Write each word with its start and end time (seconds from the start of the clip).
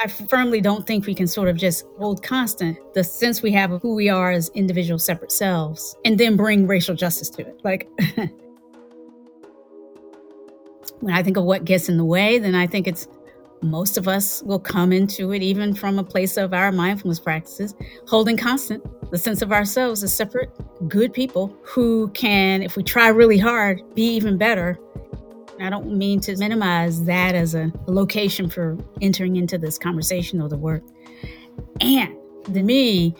I 0.00 0.08
firmly 0.08 0.60
don't 0.60 0.86
think 0.86 1.06
we 1.06 1.14
can 1.14 1.26
sort 1.26 1.48
of 1.48 1.56
just 1.56 1.84
hold 1.98 2.22
constant 2.22 2.76
the 2.94 3.04
sense 3.04 3.42
we 3.42 3.52
have 3.52 3.72
of 3.72 3.80
who 3.82 3.94
we 3.94 4.08
are 4.08 4.30
as 4.30 4.50
individual 4.50 4.98
separate 4.98 5.32
selves 5.32 5.96
and 6.04 6.18
then 6.18 6.36
bring 6.36 6.66
racial 6.66 6.94
justice 6.94 7.30
to 7.30 7.42
it. 7.42 7.60
Like, 7.64 7.88
when 11.00 11.14
I 11.14 11.22
think 11.22 11.36
of 11.36 11.44
what 11.44 11.64
gets 11.64 11.88
in 11.88 11.96
the 11.96 12.04
way, 12.04 12.38
then 12.38 12.54
I 12.54 12.66
think 12.66 12.86
it's 12.86 13.06
most 13.62 13.96
of 13.96 14.06
us 14.06 14.42
will 14.42 14.58
come 14.58 14.92
into 14.92 15.32
it 15.32 15.42
even 15.42 15.74
from 15.74 15.98
a 15.98 16.04
place 16.04 16.36
of 16.36 16.52
our 16.52 16.70
mindfulness 16.70 17.18
practices, 17.18 17.74
holding 18.06 18.36
constant 18.36 18.84
the 19.10 19.18
sense 19.18 19.42
of 19.42 19.52
ourselves 19.52 20.02
as 20.02 20.14
separate, 20.14 20.50
good 20.88 21.12
people 21.12 21.56
who 21.62 22.08
can, 22.10 22.62
if 22.62 22.76
we 22.76 22.82
try 22.82 23.08
really 23.08 23.38
hard, 23.38 23.80
be 23.94 24.02
even 24.02 24.36
better. 24.36 24.78
I 25.60 25.70
don't 25.70 25.96
mean 25.96 26.20
to 26.20 26.36
minimize 26.36 27.04
that 27.04 27.34
as 27.34 27.54
a 27.54 27.72
location 27.86 28.48
for 28.48 28.76
entering 29.00 29.36
into 29.36 29.58
this 29.58 29.78
conversation 29.78 30.40
or 30.40 30.48
the 30.48 30.56
work. 30.56 30.82
And 31.80 32.16
to 32.52 32.62
me, 32.62 33.14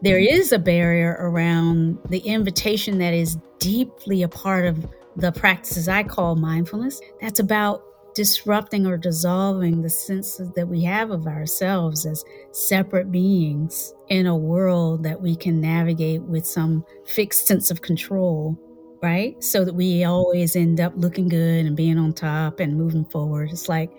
there 0.00 0.18
is 0.18 0.52
a 0.52 0.58
barrier 0.58 1.16
around 1.18 1.98
the 2.08 2.18
invitation 2.20 2.98
that 2.98 3.14
is 3.14 3.36
deeply 3.58 4.22
a 4.22 4.28
part 4.28 4.66
of 4.66 4.86
the 5.16 5.32
practices 5.32 5.88
I 5.88 6.02
call 6.04 6.36
mindfulness. 6.36 7.00
That's 7.20 7.40
about 7.40 7.84
disrupting 8.14 8.86
or 8.86 8.96
dissolving 8.96 9.82
the 9.82 9.88
senses 9.88 10.50
that 10.52 10.68
we 10.68 10.82
have 10.82 11.10
of 11.10 11.26
ourselves 11.26 12.04
as 12.06 12.24
separate 12.52 13.10
beings 13.10 13.94
in 14.08 14.26
a 14.26 14.36
world 14.36 15.02
that 15.04 15.20
we 15.20 15.34
can 15.34 15.60
navigate 15.60 16.22
with 16.22 16.46
some 16.46 16.84
fixed 17.06 17.46
sense 17.46 17.70
of 17.70 17.80
control, 17.80 18.58
right? 19.02 19.42
So 19.42 19.64
that 19.64 19.74
we 19.74 20.04
always 20.04 20.54
end 20.54 20.80
up 20.80 20.92
looking 20.96 21.28
good 21.28 21.66
and 21.66 21.76
being 21.76 21.98
on 21.98 22.12
top 22.12 22.60
and 22.60 22.76
moving 22.76 23.04
forward. 23.06 23.50
It's 23.50 23.68
like 23.68 23.90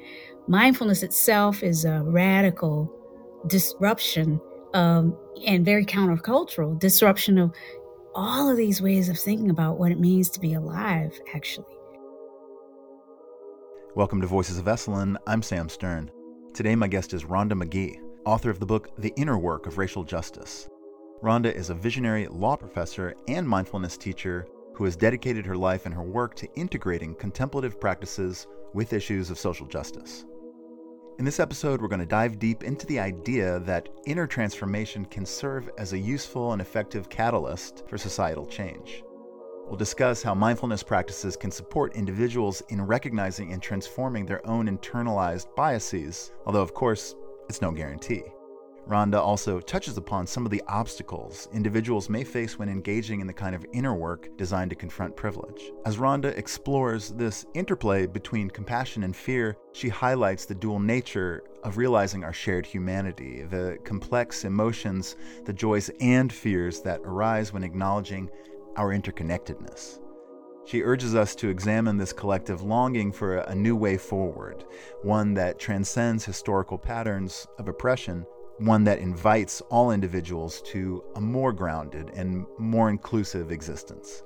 mindfulness 0.47 1.03
itself 1.03 1.61
is 1.61 1.83
a 1.83 2.01
radical 2.03 2.89
disruption 3.47 4.39
um, 4.73 5.17
and 5.45 5.65
very 5.65 5.85
countercultural 5.85 6.79
disruption 6.79 7.37
of 7.37 7.53
all 8.15 8.49
of 8.49 8.55
these 8.55 8.81
ways 8.81 9.09
of 9.09 9.19
thinking 9.19 9.49
about 9.49 9.77
what 9.77 9.91
it 9.91 9.99
means 9.99 10.29
to 10.29 10.39
be 10.39 10.53
alive, 10.53 11.19
actually. 11.33 11.65
Welcome 13.95 14.21
to 14.21 14.27
Voices 14.27 14.57
of 14.57 14.65
Esalen. 14.65 15.17
I'm 15.27 15.41
Sam 15.41 15.67
Stern. 15.67 16.11
Today, 16.53 16.75
my 16.75 16.87
guest 16.87 17.13
is 17.13 17.25
Rhonda 17.25 17.57
Magee, 17.57 17.99
author 18.25 18.49
of 18.49 18.59
the 18.59 18.65
book 18.65 18.89
The 18.97 19.13
Inner 19.17 19.37
Work 19.37 19.65
of 19.67 19.77
Racial 19.77 20.03
Justice. 20.03 20.69
Rhonda 21.21 21.53
is 21.53 21.69
a 21.69 21.75
visionary 21.75 22.27
law 22.27 22.55
professor 22.55 23.15
and 23.27 23.47
mindfulness 23.47 23.97
teacher 23.97 24.47
who 24.73 24.85
has 24.85 24.95
dedicated 24.95 25.45
her 25.45 25.57
life 25.57 25.85
and 25.85 25.93
her 25.93 26.03
work 26.03 26.35
to 26.35 26.53
integrating 26.55 27.15
contemplative 27.15 27.79
practices 27.79 28.47
with 28.73 28.93
issues 28.93 29.29
of 29.29 29.37
social 29.37 29.67
justice. 29.67 30.25
In 31.19 31.25
this 31.25 31.39
episode, 31.39 31.79
we're 31.79 31.87
going 31.87 31.99
to 31.99 32.07
dive 32.07 32.39
deep 32.39 32.63
into 32.63 32.87
the 32.87 32.99
idea 32.99 33.59
that 33.59 33.87
inner 34.05 34.25
transformation 34.25 35.05
can 35.05 35.25
serve 35.25 35.69
as 35.77 35.93
a 35.93 35.97
useful 35.97 36.53
and 36.53 36.61
effective 36.61 37.07
catalyst 37.07 37.83
for 37.87 37.99
societal 37.99 38.47
change. 38.47 39.03
We'll 39.67 39.77
discuss 39.77 40.23
how 40.23 40.33
mindfulness 40.33 40.81
practices 40.81 41.37
can 41.37 41.51
support 41.51 41.95
individuals 41.95 42.63
in 42.69 42.81
recognizing 42.81 43.53
and 43.53 43.61
transforming 43.61 44.25
their 44.25 44.45
own 44.47 44.67
internalized 44.67 45.55
biases, 45.55 46.31
although, 46.45 46.61
of 46.61 46.73
course, 46.73 47.15
it's 47.47 47.61
no 47.61 47.71
guarantee. 47.71 48.23
Rhonda 48.87 49.17
also 49.17 49.59
touches 49.61 49.97
upon 49.97 50.27
some 50.27 50.45
of 50.45 50.51
the 50.51 50.61
obstacles 50.67 51.47
individuals 51.53 52.09
may 52.09 52.23
face 52.23 52.59
when 52.59 52.67
engaging 52.67 53.21
in 53.21 53.27
the 53.27 53.33
kind 53.33 53.55
of 53.55 53.65
inner 53.71 53.95
work 53.95 54.29
designed 54.37 54.71
to 54.71 54.75
confront 54.75 55.15
privilege. 55.15 55.71
As 55.85 55.97
Rhonda 55.97 56.37
explores 56.37 57.09
this 57.11 57.45
interplay 57.53 58.07
between 58.07 58.49
compassion 58.49 59.03
and 59.03 59.15
fear, 59.15 59.55
she 59.71 59.87
highlights 59.87 60.45
the 60.45 60.55
dual 60.55 60.79
nature 60.79 61.43
of 61.63 61.77
realizing 61.77 62.25
our 62.25 62.33
shared 62.33 62.65
humanity, 62.65 63.43
the 63.43 63.77
complex 63.85 64.43
emotions, 64.43 65.15
the 65.45 65.53
joys 65.53 65.89
and 66.01 66.31
fears 66.31 66.81
that 66.81 66.99
arise 67.05 67.53
when 67.53 67.63
acknowledging 67.63 68.29
our 68.75 68.89
interconnectedness. 68.89 69.99
She 70.65 70.81
urges 70.81 71.13
us 71.13 71.35
to 71.35 71.49
examine 71.49 71.97
this 71.97 72.13
collective 72.13 72.61
longing 72.61 73.11
for 73.11 73.37
a 73.37 73.55
new 73.55 73.75
way 73.75 73.97
forward, 73.97 74.63
one 75.01 75.33
that 75.33 75.59
transcends 75.59 76.23
historical 76.23 76.77
patterns 76.77 77.45
of 77.57 77.67
oppression, 77.67 78.25
one 78.59 78.83
that 78.83 78.99
invites 78.99 79.61
all 79.61 79.91
individuals 79.91 80.61
to 80.61 81.03
a 81.15 81.21
more 81.21 81.51
grounded 81.51 82.11
and 82.11 82.45
more 82.57 82.89
inclusive 82.89 83.51
existence. 83.51 84.23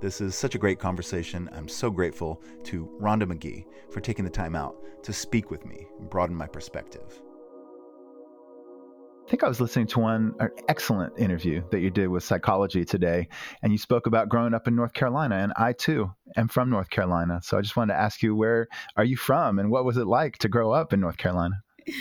This 0.00 0.20
is 0.20 0.34
such 0.34 0.54
a 0.54 0.58
great 0.58 0.78
conversation. 0.78 1.48
I'm 1.52 1.68
so 1.68 1.90
grateful 1.90 2.42
to 2.64 2.86
Rhonda 3.00 3.26
Magee 3.26 3.66
for 3.90 4.00
taking 4.00 4.24
the 4.24 4.30
time 4.30 4.56
out 4.56 4.76
to 5.02 5.12
speak 5.12 5.50
with 5.50 5.64
me 5.64 5.86
and 5.98 6.10
broaden 6.10 6.36
my 6.36 6.46
perspective. 6.46 7.22
I 9.26 9.30
think 9.30 9.42
I 9.42 9.48
was 9.48 9.60
listening 9.60 9.86
to 9.88 10.00
one 10.00 10.34
an 10.40 10.50
excellent 10.68 11.18
interview 11.18 11.62
that 11.70 11.80
you 11.80 11.88
did 11.88 12.08
with 12.08 12.22
Psychology 12.22 12.84
today, 12.84 13.28
and 13.62 13.72
you 13.72 13.78
spoke 13.78 14.06
about 14.06 14.28
growing 14.28 14.52
up 14.52 14.68
in 14.68 14.76
North 14.76 14.92
Carolina, 14.92 15.36
and 15.36 15.52
I 15.56 15.72
too 15.72 16.12
am 16.36 16.48
from 16.48 16.68
North 16.68 16.90
Carolina. 16.90 17.40
So 17.42 17.56
I 17.56 17.62
just 17.62 17.74
wanted 17.74 17.94
to 17.94 18.00
ask 18.00 18.22
you, 18.22 18.36
where 18.36 18.68
are 18.98 19.04
you 19.04 19.16
from, 19.16 19.58
and 19.58 19.70
what 19.70 19.86
was 19.86 19.96
it 19.96 20.06
like 20.06 20.36
to 20.38 20.48
grow 20.48 20.72
up 20.72 20.92
in 20.92 21.00
North 21.00 21.16
Carolina? 21.16 21.62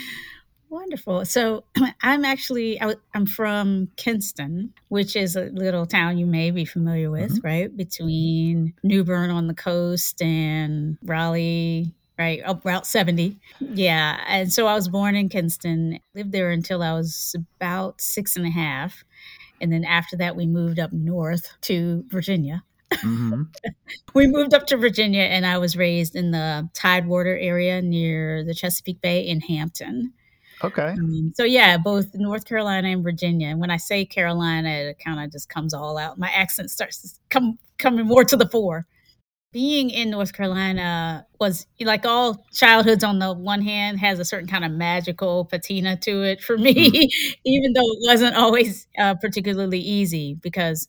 Wonderful. 0.74 1.24
So 1.26 1.66
I'm 2.02 2.26
actually 2.26 2.82
I, 2.82 2.96
am 3.14 3.28
from 3.28 3.90
Kinston, 3.96 4.74
which 4.88 5.16
is 5.16 5.36
a 5.36 5.52
little 5.54 5.86
town 5.86 6.18
you 6.18 6.26
may 6.26 6.50
be 6.50 6.66
familiar 6.66 7.12
with, 7.12 7.32
mm-hmm. 7.32 7.48
right 7.48 7.78
between 7.78 8.74
New 8.82 9.04
Bern 9.04 9.30
on 9.30 9.46
the 9.46 9.54
coast 9.54 10.20
and 10.20 10.98
Raleigh, 11.04 11.94
right 12.18 12.42
up 12.44 12.66
Route 12.66 12.88
70. 12.88 13.38
Yeah, 13.60 14.20
and 14.28 14.52
so 14.52 14.66
I 14.66 14.74
was 14.74 14.88
born 14.88 15.16
in 15.16 15.30
Kinston, 15.30 16.00
lived 16.16 16.32
there 16.32 16.50
until 16.50 16.82
I 16.82 16.94
was 16.94 17.36
about 17.58 18.02
six 18.02 18.36
and 18.36 18.48
a 18.48 18.50
half, 18.50 19.04
and 19.62 19.72
then 19.72 19.84
after 19.84 20.18
that 20.18 20.36
we 20.36 20.48
moved 20.48 20.80
up 20.80 20.92
north 20.92 21.52
to 21.62 22.04
Virginia. 22.08 22.64
Mm-hmm. 22.92 23.44
we 24.16 24.26
moved 24.26 24.56
up 24.56 24.66
to 24.68 24.78
Virginia, 24.78 25.22
and 25.22 25.46
I 25.46 25.60
was 25.60 25.78
raised 25.78 26.16
in 26.16 26.32
the 26.32 26.68
Tidewater 26.74 27.38
area 27.38 27.80
near 27.80 28.44
the 28.44 28.56
Chesapeake 28.56 29.02
Bay 29.02 29.20
in 29.20 29.40
Hampton. 29.42 30.14
Okay. 30.64 30.96
Um, 30.98 31.34
so 31.36 31.44
yeah, 31.44 31.78
both 31.78 32.14
North 32.14 32.46
Carolina 32.46 32.90
and 32.90 33.04
Virginia. 33.04 33.50
And 33.50 33.60
when 33.60 33.70
I 33.70 33.78
say 33.78 34.06
Carolina, 34.06 34.70
it 34.70 35.00
kind 35.04 35.20
of 35.20 35.32
just 35.32 35.50
comes 35.50 35.74
all 35.74 35.98
out. 35.98 36.18
My 36.18 36.30
accent 36.30 36.72
starts 36.72 37.02
to 37.02 37.20
come 37.30 37.58
coming 37.78 38.06
more 38.06 38.24
to 38.24 38.38
the 38.38 38.48
fore. 38.48 38.86
Being 39.52 39.92
in 39.92 40.10
North 40.10 40.34
Carolina 40.34 41.28
was 41.40 41.68
like 41.80 42.06
all 42.06 42.44
childhoods. 42.54 43.04
On 43.04 43.20
the 43.20 43.34
one 43.34 43.62
hand, 43.62 44.00
has 44.00 44.20
a 44.20 44.26
certain 44.26 44.48
kind 44.48 44.66
of 44.66 44.72
magical 44.72 45.46
patina 45.46 45.98
to 45.98 46.24
it 46.24 46.42
for 46.42 46.58
me, 46.58 46.90
mm. 46.90 47.36
even 47.46 47.74
though 47.74 47.82
it 47.82 48.00
wasn't 48.08 48.36
always 48.36 48.88
uh, 48.98 49.16
particularly 49.16 49.80
easy. 49.80 50.36
Because 50.42 50.88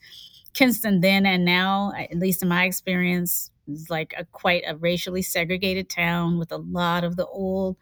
Kinston 0.55 1.01
then 1.01 1.27
and 1.27 1.45
now, 1.45 1.93
at 1.99 2.17
least 2.17 2.43
in 2.43 2.49
my 2.49 2.65
experience, 2.65 3.51
is 3.69 3.91
like 3.91 4.15
a 4.17 4.25
quite 4.27 4.63
a 4.67 4.77
racially 4.77 5.23
segregated 5.23 5.91
town 5.91 6.39
with 6.39 6.53
a 6.53 6.59
lot 6.59 7.05
of 7.05 7.17
the 7.17 7.27
old 7.27 7.77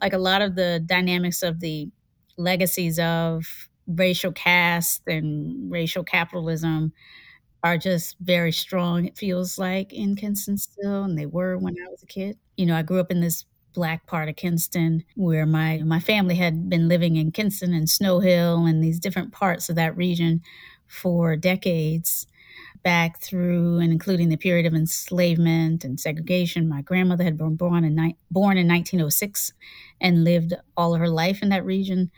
like 0.00 0.12
a 0.12 0.18
lot 0.18 0.42
of 0.42 0.54
the 0.56 0.82
dynamics 0.86 1.42
of 1.42 1.60
the 1.60 1.90
legacies 2.36 2.98
of 2.98 3.68
racial 3.86 4.32
caste 4.32 5.02
and 5.06 5.70
racial 5.70 6.04
capitalism 6.04 6.92
are 7.62 7.78
just 7.78 8.16
very 8.20 8.52
strong, 8.52 9.06
it 9.06 9.16
feels 9.18 9.58
like, 9.58 9.92
in 9.92 10.16
Kinston 10.16 10.58
still, 10.58 11.04
and 11.04 11.18
they 11.18 11.26
were 11.26 11.58
when 11.58 11.74
I 11.86 11.90
was 11.90 12.02
a 12.02 12.06
kid. 12.06 12.38
You 12.56 12.66
know, 12.66 12.76
I 12.76 12.82
grew 12.82 13.00
up 13.00 13.10
in 13.10 13.20
this 13.20 13.44
black 13.74 14.06
part 14.06 14.28
of 14.28 14.36
Kinston 14.36 15.04
where 15.16 15.46
my 15.46 15.78
my 15.84 16.00
family 16.00 16.36
had 16.36 16.68
been 16.70 16.88
living 16.88 17.16
in 17.16 17.32
Kinston 17.32 17.74
and 17.74 17.90
Snow 17.90 18.20
Hill 18.20 18.64
and 18.66 18.82
these 18.82 19.00
different 19.00 19.32
parts 19.32 19.68
of 19.68 19.76
that 19.76 19.96
region 19.96 20.42
for 20.88 21.36
decades 21.36 22.26
back 22.86 23.20
through 23.20 23.80
and 23.80 23.90
including 23.90 24.28
the 24.28 24.36
period 24.36 24.64
of 24.64 24.72
enslavement 24.72 25.82
and 25.82 25.98
segregation. 25.98 26.68
My 26.68 26.82
grandmother 26.82 27.24
had 27.24 27.36
been 27.36 27.56
born 27.56 27.82
in, 27.82 27.96
born 28.30 28.56
in 28.56 28.68
1906 28.68 29.52
and 30.00 30.22
lived 30.22 30.54
all 30.76 30.94
of 30.94 31.00
her 31.00 31.08
life 31.08 31.42
in 31.42 31.48
that 31.48 31.64
region. 31.64 32.12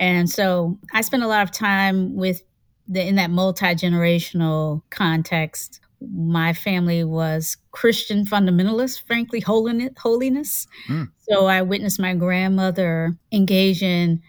And 0.00 0.28
so 0.28 0.80
I 0.92 1.02
spent 1.02 1.22
a 1.22 1.28
lot 1.28 1.44
of 1.44 1.52
time 1.52 2.16
with 2.16 2.42
the, 2.88 3.06
in 3.06 3.14
that 3.14 3.30
multi-generational 3.30 4.82
context. 4.90 5.80
My 6.00 6.54
family 6.54 7.04
was 7.04 7.56
Christian 7.70 8.26
fundamentalist, 8.26 9.06
frankly, 9.06 9.38
holiness. 9.38 9.92
holiness. 9.96 10.66
Mm. 10.88 11.12
So 11.30 11.46
I 11.46 11.62
witnessed 11.62 12.00
my 12.00 12.14
grandmother 12.14 13.16
engage 13.30 13.80
in 13.80 14.22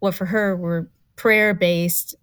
what 0.00 0.16
for 0.16 0.26
her 0.26 0.56
were 0.56 0.90
prayer 1.14 1.54
based 1.54 2.16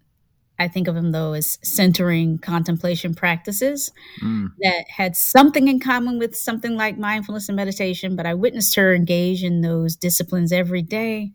I 0.62 0.68
think 0.68 0.88
of 0.88 0.94
them 0.94 1.12
though 1.12 1.34
as 1.34 1.58
centering 1.64 2.38
contemplation 2.38 3.16
practices 3.16 3.92
mm. 4.22 4.50
that 4.62 4.86
had 4.90 5.16
something 5.16 5.68
in 5.68 5.80
common 5.80 6.20
with 6.20 6.36
something 6.36 6.76
like 6.76 7.00
mindfulness 7.00 7.50
and 7.50 7.56
meditation, 7.56 8.16
but 8.16 8.28
I 8.28 8.36
witnessed 8.36 8.76
her 8.76 8.94
engage 8.94 9.44
in 9.44 9.62
those 9.62 9.96
disciplines 9.96 10.52
every 10.52 10.84
day 10.84 11.32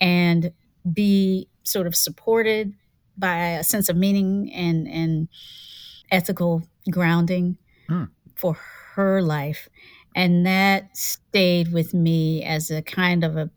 and 0.00 0.52
be 0.92 1.48
sort 1.62 1.86
of 1.86 1.94
supported 1.94 2.74
by 3.16 3.50
a 3.50 3.64
sense 3.64 3.88
of 3.88 3.96
meaning 3.96 4.52
and, 4.52 4.88
and 4.88 5.28
ethical 6.10 6.64
grounding 6.90 7.58
mm. 7.88 8.08
for 8.34 8.56
her 8.94 9.22
life. 9.22 9.68
And 10.16 10.44
that 10.46 10.96
stayed 10.96 11.72
with 11.72 11.94
me 11.94 12.42
as 12.42 12.72
a 12.72 12.82
kind 12.82 13.22
of 13.22 13.36
a 13.36 13.50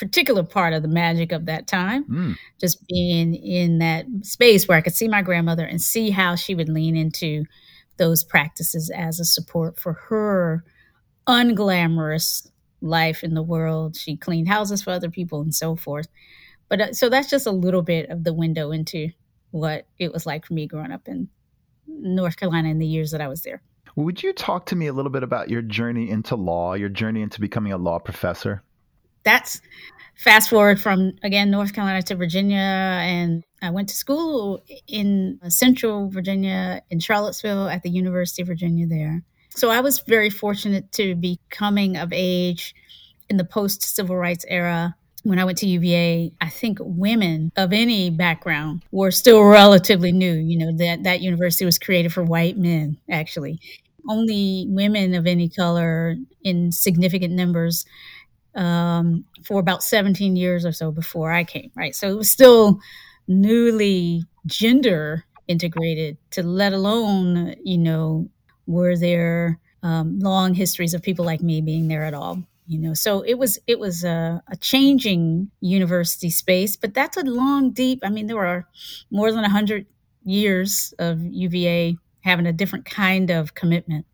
particular 0.00 0.42
part 0.42 0.72
of 0.72 0.82
the 0.82 0.88
magic 0.88 1.30
of 1.30 1.44
that 1.46 1.68
time. 1.68 2.04
Mm. 2.06 2.36
Just 2.58 2.84
being 2.88 3.34
in 3.34 3.78
that 3.78 4.06
space 4.22 4.66
where 4.66 4.78
I 4.78 4.80
could 4.80 4.94
see 4.94 5.06
my 5.06 5.22
grandmother 5.22 5.64
and 5.64 5.80
see 5.80 6.10
how 6.10 6.34
she 6.34 6.54
would 6.54 6.68
lean 6.70 6.96
into 6.96 7.44
those 7.98 8.24
practices 8.24 8.90
as 8.90 9.20
a 9.20 9.24
support 9.24 9.78
for 9.78 9.92
her 10.08 10.64
unglamorous 11.28 12.48
life 12.80 13.22
in 13.22 13.34
the 13.34 13.42
world. 13.42 13.94
She 13.94 14.16
cleaned 14.16 14.48
houses 14.48 14.82
for 14.82 14.90
other 14.90 15.10
people 15.10 15.42
and 15.42 15.54
so 15.54 15.76
forth. 15.76 16.08
But 16.70 16.80
uh, 16.80 16.92
so 16.94 17.10
that's 17.10 17.28
just 17.28 17.46
a 17.46 17.52
little 17.52 17.82
bit 17.82 18.08
of 18.08 18.24
the 18.24 18.32
window 18.32 18.70
into 18.70 19.10
what 19.50 19.86
it 19.98 20.12
was 20.12 20.24
like 20.24 20.46
for 20.46 20.54
me 20.54 20.66
growing 20.66 20.92
up 20.92 21.08
in 21.08 21.28
North 21.86 22.36
Carolina 22.36 22.70
in 22.70 22.78
the 22.78 22.86
years 22.86 23.10
that 23.10 23.20
I 23.20 23.28
was 23.28 23.42
there. 23.42 23.60
Would 23.96 24.22
you 24.22 24.32
talk 24.32 24.66
to 24.66 24.76
me 24.76 24.86
a 24.86 24.92
little 24.94 25.10
bit 25.10 25.22
about 25.22 25.50
your 25.50 25.62
journey 25.62 26.08
into 26.08 26.36
law, 26.36 26.72
your 26.72 26.88
journey 26.88 27.20
into 27.20 27.40
becoming 27.40 27.72
a 27.72 27.78
law 27.78 27.98
professor? 27.98 28.62
That's 29.24 29.60
fast 30.16 30.50
forward 30.50 30.80
from 30.80 31.12
again 31.22 31.50
North 31.50 31.72
Carolina 31.72 32.02
to 32.02 32.14
Virginia 32.14 32.58
and 32.58 33.42
I 33.62 33.70
went 33.70 33.88
to 33.88 33.94
school 33.94 34.62
in 34.86 35.38
central 35.48 36.08
Virginia 36.08 36.82
in 36.90 37.00
Charlottesville 37.00 37.68
at 37.68 37.82
the 37.82 37.90
University 37.90 38.42
of 38.42 38.48
Virginia 38.48 38.86
there. 38.86 39.22
So 39.50 39.70
I 39.70 39.80
was 39.80 40.00
very 40.00 40.30
fortunate 40.30 40.92
to 40.92 41.14
be 41.14 41.40
coming 41.50 41.96
of 41.96 42.12
age 42.12 42.74
in 43.28 43.36
the 43.36 43.44
post 43.44 43.82
civil 43.82 44.16
rights 44.16 44.44
era 44.48 44.94
when 45.22 45.38
I 45.38 45.44
went 45.44 45.58
to 45.58 45.66
UVA, 45.66 46.32
I 46.40 46.48
think 46.48 46.78
women 46.80 47.52
of 47.56 47.72
any 47.72 48.10
background 48.10 48.82
were 48.90 49.10
still 49.10 49.42
relatively 49.42 50.12
new. 50.12 50.32
You 50.32 50.58
know, 50.58 50.76
that, 50.78 51.04
that 51.04 51.20
university 51.20 51.64
was 51.64 51.78
created 51.78 52.12
for 52.12 52.24
white 52.24 52.56
men, 52.56 52.98
actually. 53.10 53.60
Only 54.08 54.66
women 54.68 55.14
of 55.14 55.26
any 55.26 55.48
color 55.48 56.16
in 56.42 56.72
significant 56.72 57.34
numbers 57.34 57.84
um, 58.54 59.24
for 59.44 59.60
about 59.60 59.82
17 59.82 60.36
years 60.36 60.64
or 60.64 60.72
so 60.72 60.90
before 60.90 61.30
I 61.30 61.44
came, 61.44 61.70
right? 61.74 61.94
So 61.94 62.08
it 62.08 62.16
was 62.16 62.30
still 62.30 62.80
newly 63.28 64.24
gender 64.46 65.24
integrated, 65.50 66.16
to 66.30 66.44
let 66.44 66.72
alone, 66.72 67.56
you 67.64 67.76
know, 67.76 68.28
were 68.66 68.96
there 68.96 69.58
um, 69.82 70.20
long 70.20 70.54
histories 70.54 70.94
of 70.94 71.02
people 71.02 71.24
like 71.24 71.42
me 71.42 71.60
being 71.60 71.88
there 71.88 72.04
at 72.04 72.14
all 72.14 72.42
you 72.66 72.78
know 72.78 72.94
so 72.94 73.22
it 73.22 73.34
was 73.34 73.58
it 73.66 73.80
was 73.80 74.04
a, 74.04 74.42
a, 74.48 74.56
changing 74.58 75.50
university 75.60 76.30
space 76.30 76.76
but 76.76 76.94
that's 76.94 77.16
a 77.16 77.24
long 77.24 77.72
deep 77.72 77.98
i 78.04 78.08
mean 78.08 78.26
there 78.26 78.46
are 78.46 78.68
more 79.10 79.32
than 79.32 79.40
100 79.40 79.86
years 80.24 80.94
of 80.98 81.18
uva 81.20 81.98
having 82.20 82.46
a 82.46 82.52
different 82.52 82.84
kind 82.84 83.30
of 83.30 83.54
commitment 83.54 84.06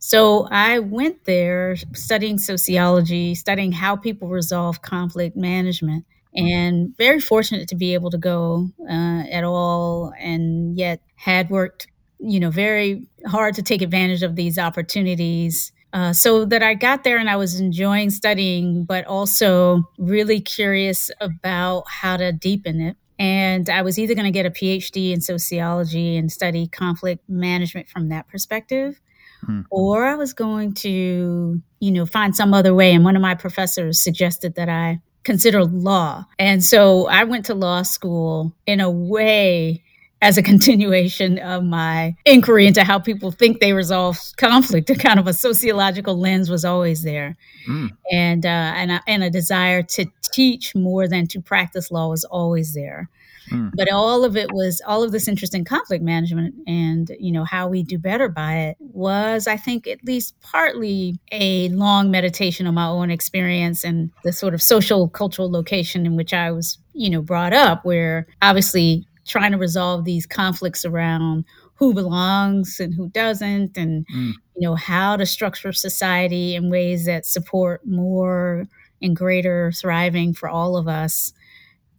so 0.00 0.48
i 0.50 0.80
went 0.80 1.24
there 1.26 1.76
studying 1.94 2.38
sociology 2.38 3.34
studying 3.36 3.72
how 3.72 3.94
people 3.96 4.28
resolve 4.28 4.82
conflict 4.82 5.36
management 5.36 6.04
and 6.34 6.96
very 6.96 7.20
fortunate 7.20 7.68
to 7.68 7.76
be 7.76 7.94
able 7.94 8.10
to 8.10 8.18
go 8.18 8.68
uh, 8.88 9.22
at 9.30 9.44
all 9.44 10.12
and 10.18 10.76
yet 10.76 11.00
had 11.16 11.50
worked 11.50 11.86
you 12.18 12.40
know 12.40 12.50
very 12.50 13.06
hard 13.26 13.54
to 13.54 13.62
take 13.62 13.82
advantage 13.82 14.22
of 14.22 14.36
these 14.36 14.58
opportunities 14.58 15.72
uh, 15.92 16.12
so 16.12 16.44
that 16.44 16.62
I 16.62 16.74
got 16.74 17.04
there 17.04 17.18
and 17.18 17.28
I 17.28 17.36
was 17.36 17.58
enjoying 17.58 18.10
studying, 18.10 18.84
but 18.84 19.06
also 19.06 19.82
really 19.98 20.40
curious 20.40 21.10
about 21.20 21.84
how 21.88 22.16
to 22.16 22.32
deepen 22.32 22.80
it. 22.80 22.96
And 23.18 23.68
I 23.68 23.82
was 23.82 23.98
either 23.98 24.14
going 24.14 24.24
to 24.24 24.30
get 24.30 24.46
a 24.46 24.50
PhD 24.50 25.12
in 25.12 25.20
sociology 25.20 26.16
and 26.16 26.30
study 26.30 26.68
conflict 26.68 27.28
management 27.28 27.88
from 27.88 28.08
that 28.08 28.28
perspective, 28.28 29.00
hmm. 29.44 29.62
or 29.70 30.04
I 30.04 30.14
was 30.14 30.32
going 30.32 30.74
to, 30.74 31.60
you 31.80 31.90
know, 31.90 32.06
find 32.06 32.34
some 32.34 32.54
other 32.54 32.74
way. 32.74 32.92
And 32.92 33.04
one 33.04 33.16
of 33.16 33.22
my 33.22 33.34
professors 33.34 34.02
suggested 34.02 34.54
that 34.54 34.68
I 34.68 35.00
consider 35.22 35.64
law. 35.64 36.24
And 36.38 36.64
so 36.64 37.06
I 37.08 37.24
went 37.24 37.46
to 37.46 37.54
law 37.54 37.82
school 37.82 38.54
in 38.66 38.80
a 38.80 38.90
way 38.90 39.82
as 40.22 40.36
a 40.36 40.42
continuation 40.52 41.38
of 41.38 41.64
my 41.64 42.14
inquiry 42.24 42.66
into 42.66 42.84
how 42.84 42.98
people 42.98 43.30
think 43.30 43.60
they 43.60 43.72
resolve 43.72 44.18
conflict. 44.36 44.90
A 44.90 44.94
kind 44.94 45.18
of 45.18 45.26
a 45.26 45.32
sociological 45.32 46.18
lens 46.18 46.50
was 46.50 46.64
always 46.64 47.02
there, 47.02 47.36
mm. 47.68 47.90
and 48.12 48.44
uh, 48.44 48.72
and 48.76 48.92
a, 48.92 49.00
and 49.06 49.24
a 49.24 49.30
desire 49.30 49.82
to 49.82 50.06
teach 50.32 50.74
more 50.74 51.08
than 51.08 51.26
to 51.28 51.40
practice 51.40 51.90
law 51.90 52.08
was 52.08 52.24
always 52.24 52.74
there. 52.74 53.08
Mm. 53.50 53.72
But 53.74 53.90
all 53.90 54.24
of 54.24 54.36
it 54.36 54.52
was 54.52 54.80
all 54.86 55.02
of 55.02 55.12
this 55.12 55.28
interest 55.28 55.54
in 55.54 55.64
conflict 55.64 56.04
management 56.04 56.54
and 56.66 57.10
you 57.18 57.32
know 57.32 57.44
how 57.44 57.68
we 57.68 57.82
do 57.82 57.98
better 57.98 58.28
by 58.28 58.56
it 58.56 58.76
was, 58.80 59.46
I 59.46 59.56
think, 59.56 59.86
at 59.86 60.04
least 60.04 60.40
partly 60.40 61.18
a 61.32 61.68
long 61.70 62.10
meditation 62.10 62.66
on 62.66 62.74
my 62.74 62.86
own 62.86 63.10
experience 63.10 63.84
and 63.84 64.10
the 64.24 64.32
sort 64.32 64.54
of 64.54 64.62
social 64.62 65.08
cultural 65.08 65.50
location 65.50 66.06
in 66.06 66.16
which 66.16 66.32
I 66.32 66.50
was 66.50 66.78
you 66.92 67.10
know 67.10 67.22
brought 67.22 67.52
up, 67.52 67.84
where 67.84 68.26
obviously 68.42 69.06
trying 69.26 69.52
to 69.52 69.58
resolve 69.58 70.04
these 70.04 70.26
conflicts 70.26 70.84
around 70.84 71.44
who 71.74 71.94
belongs 71.94 72.78
and 72.78 72.94
who 72.94 73.08
doesn't 73.08 73.76
and 73.76 74.06
mm. 74.08 74.32
you 74.56 74.68
know 74.68 74.74
how 74.74 75.16
to 75.16 75.24
structure 75.24 75.72
society 75.72 76.54
in 76.54 76.70
ways 76.70 77.06
that 77.06 77.24
support 77.24 77.86
more 77.86 78.66
and 79.00 79.16
greater 79.16 79.72
thriving 79.72 80.34
for 80.34 80.48
all 80.48 80.76
of 80.76 80.86
us 80.86 81.32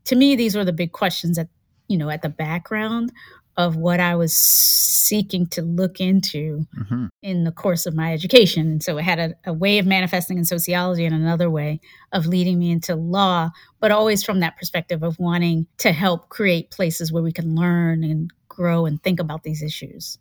to 0.05 0.15
me 0.15 0.35
these 0.35 0.55
were 0.55 0.65
the 0.65 0.73
big 0.73 0.91
questions 0.91 1.37
that 1.37 1.47
you 1.87 1.97
know 1.97 2.09
at 2.09 2.21
the 2.21 2.29
background 2.29 3.11
of 3.57 3.75
what 3.75 3.99
I 3.99 4.15
was 4.15 4.33
seeking 4.33 5.45
to 5.47 5.61
look 5.61 5.99
into 5.99 6.65
mm-hmm. 6.77 7.07
in 7.21 7.43
the 7.43 7.51
course 7.51 7.85
of 7.85 7.93
my 7.93 8.13
education. 8.13 8.67
And 8.67 8.83
so 8.83 8.97
it 8.97 9.03
had 9.03 9.19
a, 9.19 9.33
a, 9.45 9.53
way 9.53 9.77
of 9.77 9.85
manifesting 9.85 10.37
in 10.37 10.45
sociology 10.45 11.05
and 11.05 11.13
another 11.13 11.49
way 11.49 11.81
of 12.13 12.25
leading 12.25 12.59
me 12.59 12.71
into 12.71 12.95
law, 12.95 13.49
but 13.79 13.91
always 13.91 14.23
from 14.23 14.39
that 14.39 14.57
perspective 14.57 15.03
of 15.03 15.19
wanting 15.19 15.67
to 15.79 15.91
help 15.91 16.29
create 16.29 16.71
places 16.71 17.11
where 17.11 17.23
we 17.23 17.33
can 17.33 17.53
learn 17.55 18.03
and 18.03 18.31
grow 18.47 18.85
and 18.85 19.03
think 19.03 19.19
about 19.19 19.43
these 19.43 19.61
issues. 19.61 20.17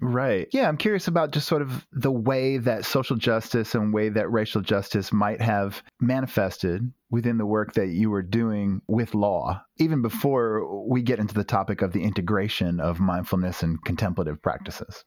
Right. 0.00 0.48
Yeah, 0.50 0.66
I'm 0.66 0.78
curious 0.78 1.08
about 1.08 1.30
just 1.30 1.46
sort 1.46 1.60
of 1.60 1.86
the 1.92 2.10
way 2.10 2.56
that 2.56 2.86
social 2.86 3.16
justice 3.16 3.74
and 3.74 3.92
way 3.92 4.08
that 4.08 4.30
racial 4.30 4.62
justice 4.62 5.12
might 5.12 5.42
have 5.42 5.82
manifested 6.00 6.90
within 7.10 7.36
the 7.36 7.44
work 7.44 7.74
that 7.74 7.88
you 7.88 8.08
were 8.08 8.22
doing 8.22 8.80
with 8.86 9.14
law, 9.14 9.62
even 9.76 10.00
before 10.00 10.86
we 10.88 11.02
get 11.02 11.18
into 11.18 11.34
the 11.34 11.44
topic 11.44 11.82
of 11.82 11.92
the 11.92 12.02
integration 12.02 12.80
of 12.80 12.98
mindfulness 12.98 13.62
and 13.62 13.84
contemplative 13.84 14.40
practices. 14.40 15.04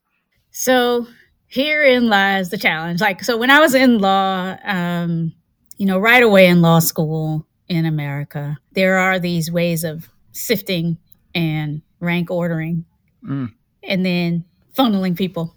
So, 0.52 1.08
herein 1.48 2.08
lies 2.08 2.50
the 2.50 2.58
challenge. 2.58 3.02
Like, 3.02 3.24
so 3.24 3.36
when 3.38 3.50
I 3.50 3.60
was 3.60 3.74
in 3.74 3.98
law, 3.98 4.56
um, 4.64 5.34
you 5.78 5.88
know, 5.88 5.98
right 5.98 6.22
away 6.22 6.46
in 6.46 6.62
law 6.62 6.80
school 6.80 7.48
in 7.68 7.86
America, 7.86 8.60
there 8.74 8.98
are 8.98 9.18
these 9.18 9.52
ways 9.52 9.84
of 9.84 10.10
sifting 10.34 11.00
and 11.34 11.82
rank 12.00 12.30
ordering. 12.30 12.86
Mm. 13.28 13.54
And 13.82 14.06
then 14.06 14.46
funneling 14.78 15.18
people 15.18 15.56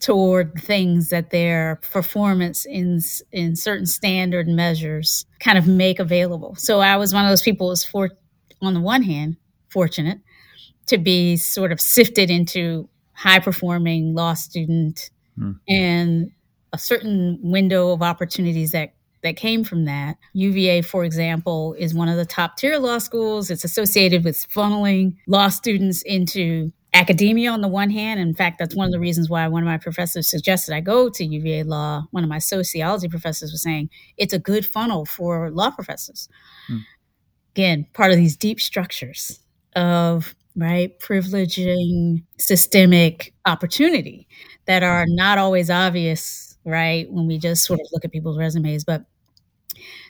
toward 0.00 0.52
things 0.60 1.08
that 1.08 1.30
their 1.30 1.76
performance 1.90 2.66
in 2.66 3.00
in 3.32 3.56
certain 3.56 3.86
standard 3.86 4.46
measures 4.46 5.24
kind 5.40 5.56
of 5.56 5.66
make 5.66 5.98
available. 5.98 6.54
So 6.56 6.80
I 6.80 6.96
was 6.96 7.14
one 7.14 7.24
of 7.24 7.30
those 7.30 7.42
people 7.42 7.68
who 7.68 7.70
was 7.70 7.84
for 7.84 8.10
on 8.60 8.74
the 8.74 8.80
one 8.80 9.02
hand 9.02 9.36
fortunate 9.70 10.20
to 10.86 10.98
be 10.98 11.36
sort 11.36 11.72
of 11.72 11.80
sifted 11.80 12.30
into 12.30 12.88
high 13.12 13.38
performing 13.38 14.14
law 14.14 14.34
student 14.34 15.10
mm. 15.38 15.58
and 15.68 16.30
a 16.72 16.78
certain 16.78 17.38
window 17.42 17.92
of 17.92 18.02
opportunities 18.02 18.72
that 18.72 18.92
that 19.22 19.36
came 19.36 19.64
from 19.64 19.86
that. 19.86 20.18
UVA, 20.34 20.82
for 20.82 21.04
example, 21.04 21.74
is 21.78 21.94
one 21.94 22.08
of 22.08 22.16
the 22.16 22.24
top 22.24 22.56
tier 22.56 22.78
law 22.78 22.98
schools. 22.98 23.50
It's 23.50 23.64
associated 23.64 24.24
with 24.24 24.46
funneling 24.48 25.16
law 25.26 25.48
students 25.48 26.02
into 26.02 26.72
academia 26.96 27.50
on 27.50 27.60
the 27.60 27.68
one 27.68 27.90
hand. 27.90 28.18
In 28.18 28.34
fact, 28.34 28.58
that's 28.58 28.74
one 28.74 28.86
of 28.86 28.92
the 28.92 28.98
reasons 28.98 29.28
why 29.28 29.46
one 29.48 29.62
of 29.62 29.66
my 29.66 29.78
professors 29.78 30.28
suggested 30.28 30.74
I 30.74 30.80
go 30.80 31.08
to 31.08 31.24
UVA 31.24 31.62
Law. 31.62 32.06
One 32.10 32.24
of 32.24 32.30
my 32.30 32.38
sociology 32.38 33.08
professors 33.08 33.52
was 33.52 33.62
saying 33.62 33.90
it's 34.16 34.32
a 34.32 34.38
good 34.38 34.66
funnel 34.66 35.04
for 35.04 35.50
law 35.50 35.70
professors. 35.70 36.28
Hmm. 36.66 36.78
Again, 37.54 37.86
part 37.92 38.10
of 38.10 38.16
these 38.16 38.36
deep 38.36 38.60
structures 38.60 39.40
of 39.74 40.34
right 40.56 40.98
privileging 40.98 42.22
systemic 42.38 43.34
opportunity 43.44 44.26
that 44.64 44.82
are 44.82 45.04
not 45.06 45.36
always 45.38 45.68
obvious 45.68 46.56
right 46.64 47.10
when 47.12 47.26
we 47.26 47.38
just 47.38 47.64
sort 47.64 47.78
of 47.78 47.86
look 47.92 48.04
at 48.04 48.10
people's 48.10 48.38
resumes 48.38 48.82
but 48.82 49.04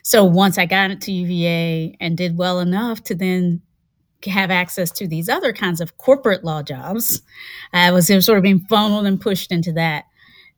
so 0.03 0.23
once 0.23 0.57
i 0.57 0.65
got 0.65 0.89
into 0.89 1.11
uva 1.11 1.93
and 1.99 2.17
did 2.17 2.37
well 2.37 2.61
enough 2.61 3.03
to 3.03 3.13
then 3.13 3.61
have 4.25 4.51
access 4.51 4.91
to 4.91 5.07
these 5.07 5.29
other 5.29 5.53
kinds 5.53 5.81
of 5.81 5.97
corporate 5.97 6.43
law 6.43 6.63
jobs. 6.63 7.21
I 7.73 7.91
was 7.91 8.07
sort 8.07 8.37
of 8.37 8.43
being 8.43 8.59
funneled 8.59 9.05
and 9.05 9.19
pushed 9.21 9.51
into 9.51 9.71
that. 9.73 10.05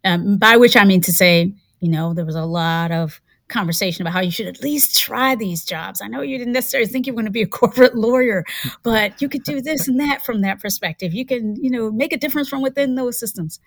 Um, 0.06 0.38
by 0.38 0.56
which 0.56 0.78
I 0.78 0.86
mean 0.86 1.02
to 1.02 1.14
say, 1.14 1.54
you 1.82 1.90
know, 1.90 2.14
there 2.14 2.26
was 2.26 2.36
a 2.36 2.46
lot 2.46 2.92
of 2.92 3.20
conversation 3.50 4.04
about 4.04 4.14
how 4.14 4.22
you 4.22 4.32
should 4.32 4.48
at 4.48 4.62
least 4.62 4.98
try 4.98 5.36
these 5.36 5.66
jobs. 5.66 6.02
I 6.02 6.08
know 6.08 6.22
you 6.22 6.38
didn't 6.38 6.54
necessarily 6.54 6.88
think 6.88 7.06
you 7.06 7.14
were 7.14 7.18
going 7.18 7.26
to 7.26 7.32
be 7.32 7.42
a 7.42 7.48
corporate 7.48 7.96
lawyer, 7.98 8.46
but 8.84 9.22
you 9.22 9.28
could 9.28 9.44
do 9.44 9.62
this 9.62 9.88
and 9.88 10.00
that 10.00 10.24
from 10.24 10.42
that 10.42 10.62
perspective. 10.62 11.14
You 11.14 11.26
can, 11.26 11.56
you 11.62 11.70
know, 11.70 11.92
make 11.92 12.14
a 12.14 12.18
difference 12.18 12.48
from 12.48 12.62
within 12.62 12.96
those 12.96 13.20
systems. 13.20 13.60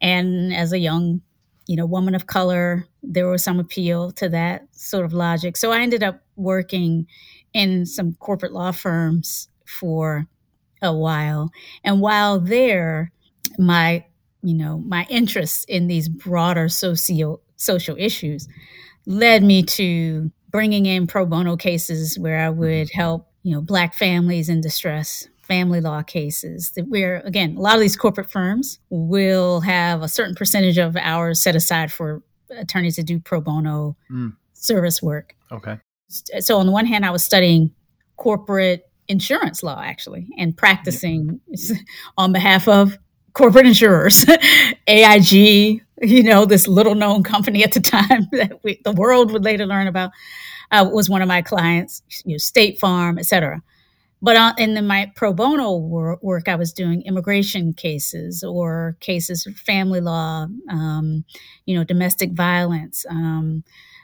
And 0.00 0.54
as 0.54 0.72
a 0.72 0.78
young 0.78 1.22
you 1.68 1.76
know, 1.76 1.86
woman 1.86 2.14
of 2.16 2.26
color. 2.26 2.86
There 3.02 3.28
was 3.28 3.44
some 3.44 3.60
appeal 3.60 4.10
to 4.12 4.28
that 4.30 4.66
sort 4.72 5.04
of 5.04 5.12
logic. 5.12 5.56
So 5.56 5.70
I 5.70 5.80
ended 5.80 6.02
up 6.02 6.20
working 6.34 7.06
in 7.52 7.86
some 7.86 8.14
corporate 8.14 8.52
law 8.52 8.72
firms 8.72 9.48
for 9.66 10.26
a 10.82 10.94
while. 10.94 11.50
And 11.84 12.00
while 12.00 12.40
there, 12.40 13.12
my, 13.58 14.04
you 14.42 14.54
know, 14.54 14.78
my 14.78 15.06
interest 15.08 15.68
in 15.68 15.86
these 15.86 16.08
broader 16.08 16.68
socio 16.68 17.40
social 17.56 17.96
issues 17.98 18.48
led 19.06 19.42
me 19.42 19.64
to 19.64 20.30
bringing 20.50 20.86
in 20.86 21.06
pro 21.06 21.26
bono 21.26 21.56
cases 21.56 22.18
where 22.18 22.38
I 22.38 22.50
would 22.50 22.90
help, 22.90 23.28
you 23.42 23.52
know, 23.52 23.60
black 23.60 23.94
families 23.94 24.48
in 24.48 24.60
distress 24.60 25.28
family 25.48 25.80
law 25.80 26.02
cases 26.02 26.72
that 26.76 26.86
where 26.88 27.22
again 27.24 27.56
a 27.56 27.60
lot 27.60 27.74
of 27.74 27.80
these 27.80 27.96
corporate 27.96 28.30
firms 28.30 28.78
will 28.90 29.60
have 29.60 30.02
a 30.02 30.08
certain 30.08 30.34
percentage 30.34 30.76
of 30.76 30.94
hours 30.96 31.42
set 31.42 31.56
aside 31.56 31.90
for 31.90 32.22
attorneys 32.50 32.96
to 32.96 33.02
do 33.02 33.18
pro 33.18 33.40
bono 33.40 33.96
mm. 34.10 34.30
service 34.52 35.02
work 35.02 35.34
okay 35.50 35.78
so 36.08 36.58
on 36.58 36.66
the 36.66 36.72
one 36.72 36.86
hand 36.86 37.04
i 37.04 37.10
was 37.10 37.22
studying 37.22 37.70
corporate 38.16 38.90
insurance 39.08 39.62
law 39.62 39.80
actually 39.82 40.26
and 40.36 40.56
practicing 40.56 41.40
yeah. 41.48 41.76
on 42.18 42.32
behalf 42.32 42.68
of 42.68 42.98
corporate 43.32 43.66
insurers 43.66 44.24
aig 44.86 45.32
you 46.00 46.22
know 46.22 46.44
this 46.44 46.68
little 46.68 46.94
known 46.94 47.22
company 47.22 47.62
at 47.62 47.72
the 47.72 47.80
time 47.80 48.26
that 48.32 48.60
we, 48.62 48.80
the 48.84 48.92
world 48.92 49.32
would 49.32 49.44
later 49.44 49.66
learn 49.66 49.86
about 49.86 50.10
uh, 50.70 50.88
was 50.92 51.08
one 51.08 51.22
of 51.22 51.28
my 51.28 51.40
clients 51.40 52.02
you 52.24 52.32
know, 52.34 52.38
state 52.38 52.78
farm 52.78 53.18
etc 53.18 53.62
but 54.20 54.36
uh, 54.36 54.52
in 54.58 54.74
the, 54.74 54.82
my 54.82 55.12
pro 55.14 55.32
bono 55.32 55.76
wor- 55.76 56.18
work, 56.22 56.48
I 56.48 56.56
was 56.56 56.72
doing 56.72 57.02
immigration 57.02 57.72
cases 57.72 58.42
or 58.42 58.96
cases 59.00 59.46
of 59.46 59.54
family 59.54 60.00
law, 60.00 60.46
um, 60.68 61.24
you 61.66 61.76
know, 61.76 61.84
domestic 61.84 62.32
violence, 62.32 63.06
um, 63.08 63.62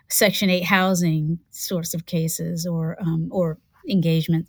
Section 0.08 0.50
Eight 0.50 0.64
housing 0.64 1.38
sorts 1.50 1.94
of 1.94 2.06
cases, 2.06 2.66
or 2.66 2.96
um, 3.00 3.28
or 3.30 3.58
engagement, 3.88 4.48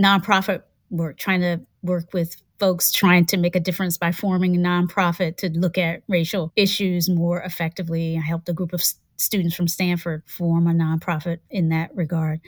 nonprofit 0.00 0.62
work, 0.90 1.18
trying 1.18 1.40
to 1.40 1.60
work 1.82 2.12
with 2.12 2.36
folks 2.58 2.90
trying 2.90 3.26
to 3.26 3.36
make 3.36 3.54
a 3.54 3.60
difference 3.60 3.98
by 3.98 4.12
forming 4.12 4.56
a 4.56 4.58
nonprofit 4.58 5.36
to 5.36 5.50
look 5.50 5.76
at 5.76 6.02
racial 6.08 6.52
issues 6.56 7.08
more 7.08 7.42
effectively. 7.42 8.16
I 8.16 8.26
helped 8.26 8.48
a 8.48 8.52
group 8.52 8.72
of 8.72 8.82
students 9.16 9.54
from 9.54 9.68
Stanford 9.68 10.22
form 10.26 10.66
a 10.66 10.72
nonprofit 10.72 11.38
in 11.50 11.70
that 11.70 11.94
regard. 11.94 12.40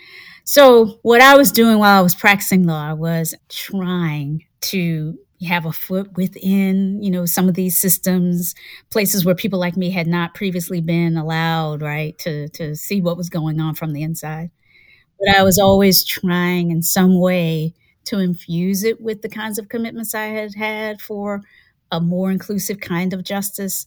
So, 0.44 0.98
what 1.02 1.20
I 1.20 1.36
was 1.36 1.52
doing 1.52 1.78
while 1.78 1.98
I 1.98 2.02
was 2.02 2.14
practicing 2.14 2.66
law 2.66 2.94
was 2.94 3.34
trying 3.48 4.44
to 4.60 5.18
have 5.46 5.66
a 5.66 5.72
foot 5.72 6.16
within, 6.16 7.02
you 7.02 7.10
know, 7.10 7.26
some 7.26 7.48
of 7.48 7.54
these 7.54 7.78
systems, 7.80 8.54
places 8.90 9.24
where 9.24 9.34
people 9.34 9.58
like 9.60 9.76
me 9.76 9.90
had 9.90 10.06
not 10.06 10.34
previously 10.34 10.80
been 10.80 11.16
allowed, 11.16 11.80
right, 11.82 12.18
to 12.18 12.48
to 12.50 12.74
see 12.74 13.00
what 13.00 13.16
was 13.16 13.28
going 13.30 13.60
on 13.60 13.74
from 13.74 13.92
the 13.92 14.02
inside. 14.02 14.50
But 15.18 15.36
I 15.36 15.42
was 15.42 15.58
always 15.58 16.04
trying 16.04 16.70
in 16.70 16.82
some 16.82 17.18
way 17.20 17.74
to 18.06 18.18
infuse 18.18 18.84
it 18.84 19.00
with 19.00 19.22
the 19.22 19.28
kinds 19.28 19.58
of 19.58 19.68
commitments 19.68 20.14
I 20.14 20.26
had 20.26 20.54
had 20.54 21.00
for 21.00 21.42
a 21.92 22.00
more 22.00 22.30
inclusive 22.30 22.80
kind 22.80 23.12
of 23.12 23.24
justice 23.24 23.86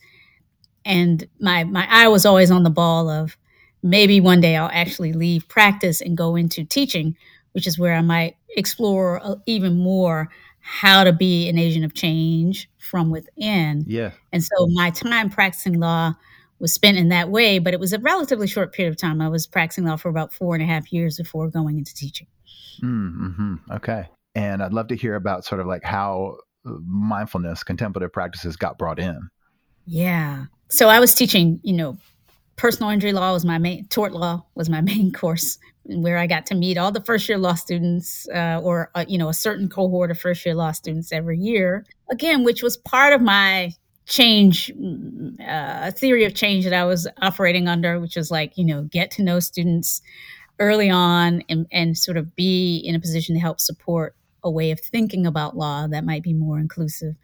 and 0.85 1.27
my 1.39 1.63
my 1.63 1.87
eye 1.89 2.07
was 2.07 2.25
always 2.25 2.51
on 2.51 2.63
the 2.63 2.69
ball 2.69 3.09
of 3.09 3.37
maybe 3.83 4.19
one 4.19 4.41
day 4.41 4.55
I'll 4.55 4.69
actually 4.73 5.13
leave 5.13 5.47
practice 5.47 6.01
and 6.01 6.17
go 6.17 6.35
into 6.35 6.63
teaching, 6.63 7.15
which 7.53 7.67
is 7.67 7.77
where 7.79 7.93
I 7.95 8.01
might 8.01 8.35
explore 8.55 9.19
uh, 9.23 9.35
even 9.45 9.77
more 9.77 10.29
how 10.61 11.03
to 11.03 11.11
be 11.11 11.49
an 11.49 11.57
agent 11.57 11.85
of 11.85 11.93
change 11.93 12.69
from 12.77 13.09
within. 13.09 13.83
Yeah. 13.87 14.11
And 14.31 14.43
so 14.43 14.67
my 14.67 14.91
time 14.91 15.29
practicing 15.29 15.79
law 15.79 16.13
was 16.59 16.73
spent 16.73 16.97
in 16.97 17.09
that 17.09 17.29
way, 17.29 17.59
but 17.59 17.73
it 17.73 17.79
was 17.79 17.93
a 17.93 17.99
relatively 17.99 18.47
short 18.47 18.73
period 18.73 18.91
of 18.91 18.97
time. 18.97 19.21
I 19.21 19.29
was 19.29 19.47
practicing 19.47 19.85
law 19.85 19.95
for 19.95 20.09
about 20.09 20.31
four 20.31 20.53
and 20.53 20.63
a 20.63 20.67
half 20.67 20.93
years 20.93 21.17
before 21.17 21.49
going 21.49 21.77
into 21.77 21.93
teaching. 21.93 22.27
Mm-hmm. 22.83 23.55
Okay. 23.71 24.07
And 24.35 24.63
I'd 24.63 24.73
love 24.73 24.87
to 24.89 24.95
hear 24.95 25.15
about 25.15 25.43
sort 25.43 25.59
of 25.59 25.67
like 25.67 25.83
how 25.83 26.37
uh, 26.65 26.73
mindfulness, 26.85 27.63
contemplative 27.63 28.13
practices 28.13 28.55
got 28.55 28.77
brought 28.77 28.99
in. 28.99 29.29
Yeah 29.85 30.45
so 30.71 30.87
I 30.87 30.99
was 30.99 31.13
teaching, 31.13 31.59
you 31.63 31.73
know, 31.73 31.97
personal 32.61 32.91
injury 32.91 33.11
law 33.11 33.33
was 33.33 33.43
my 33.43 33.57
main, 33.57 33.87
tort 33.87 34.13
law 34.13 34.45
was 34.53 34.69
my 34.69 34.81
main 34.91 35.11
course, 35.11 35.57
where 35.83 36.19
I 36.19 36.27
got 36.27 36.45
to 36.45 36.55
meet 36.55 36.77
all 36.77 36.91
the 36.91 37.01
first 37.01 37.27
year 37.27 37.39
law 37.39 37.55
students, 37.55 38.29
uh, 38.29 38.61
or 38.63 38.91
uh, 38.93 39.03
you 39.07 39.17
know, 39.17 39.29
a 39.29 39.33
certain 39.33 39.67
cohort 39.67 40.11
of 40.11 40.19
first 40.19 40.45
year 40.45 40.53
law 40.53 40.71
students 40.71 41.11
every 41.11 41.39
year. 41.39 41.83
Again, 42.11 42.43
which 42.43 42.61
was 42.61 42.77
part 42.77 43.13
of 43.13 43.21
my 43.21 43.71
change, 44.05 44.71
uh, 45.45 45.89
theory 45.91 46.23
of 46.25 46.35
change 46.35 46.65
that 46.65 46.73
I 46.73 46.85
was 46.85 47.07
operating 47.19 47.67
under, 47.67 47.99
which 47.99 48.15
was 48.15 48.29
like, 48.29 48.55
you 48.57 48.65
know, 48.65 48.83
get 48.83 49.09
to 49.11 49.23
know 49.23 49.39
students 49.39 50.01
early 50.59 50.89
on 50.91 51.41
and, 51.49 51.65
and 51.71 51.97
sort 51.97 52.17
of 52.17 52.35
be 52.35 52.77
in 52.77 52.93
a 52.93 52.99
position 52.99 53.33
to 53.33 53.41
help 53.41 53.59
support 53.59 54.15
a 54.43 54.51
way 54.51 54.69
of 54.69 54.79
thinking 54.79 55.25
about 55.25 55.57
law 55.57 55.87
that 55.87 56.05
might 56.05 56.21
be 56.21 56.33
more 56.33 56.59
inclusive 56.59 57.15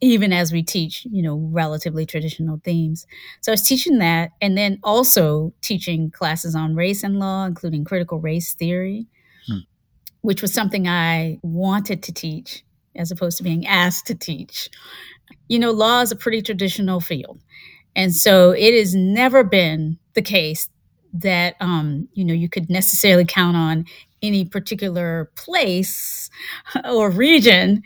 even 0.00 0.32
as 0.32 0.52
we 0.52 0.62
teach, 0.62 1.06
you 1.10 1.22
know, 1.22 1.36
relatively 1.36 2.04
traditional 2.04 2.60
themes. 2.64 3.06
So 3.40 3.52
I 3.52 3.54
was 3.54 3.62
teaching 3.62 3.98
that 3.98 4.30
and 4.40 4.56
then 4.56 4.78
also 4.82 5.52
teaching 5.62 6.10
classes 6.10 6.54
on 6.54 6.74
race 6.74 7.02
and 7.02 7.18
law, 7.18 7.46
including 7.46 7.84
critical 7.84 8.20
race 8.20 8.54
theory, 8.54 9.06
hmm. 9.46 9.60
which 10.20 10.42
was 10.42 10.52
something 10.52 10.86
I 10.86 11.38
wanted 11.42 12.02
to 12.04 12.12
teach 12.12 12.62
as 12.94 13.10
opposed 13.10 13.38
to 13.38 13.42
being 13.42 13.66
asked 13.66 14.06
to 14.06 14.14
teach. 14.14 14.68
You 15.48 15.58
know, 15.58 15.70
law 15.70 16.02
is 16.02 16.12
a 16.12 16.16
pretty 16.16 16.42
traditional 16.42 17.00
field. 17.00 17.40
And 17.94 18.14
so 18.14 18.50
it 18.50 18.74
has 18.74 18.94
never 18.94 19.42
been 19.42 19.98
the 20.14 20.22
case 20.22 20.68
that 21.22 21.56
um, 21.60 22.08
you 22.12 22.24
know 22.24 22.34
you 22.34 22.48
could 22.48 22.68
necessarily 22.68 23.24
count 23.24 23.56
on 23.56 23.86
any 24.22 24.44
particular 24.44 25.30
place 25.34 26.30
or 26.84 27.10
region 27.10 27.82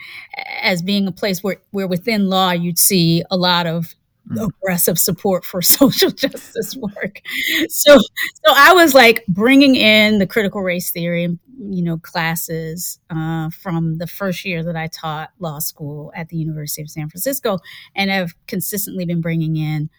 as 0.63 0.83
being 0.83 1.07
a 1.07 1.13
place 1.13 1.43
where, 1.43 1.61
where 1.71 1.89
within 1.89 2.29
law 2.29 2.51
you'd 2.51 2.79
see 2.79 3.23
a 3.31 3.37
lot 3.37 3.67
of 3.67 3.95
mm. 4.31 4.49
aggressive 4.49 4.99
support 4.99 5.45
for 5.45 5.61
social 5.63 6.11
justice 6.11 6.77
work. 6.77 7.21
So, 7.69 7.99
so 7.99 8.55
I 8.55 8.73
was 8.73 8.95
like 8.95 9.25
bringing 9.27 9.77
in 9.77 10.19
the 10.19 10.27
critical 10.27 10.63
race 10.63 10.91
theory, 10.91 11.39
you 11.59 11.83
know, 11.83 11.99
classes 11.99 12.99
uh, 13.11 13.51
from 13.51 13.99
the 13.99 14.07
first 14.07 14.45
year 14.45 14.63
that 14.65 14.77
I 14.77 14.87
taught 14.87 15.31
law 15.39 15.59
school 15.59 16.13
at 16.15 16.29
the 16.29 16.37
University 16.37 16.83
of 16.83 16.91
San 16.91 17.09
Francisco, 17.09 17.59
and 17.95 18.11
have 18.11 18.35
consistently 18.47 19.05
been 19.05 19.21
bringing 19.21 19.57
in 19.57 19.91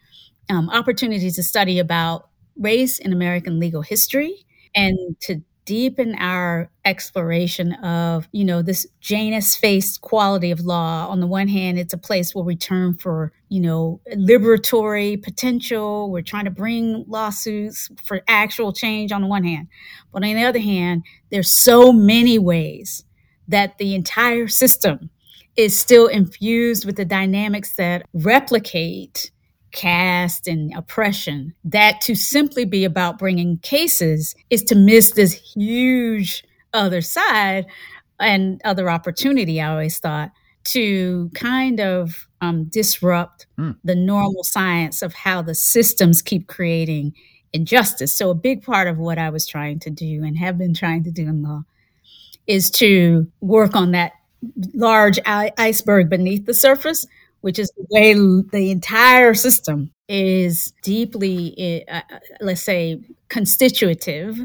um, 0.50 0.70
opportunities 0.70 1.36
to 1.36 1.44
study 1.44 1.80
about 1.80 2.30
race 2.58 3.00
in 3.00 3.14
American 3.14 3.60
legal 3.60 3.82
history 3.82 4.46
and 4.76 4.98
to 5.22 5.42
deepen 5.66 6.16
our 6.16 6.70
exploration 6.86 7.74
of, 7.76 8.28
you 8.32 8.44
know, 8.44 8.62
this 8.62 8.88
Janus 9.00 9.56
faced 9.56 10.02
quality 10.02 10.52
of 10.52 10.62
law. 10.62 11.08
On 11.08 11.20
the 11.20 11.28
one 11.28 11.48
hand, 11.48 11.78
it's 11.78 11.94
a 11.94 11.98
place 11.98 12.34
where 12.34 12.44
we 12.44 12.56
turn 12.56 12.96
for, 12.96 13.32
you 13.50 13.62
know, 13.62 14.02
liberatory 14.16 15.22
potential. 15.22 16.12
We're 16.12 16.24
trying 16.24 16.46
to 16.46 16.52
bring 16.52 17.06
lawsuits 17.08 17.90
for 18.04 18.22
actual 18.28 18.74
change 18.74 19.12
on 19.12 19.22
the 19.22 19.28
one 19.28 19.44
hand. 19.44 19.68
But 20.12 20.24
on 20.24 20.34
the 20.36 20.44
other 20.44 20.60
hand, 20.60 21.04
there's 21.30 21.52
so 21.52 21.94
many 21.94 22.40
ways 22.40 23.04
that 23.48 23.78
the 23.78 23.96
entire 23.96 24.48
system 24.48 25.10
is 25.58 25.78
still 25.78 26.08
infused 26.08 26.86
with 26.86 26.96
the 26.96 27.06
dynamics 27.06 27.76
that 27.76 28.06
replicate 28.14 29.32
caste 29.72 30.48
and 30.48 30.74
oppression, 30.76 31.54
that 31.64 32.02
to 32.02 32.16
simply 32.16 32.66
be 32.66 32.84
about 32.86 33.20
bringing 33.20 33.58
cases 33.60 34.36
is 34.50 34.64
to 34.64 34.76
miss 34.76 35.12
this 35.12 35.34
huge 35.34 36.44
other 36.74 37.02
side 37.02 37.66
and 38.20 38.62
other 38.64 38.90
opportunity, 38.90 39.62
I 39.62 39.72
always 39.72 39.98
thought, 40.00 40.32
to 40.64 41.30
kind 41.34 41.80
of 41.80 42.28
um, 42.40 42.66
disrupt 42.66 43.48
mm. 43.58 43.76
the 43.84 43.96
normal 43.96 44.44
science 44.44 45.02
of 45.02 45.14
how 45.14 45.42
the 45.42 45.56
systems 45.56 46.22
keep 46.22 46.48
creating 46.48 47.14
injustice. 47.54 48.16
So, 48.16 48.30
a 48.30 48.36
big 48.36 48.64
part 48.64 48.88
of 48.88 48.98
what 48.98 49.18
I 49.18 49.30
was 49.30 49.48
trying 49.48 49.80
to 49.80 49.90
do 49.90 50.24
and 50.24 50.38
have 50.38 50.58
been 50.58 50.74
trying 50.74 51.04
to 51.04 51.12
do 51.12 51.24
in 51.24 51.42
law 51.42 51.64
is 52.48 52.70
to 52.72 53.28
work 53.42 53.76
on 53.76 53.92
that 53.92 54.14
large 54.74 55.20
iceberg 55.26 56.10
beneath 56.10 56.46
the 56.46 56.54
surface 56.54 57.06
which 57.42 57.60
is 57.60 57.72
the 57.76 57.86
way 57.90 58.14
the 58.52 58.72
entire 58.72 59.34
system 59.34 59.92
is 60.08 60.74
deeply, 60.84 61.86
uh, 61.88 61.96
uh, 61.98 62.20
let's 62.40 62.62
say, 62.62 63.00
constitutive 63.30 64.40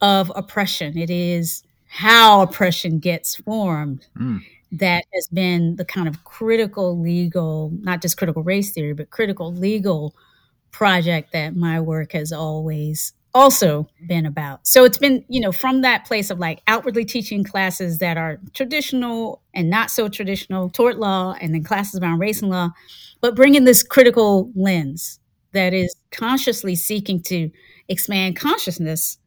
of 0.00 0.32
oppression. 0.34 0.96
It 0.96 1.10
is 1.10 1.62
how 1.88 2.42
oppression 2.42 2.98
gets 2.98 3.36
formed 3.36 4.06
mm. 4.18 4.40
that 4.72 5.04
has 5.14 5.28
been 5.28 5.76
the 5.76 5.84
kind 5.84 6.08
of 6.08 6.24
critical 6.24 6.98
legal, 6.98 7.72
not 7.80 8.02
just 8.02 8.16
critical 8.16 8.42
race 8.42 8.72
theory, 8.72 8.92
but 8.92 9.10
critical 9.10 9.52
legal 9.52 10.14
project 10.70 11.32
that 11.32 11.56
my 11.56 11.80
work 11.80 12.12
has 12.12 12.32
always 12.32 13.14
also 13.36 13.86
been 14.06 14.24
about. 14.24 14.66
So 14.66 14.84
it's 14.84 14.96
been, 14.96 15.24
you 15.28 15.40
know, 15.40 15.52
from 15.52 15.82
that 15.82 16.06
place 16.06 16.30
of 16.30 16.38
like 16.38 16.62
outwardly 16.66 17.04
teaching 17.04 17.44
classes 17.44 17.98
that 17.98 18.16
are 18.16 18.40
traditional 18.54 19.42
and 19.52 19.68
not 19.68 19.90
so 19.90 20.08
traditional, 20.08 20.70
tort 20.70 20.98
law, 20.98 21.36
and 21.40 21.52
then 21.52 21.62
classes 21.62 22.00
around 22.00 22.18
race 22.18 22.40
and 22.40 22.50
law, 22.50 22.70
but 23.20 23.36
bringing 23.36 23.64
this 23.64 23.82
critical 23.82 24.50
lens 24.56 25.20
that 25.52 25.74
is 25.74 25.94
consciously 26.10 26.74
seeking 26.74 27.20
to 27.22 27.50
expand 27.88 28.36
consciousness 28.36 29.18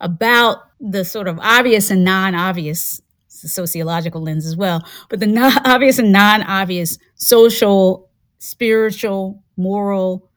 about 0.00 0.58
the 0.80 1.04
sort 1.04 1.28
of 1.28 1.38
obvious 1.38 1.90
and 1.90 2.04
non-obvious 2.04 3.00
sociological 3.28 4.22
lens 4.22 4.46
as 4.46 4.56
well 4.56 4.82
but 5.08 5.18
the 5.18 5.26
non- 5.26 5.58
obvious 5.64 5.98
and 5.98 6.12
non-obvious 6.12 6.98
social 7.14 8.08
spiritual 8.38 9.42
moral 9.56 10.28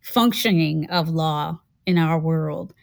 functioning 0.00 0.88
of 0.90 1.08
law 1.08 1.60
in 1.88 1.96
our 1.98 2.18
world 2.18 2.74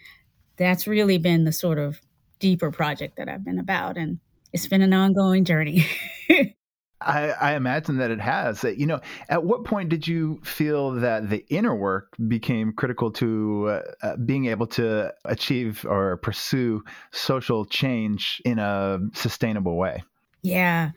that's 0.58 0.88
really 0.88 1.18
been 1.20 1.44
the 1.44 1.52
sort 1.52 1.78
of 1.78 2.02
deeper 2.40 2.72
project 2.72 3.16
that 3.18 3.30
i've 3.30 3.46
been 3.46 3.60
about 3.60 3.98
and 3.98 4.20
it's 4.52 4.68
been 4.68 4.82
an 4.82 4.94
ongoing 4.94 5.46
journey 5.46 5.86
I, 7.02 7.30
I, 7.30 7.56
imagine 7.56 7.98
that 7.98 8.10
it 8.10 8.20
has. 8.20 8.64
You 8.64 8.88
know, 8.88 9.00
at 9.30 9.44
what 9.44 9.64
point 9.64 9.90
did 9.90 10.08
you 10.08 10.40
feel 10.44 10.92
that 10.92 11.30
the 11.30 11.46
inner 11.50 11.76
work 11.76 12.16
became 12.28 12.74
critical 12.74 13.12
to 13.12 13.68
uh, 13.70 13.82
uh, 14.02 14.16
being 14.18 14.46
able 14.46 14.66
to 14.68 15.14
achieve 15.26 15.86
or 15.88 16.18
pursue 16.18 16.84
social 17.12 17.66
change 17.66 18.42
in 18.44 18.58
a 18.58 19.00
sustainable 19.14 19.76
way? 19.76 20.04
Yeah. 20.42 20.92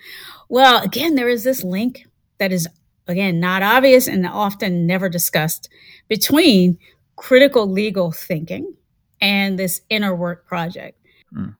Well, 0.49 0.83
again, 0.83 1.15
there 1.15 1.29
is 1.29 1.45
this 1.45 1.63
link 1.63 2.07
that 2.39 2.53
is, 2.53 2.69
again, 3.07 3.41
not 3.41 3.63
obvious 3.63 4.07
and 4.07 4.27
often 4.27 4.87
never 4.87 5.09
discussed 5.09 5.69
between 6.09 6.79
critical 7.19 7.71
legal 7.71 8.11
thinking 8.11 8.75
and 9.21 9.59
this 9.59 9.83
inner 9.91 10.15
work 10.15 10.47
project. 10.47 10.99
Mm 11.35 11.55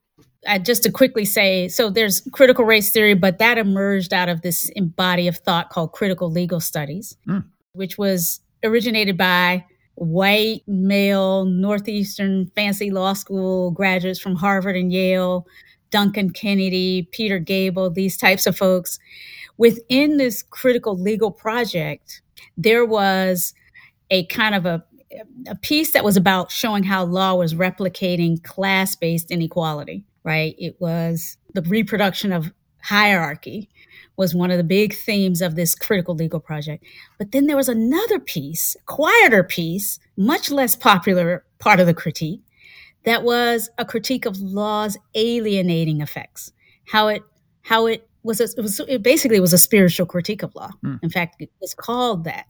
uh, 0.47 0.59
just 0.59 0.83
to 0.83 0.91
quickly 0.91 1.25
say, 1.25 1.69
so 1.69 1.91
there's 1.91 2.21
critical 2.33 2.65
race 2.65 2.91
theory, 2.91 3.15
but 3.15 3.39
that 3.39 3.59
emerged 3.59 4.13
out 4.13 4.29
of 4.29 4.43
this 4.43 4.71
body 4.97 5.29
of 5.29 5.37
thought 5.37 5.71
called 5.71 5.93
critical 5.93 6.31
legal 6.31 6.61
studies, 6.61 7.17
mm. 7.27 7.45
which 7.73 7.99
was 7.99 8.41
originated 8.65 9.17
by 9.17 9.65
white 9.97 10.63
male 10.67 11.45
northeastern 11.45 12.47
fancy 12.55 12.91
law 12.91 13.13
school 13.13 13.73
graduates 13.73 14.21
from 14.21 14.37
Harvard 14.37 14.77
and 14.77 14.93
Yale, 14.93 15.47
Duncan 15.91 16.31
Kennedy, 16.31 17.09
Peter 17.11 17.39
Gabel, 17.39 17.91
these 17.91 18.17
types 18.17 18.47
of 18.47 18.57
folks. 18.57 18.99
Within 19.57 20.19
this 20.19 20.43
critical 20.45 20.97
legal 20.97 21.33
project, 21.33 22.23
there 22.57 22.85
was 22.85 23.55
a 24.11 24.25
kind 24.27 24.55
of 24.55 24.65
a 24.65 24.85
a 25.47 25.55
piece 25.57 25.93
that 25.93 26.05
was 26.05 26.17
about 26.17 26.51
showing 26.51 26.83
how 26.83 27.05
law 27.05 27.35
was 27.35 27.55
replicating 27.55 28.43
class 28.43 28.95
based 28.95 29.31
inequality 29.31 30.05
right? 30.29 30.55
It 30.59 30.77
was 30.79 31.39
the 31.55 31.63
reproduction 31.63 32.33
of 32.33 32.53
hierarchy 32.83 33.71
was 34.19 34.35
one 34.35 34.51
of 34.51 34.59
the 34.59 34.65
big 34.65 34.95
themes 34.95 35.41
of 35.41 35.55
this 35.55 35.75
critical 35.75 36.15
legal 36.15 36.39
project. 36.39 36.85
But 37.17 37.33
then 37.33 37.47
there 37.47 37.57
was 37.57 37.69
another 37.69 38.21
piece, 38.21 38.77
quieter 38.85 39.43
piece, 39.43 39.99
much 40.19 40.51
less 40.51 40.77
popular 40.77 41.45
part 41.61 41.81
of 41.81 41.87
the 41.87 41.95
critique, 41.95 42.43
that 43.05 43.23
was 43.23 43.71
a 43.79 43.87
critique 43.87 44.27
of 44.27 44.39
law's 44.39 44.99
alienating 45.15 46.03
effects. 46.03 46.53
How 46.85 47.09
it 47.09 47.23
how 47.63 47.87
it 47.87 48.07
was 48.23 48.41
a, 48.41 48.45
it 48.45 48.61
was 48.61 48.81
it 48.87 49.03
basically 49.03 49.41
was 49.41 49.55
a 49.55 49.59
spiritual 49.59 50.05
critique 50.05 50.43
of 50.43 50.55
law. 50.55 50.71
Mm. 50.85 51.03
In 51.03 51.09
fact, 51.09 51.37
it 51.41 51.51
was 51.61 51.73
called 51.73 52.25
that. 52.25 52.47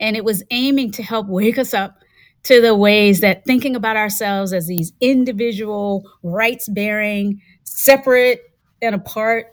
And 0.00 0.16
it 0.16 0.24
was 0.24 0.42
aiming 0.50 0.92
to 0.92 1.02
help 1.02 1.26
wake 1.26 1.58
us 1.58 1.74
up 1.74 1.98
to 2.44 2.60
the 2.60 2.76
ways 2.76 3.20
that 3.20 3.44
thinking 3.44 3.74
about 3.74 3.96
ourselves 3.96 4.52
as 4.52 4.66
these 4.66 4.92
individual, 5.00 6.08
rights 6.22 6.68
bearing, 6.68 7.40
separate 7.64 8.40
and 8.80 8.94
apart 8.94 9.52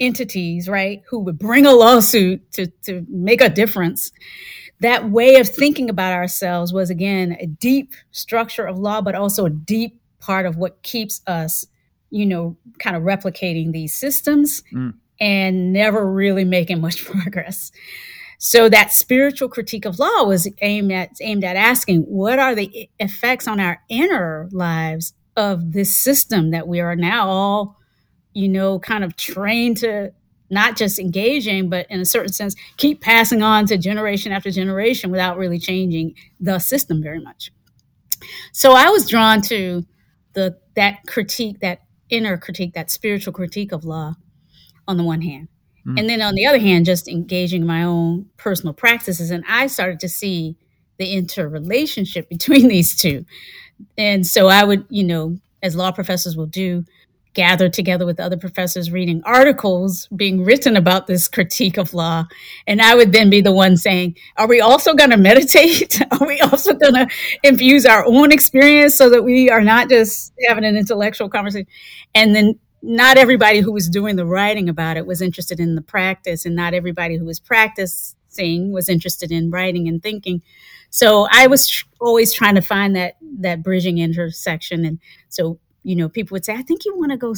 entities, 0.00 0.68
right, 0.68 1.02
who 1.08 1.20
would 1.20 1.38
bring 1.38 1.66
a 1.66 1.72
lawsuit 1.72 2.50
to, 2.52 2.66
to 2.84 3.06
make 3.08 3.40
a 3.40 3.48
difference. 3.48 4.10
That 4.80 5.10
way 5.10 5.36
of 5.36 5.48
thinking 5.48 5.90
about 5.90 6.14
ourselves 6.14 6.72
was, 6.72 6.90
again, 6.90 7.36
a 7.38 7.46
deep 7.46 7.92
structure 8.10 8.64
of 8.64 8.78
law, 8.78 9.02
but 9.02 9.14
also 9.14 9.44
a 9.44 9.50
deep 9.50 10.00
part 10.18 10.46
of 10.46 10.56
what 10.56 10.82
keeps 10.82 11.20
us, 11.26 11.66
you 12.10 12.26
know, 12.26 12.56
kind 12.78 12.96
of 12.96 13.02
replicating 13.02 13.72
these 13.72 13.94
systems 13.94 14.62
mm. 14.72 14.94
and 15.20 15.72
never 15.72 16.10
really 16.10 16.44
making 16.44 16.80
much 16.80 17.04
progress. 17.04 17.70
So 18.42 18.70
that 18.70 18.90
spiritual 18.90 19.50
critique 19.50 19.84
of 19.84 19.98
law 19.98 20.24
was 20.24 20.48
aimed 20.62 20.90
at 20.92 21.10
aimed 21.20 21.44
at 21.44 21.56
asking 21.56 22.00
what 22.04 22.38
are 22.38 22.54
the 22.54 22.88
effects 22.98 23.46
on 23.46 23.60
our 23.60 23.82
inner 23.90 24.48
lives 24.50 25.12
of 25.36 25.72
this 25.72 25.94
system 25.94 26.50
that 26.52 26.66
we 26.66 26.80
are 26.80 26.96
now 26.96 27.28
all, 27.28 27.76
you 28.32 28.48
know, 28.48 28.78
kind 28.78 29.04
of 29.04 29.14
trained 29.14 29.76
to 29.78 30.12
not 30.48 30.74
just 30.74 30.98
engaging, 30.98 31.68
but 31.68 31.86
in 31.90 32.00
a 32.00 32.06
certain 32.06 32.32
sense, 32.32 32.56
keep 32.78 33.02
passing 33.02 33.42
on 33.42 33.66
to 33.66 33.76
generation 33.76 34.32
after 34.32 34.50
generation 34.50 35.10
without 35.10 35.36
really 35.36 35.58
changing 35.58 36.14
the 36.40 36.58
system 36.58 37.02
very 37.02 37.20
much. 37.20 37.52
So 38.52 38.72
I 38.72 38.88
was 38.88 39.06
drawn 39.06 39.42
to 39.42 39.84
the 40.32 40.56
that 40.76 41.00
critique, 41.06 41.60
that 41.60 41.82
inner 42.08 42.38
critique, 42.38 42.72
that 42.72 42.90
spiritual 42.90 43.34
critique 43.34 43.70
of 43.70 43.84
law 43.84 44.14
on 44.88 44.96
the 44.96 45.04
one 45.04 45.20
hand. 45.20 45.48
Mm. 45.90 46.00
And 46.00 46.08
then 46.08 46.22
on 46.22 46.34
the 46.34 46.46
other 46.46 46.58
hand, 46.58 46.86
just 46.86 47.08
engaging 47.08 47.66
my 47.66 47.82
own 47.82 48.26
personal 48.36 48.72
practices. 48.72 49.30
And 49.30 49.44
I 49.48 49.66
started 49.66 50.00
to 50.00 50.08
see 50.08 50.56
the 50.98 51.12
interrelationship 51.12 52.28
between 52.28 52.68
these 52.68 52.96
two. 52.96 53.24
And 53.96 54.26
so 54.26 54.48
I 54.48 54.64
would, 54.64 54.84
you 54.88 55.04
know, 55.04 55.38
as 55.62 55.76
law 55.76 55.92
professors 55.92 56.36
will 56.36 56.46
do, 56.46 56.84
gather 57.34 57.68
together 57.68 58.04
with 58.04 58.18
other 58.18 58.36
professors 58.36 58.90
reading 58.90 59.22
articles 59.24 60.08
being 60.16 60.44
written 60.44 60.76
about 60.76 61.06
this 61.06 61.28
critique 61.28 61.78
of 61.78 61.94
law. 61.94 62.24
And 62.66 62.82
I 62.82 62.94
would 62.94 63.12
then 63.12 63.30
be 63.30 63.40
the 63.40 63.52
one 63.52 63.76
saying, 63.76 64.16
Are 64.36 64.48
we 64.48 64.60
also 64.60 64.94
going 64.94 65.10
to 65.10 65.16
meditate? 65.16 66.00
are 66.20 66.26
we 66.26 66.40
also 66.40 66.74
going 66.74 66.94
to 66.94 67.08
infuse 67.42 67.86
our 67.86 68.04
own 68.04 68.32
experience 68.32 68.96
so 68.96 69.08
that 69.10 69.22
we 69.22 69.48
are 69.48 69.62
not 69.62 69.88
just 69.88 70.32
having 70.48 70.64
an 70.64 70.76
intellectual 70.76 71.28
conversation? 71.28 71.68
And 72.14 72.34
then 72.34 72.58
not 72.82 73.18
everybody 73.18 73.60
who 73.60 73.72
was 73.72 73.88
doing 73.88 74.16
the 74.16 74.26
writing 74.26 74.68
about 74.68 74.96
it 74.96 75.06
was 75.06 75.20
interested 75.22 75.60
in 75.60 75.74
the 75.74 75.82
practice, 75.82 76.46
and 76.46 76.56
not 76.56 76.74
everybody 76.74 77.16
who 77.16 77.24
was 77.24 77.40
practicing 77.40 78.72
was 78.72 78.88
interested 78.88 79.30
in 79.32 79.50
writing 79.50 79.88
and 79.88 80.02
thinking. 80.02 80.42
So 80.90 81.26
I 81.30 81.46
was 81.46 81.84
always 82.00 82.32
trying 82.32 82.56
to 82.56 82.62
find 82.62 82.96
that 82.96 83.16
that 83.40 83.62
bridging 83.62 83.98
intersection, 83.98 84.84
and 84.84 84.98
so 85.28 85.58
you 85.82 85.96
know, 85.96 86.08
people 86.08 86.34
would 86.34 86.44
say, 86.44 86.54
"I 86.54 86.62
think 86.62 86.84
you 86.84 86.96
want 86.96 87.12
to 87.12 87.16
go 87.16 87.34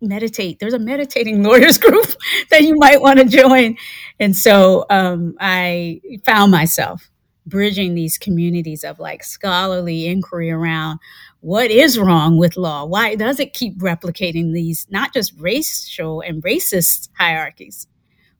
meditate. 0.00 0.58
There's 0.58 0.74
a 0.74 0.78
meditating 0.78 1.42
lawyers 1.44 1.78
group 1.78 2.06
that 2.50 2.62
you 2.62 2.76
might 2.76 3.00
want 3.00 3.18
to 3.18 3.24
join," 3.24 3.76
and 4.20 4.36
so 4.36 4.86
um, 4.90 5.36
I 5.40 6.00
found 6.24 6.52
myself 6.52 7.10
bridging 7.46 7.94
these 7.94 8.16
communities 8.16 8.84
of 8.84 8.98
like 8.98 9.22
scholarly 9.22 10.06
inquiry 10.06 10.50
around 10.50 10.98
what 11.44 11.70
is 11.70 11.98
wrong 11.98 12.38
with 12.38 12.56
law? 12.56 12.86
Why 12.86 13.16
does 13.16 13.38
it 13.38 13.52
keep 13.52 13.76
replicating 13.76 14.54
these 14.54 14.86
not 14.88 15.12
just 15.12 15.34
racial 15.38 16.22
and 16.22 16.42
racist 16.42 17.10
hierarchies, 17.18 17.86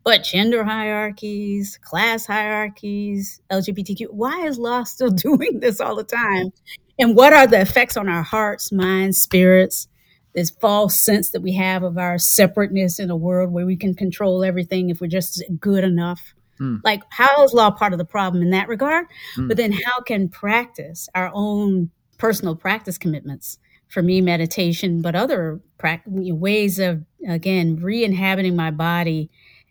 but 0.05 0.25
gender 0.25 0.65
hierarchies, 0.65 1.79
class 1.83 2.25
hierarchies, 2.25 3.43
LGBTQ? 3.51 4.07
Why 4.09 4.47
is 4.47 4.59
law 4.59 4.85
still 4.85 5.11
doing 5.11 5.61
this 5.61 5.83
all 5.83 5.97
the 5.97 6.05
time? 6.05 6.51
And 6.99 7.15
what 7.15 7.35
are 7.35 7.47
the 7.47 7.61
effects 7.61 7.99
on 7.99 8.09
our 8.09 8.23
hearts, 8.23 8.73
minds, 8.73 9.21
spirits? 9.21 9.87
This 10.35 10.49
false 10.49 10.99
sense 10.99 11.29
that 11.33 11.43
we 11.43 11.53
have 11.53 11.83
of 11.83 11.99
our 11.99 12.17
separateness 12.17 12.99
in 12.99 13.11
a 13.11 13.17
world 13.17 13.53
where 13.53 13.67
we 13.67 13.77
can 13.77 13.95
control 13.95 14.43
everything 14.43 14.89
if 14.89 15.03
we're 15.03 15.09
just 15.09 15.45
good 15.61 15.85
enough. 15.85 16.33
Mm. 16.59 16.81
Like, 16.83 17.03
how 17.11 17.45
is 17.45 17.53
law 17.53 17.71
part 17.71 17.93
of 17.93 17.99
the 17.99 18.07
problem 18.07 18.43
in 18.43 18.49
that 18.53 18.69
regard? 18.69 19.05
Mm. 19.37 19.49
But 19.49 19.59
then, 19.59 19.73
how 19.73 20.01
can 20.01 20.31
practice, 20.31 21.07
our 21.15 21.31
own 21.35 21.91
personal 22.19 22.57
practice 22.57 22.99
commitments, 22.99 23.59
for 23.89 24.03
me, 24.03 24.21
meditation, 24.21 25.03
but 25.03 25.15
other 25.15 25.61
ways 26.05 26.79
of, 26.79 27.05
again, 27.29 27.77
re 27.77 28.03
inhabiting 28.05 28.57
my 28.57 28.71
body 28.71 29.31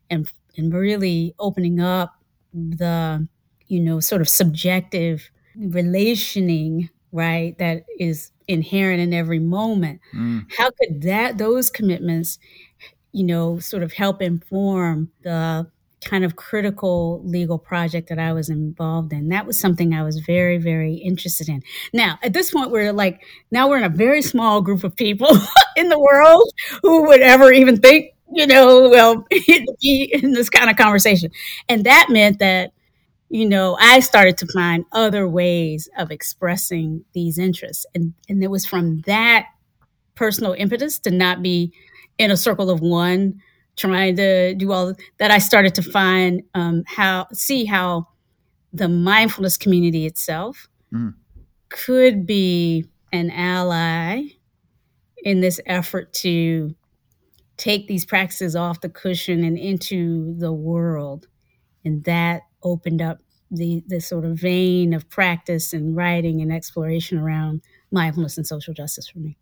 and, 0.09 0.31
and 0.57 0.73
really 0.73 1.35
opening 1.39 1.79
up 1.79 2.13
the, 2.53 3.27
you 3.67 3.79
know, 3.79 3.99
sort 3.99 4.21
of 4.21 4.29
subjective 4.29 5.29
relationing, 5.57 6.89
right, 7.11 7.57
that 7.57 7.83
is 7.99 8.31
inherent 8.47 9.01
in 9.01 9.13
every 9.13 9.39
moment. 9.39 9.99
Mm. 10.15 10.45
How 10.57 10.69
could 10.71 11.01
that, 11.01 11.37
those 11.37 11.69
commitments, 11.69 12.39
you 13.11 13.23
know, 13.23 13.59
sort 13.59 13.83
of 13.83 13.93
help 13.93 14.21
inform 14.21 15.09
the 15.23 15.67
kind 16.03 16.23
of 16.23 16.35
critical 16.35 17.21
legal 17.23 17.57
project 17.57 18.09
that 18.09 18.19
I 18.19 18.33
was 18.33 18.49
involved 18.49 19.13
in. 19.13 19.29
That 19.29 19.45
was 19.45 19.59
something 19.59 19.93
I 19.93 20.03
was 20.03 20.19
very, 20.19 20.57
very 20.57 20.95
interested 20.95 21.49
in. 21.49 21.63
Now, 21.93 22.19
at 22.23 22.33
this 22.33 22.51
point, 22.51 22.71
we're 22.71 22.93
like, 22.93 23.23
now 23.51 23.69
we're 23.69 23.77
in 23.77 23.83
a 23.83 23.89
very 23.89 24.21
small 24.21 24.61
group 24.61 24.83
of 24.83 24.95
people 24.95 25.29
in 25.75 25.89
the 25.89 25.99
world 25.99 26.51
who 26.81 27.07
would 27.07 27.21
ever 27.21 27.51
even 27.51 27.77
think, 27.77 28.13
you 28.31 28.47
know, 28.47 28.89
well, 28.89 29.25
be 29.81 30.09
in 30.13 30.31
this 30.33 30.49
kind 30.49 30.69
of 30.69 30.77
conversation. 30.77 31.31
And 31.69 31.85
that 31.85 32.07
meant 32.09 32.39
that, 32.39 32.71
you 33.29 33.47
know, 33.47 33.77
I 33.79 33.99
started 33.99 34.37
to 34.39 34.47
find 34.47 34.85
other 34.91 35.27
ways 35.27 35.89
of 35.97 36.11
expressing 36.11 37.05
these 37.13 37.37
interests. 37.37 37.85
And, 37.95 38.13
and 38.29 38.43
it 38.43 38.51
was 38.51 38.65
from 38.65 39.01
that 39.01 39.47
personal 40.15 40.53
impetus 40.53 40.99
to 40.99 41.11
not 41.11 41.41
be 41.41 41.73
in 42.17 42.31
a 42.31 42.37
circle 42.37 42.69
of 42.69 42.79
one 42.79 43.41
trying 43.75 44.15
to 44.17 44.53
do 44.55 44.71
all 44.71 44.93
that, 45.17 45.31
I 45.31 45.39
started 45.39 45.75
to 45.75 45.81
find 45.81 46.43
um, 46.53 46.83
how 46.87 47.27
see 47.33 47.65
how 47.65 48.07
the 48.71 48.87
mindfulness 48.87 49.57
community 49.57 50.05
itself 50.05 50.67
mm. 50.93 51.13
could 51.69 52.25
be 52.25 52.85
an 53.11 53.29
ally 53.31 54.23
in 55.23 55.41
this 55.41 55.59
effort 55.65 56.11
to 56.13 56.75
take 57.57 57.87
these 57.87 58.05
practices 58.05 58.55
off 58.55 58.81
the 58.81 58.89
cushion 58.89 59.43
and 59.43 59.57
into 59.57 60.35
the 60.37 60.51
world. 60.51 61.27
And 61.85 62.03
that 62.05 62.41
opened 62.63 63.01
up 63.01 63.19
the, 63.51 63.83
the 63.87 64.01
sort 64.01 64.25
of 64.25 64.37
vein 64.37 64.93
of 64.93 65.09
practice 65.09 65.73
and 65.73 65.95
writing 65.95 66.41
and 66.41 66.51
exploration 66.51 67.19
around 67.19 67.61
mindfulness 67.91 68.37
and 68.37 68.47
social 68.47 68.73
justice 68.73 69.07
for 69.07 69.19
me. 69.19 69.37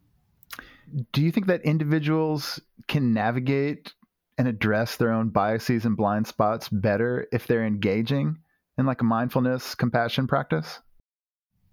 Do 1.13 1.21
you 1.21 1.31
think 1.31 1.47
that 1.47 1.61
individuals 1.61 2.59
can 2.87 3.13
navigate 3.13 3.93
and 4.41 4.47
address 4.47 4.95
their 4.95 5.11
own 5.11 5.29
biases 5.29 5.85
and 5.85 5.95
blind 5.95 6.25
spots 6.25 6.67
better 6.67 7.27
if 7.31 7.45
they're 7.45 7.63
engaging 7.63 8.37
in 8.75 8.87
like 8.87 9.01
a 9.01 9.03
mindfulness 9.03 9.75
compassion 9.75 10.25
practice? 10.25 10.79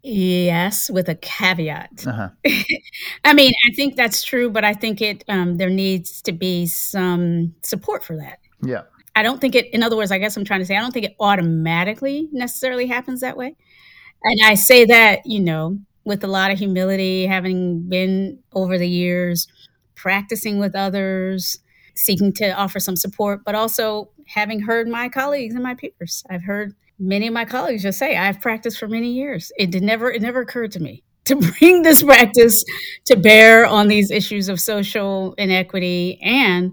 Yes, 0.02 0.90
with 0.90 1.09
a 1.09 1.14
caveat. 1.14 2.07
Uh-huh. 2.07 2.28
I 3.24 3.33
mean, 3.33 3.52
I 3.66 3.74
think 3.74 3.96
that's 3.96 4.22
true, 4.22 4.50
but 4.50 4.64
I 4.64 4.74
think 4.74 5.00
it 5.00 5.24
um, 5.28 5.57
there 5.57 5.70
needs 5.70 6.20
to 6.22 6.33
be 6.33 6.66
some 6.66 7.54
support 7.62 8.04
for 8.04 8.18
that. 8.18 8.38
Yeah. 8.62 8.83
I 9.16 9.22
don't 9.22 9.40
think 9.40 9.54
it. 9.54 9.72
In 9.72 9.83
other 9.83 9.96
words, 9.96 10.12
I 10.12 10.18
guess 10.18 10.37
I'm 10.37 10.44
trying 10.44 10.61
to 10.61 10.66
say 10.66 10.76
I 10.76 10.81
don't 10.81 10.92
think 10.92 11.07
it 11.07 11.16
automatically 11.18 12.28
necessarily 12.33 12.87
happens 12.87 13.22
that 13.22 13.38
way. 13.38 13.57
And 14.22 14.40
I 14.44 14.57
say 14.57 14.85
that 14.85 15.24
you 15.24 15.40
know 15.40 15.78
with 16.04 16.22
a 16.22 16.28
lot 16.28 16.50
of 16.50 16.59
humility, 16.59 17.24
having 17.24 17.88
been 17.88 18.40
over 18.52 18.76
the 18.76 18.88
years 18.88 19.48
practicing 19.94 20.59
with 20.59 20.76
others, 20.76 21.61
seeking 21.98 22.32
to 22.32 22.50
offer 22.52 22.80
some 22.80 22.96
support, 22.96 23.44
but 23.44 23.54
also 23.54 24.11
having 24.26 24.61
heard 24.61 24.88
my 24.88 25.08
colleagues 25.08 25.54
and 25.54 25.62
my 25.62 25.74
peers. 25.74 26.22
I've 26.30 26.44
heard 26.44 26.74
many 26.98 27.26
of 27.26 27.34
my 27.34 27.44
colleagues 27.44 27.82
just 27.82 27.98
say, 27.98 28.16
I've 28.16 28.40
practiced 28.40 28.78
for 28.78 28.88
many 28.88 29.12
years. 29.12 29.52
It 29.58 29.70
did 29.70 29.82
never 29.82 30.11
it 30.11 30.22
never 30.22 30.40
occurred 30.40 30.72
to 30.72 30.80
me 30.80 31.02
to 31.24 31.37
bring 31.37 31.82
this 31.82 32.02
practice 32.02 32.64
to 33.06 33.16
bear 33.16 33.66
on 33.66 33.88
these 33.88 34.11
issues 34.11 34.48
of 34.48 34.61
social 34.61 35.34
inequity. 35.34 36.18
And 36.22 36.72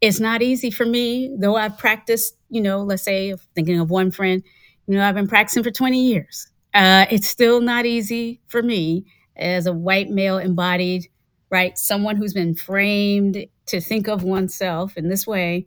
it's 0.00 0.20
not 0.20 0.42
easy 0.42 0.70
for 0.70 0.84
me, 0.84 1.34
though 1.38 1.56
I've 1.56 1.78
practiced, 1.78 2.36
you 2.50 2.60
know, 2.60 2.82
let's 2.82 3.02
say 3.02 3.34
thinking 3.54 3.78
of 3.80 3.90
one 3.90 4.10
friend, 4.10 4.42
you 4.86 4.94
know, 4.94 5.06
I've 5.06 5.14
been 5.14 5.28
practicing 5.28 5.62
for 5.62 5.70
20 5.70 6.00
years. 6.00 6.48
Uh, 6.74 7.06
it's 7.10 7.28
still 7.28 7.60
not 7.60 7.86
easy 7.86 8.40
for 8.48 8.62
me 8.62 9.06
as 9.36 9.66
a 9.66 9.72
white 9.72 10.10
male 10.10 10.38
embodied, 10.38 11.08
right? 11.50 11.76
Someone 11.78 12.16
who's 12.16 12.34
been 12.34 12.54
framed 12.54 13.46
to 13.66 13.80
think 13.80 14.08
of 14.08 14.22
oneself 14.22 14.96
in 14.96 15.08
this 15.08 15.26
way 15.26 15.66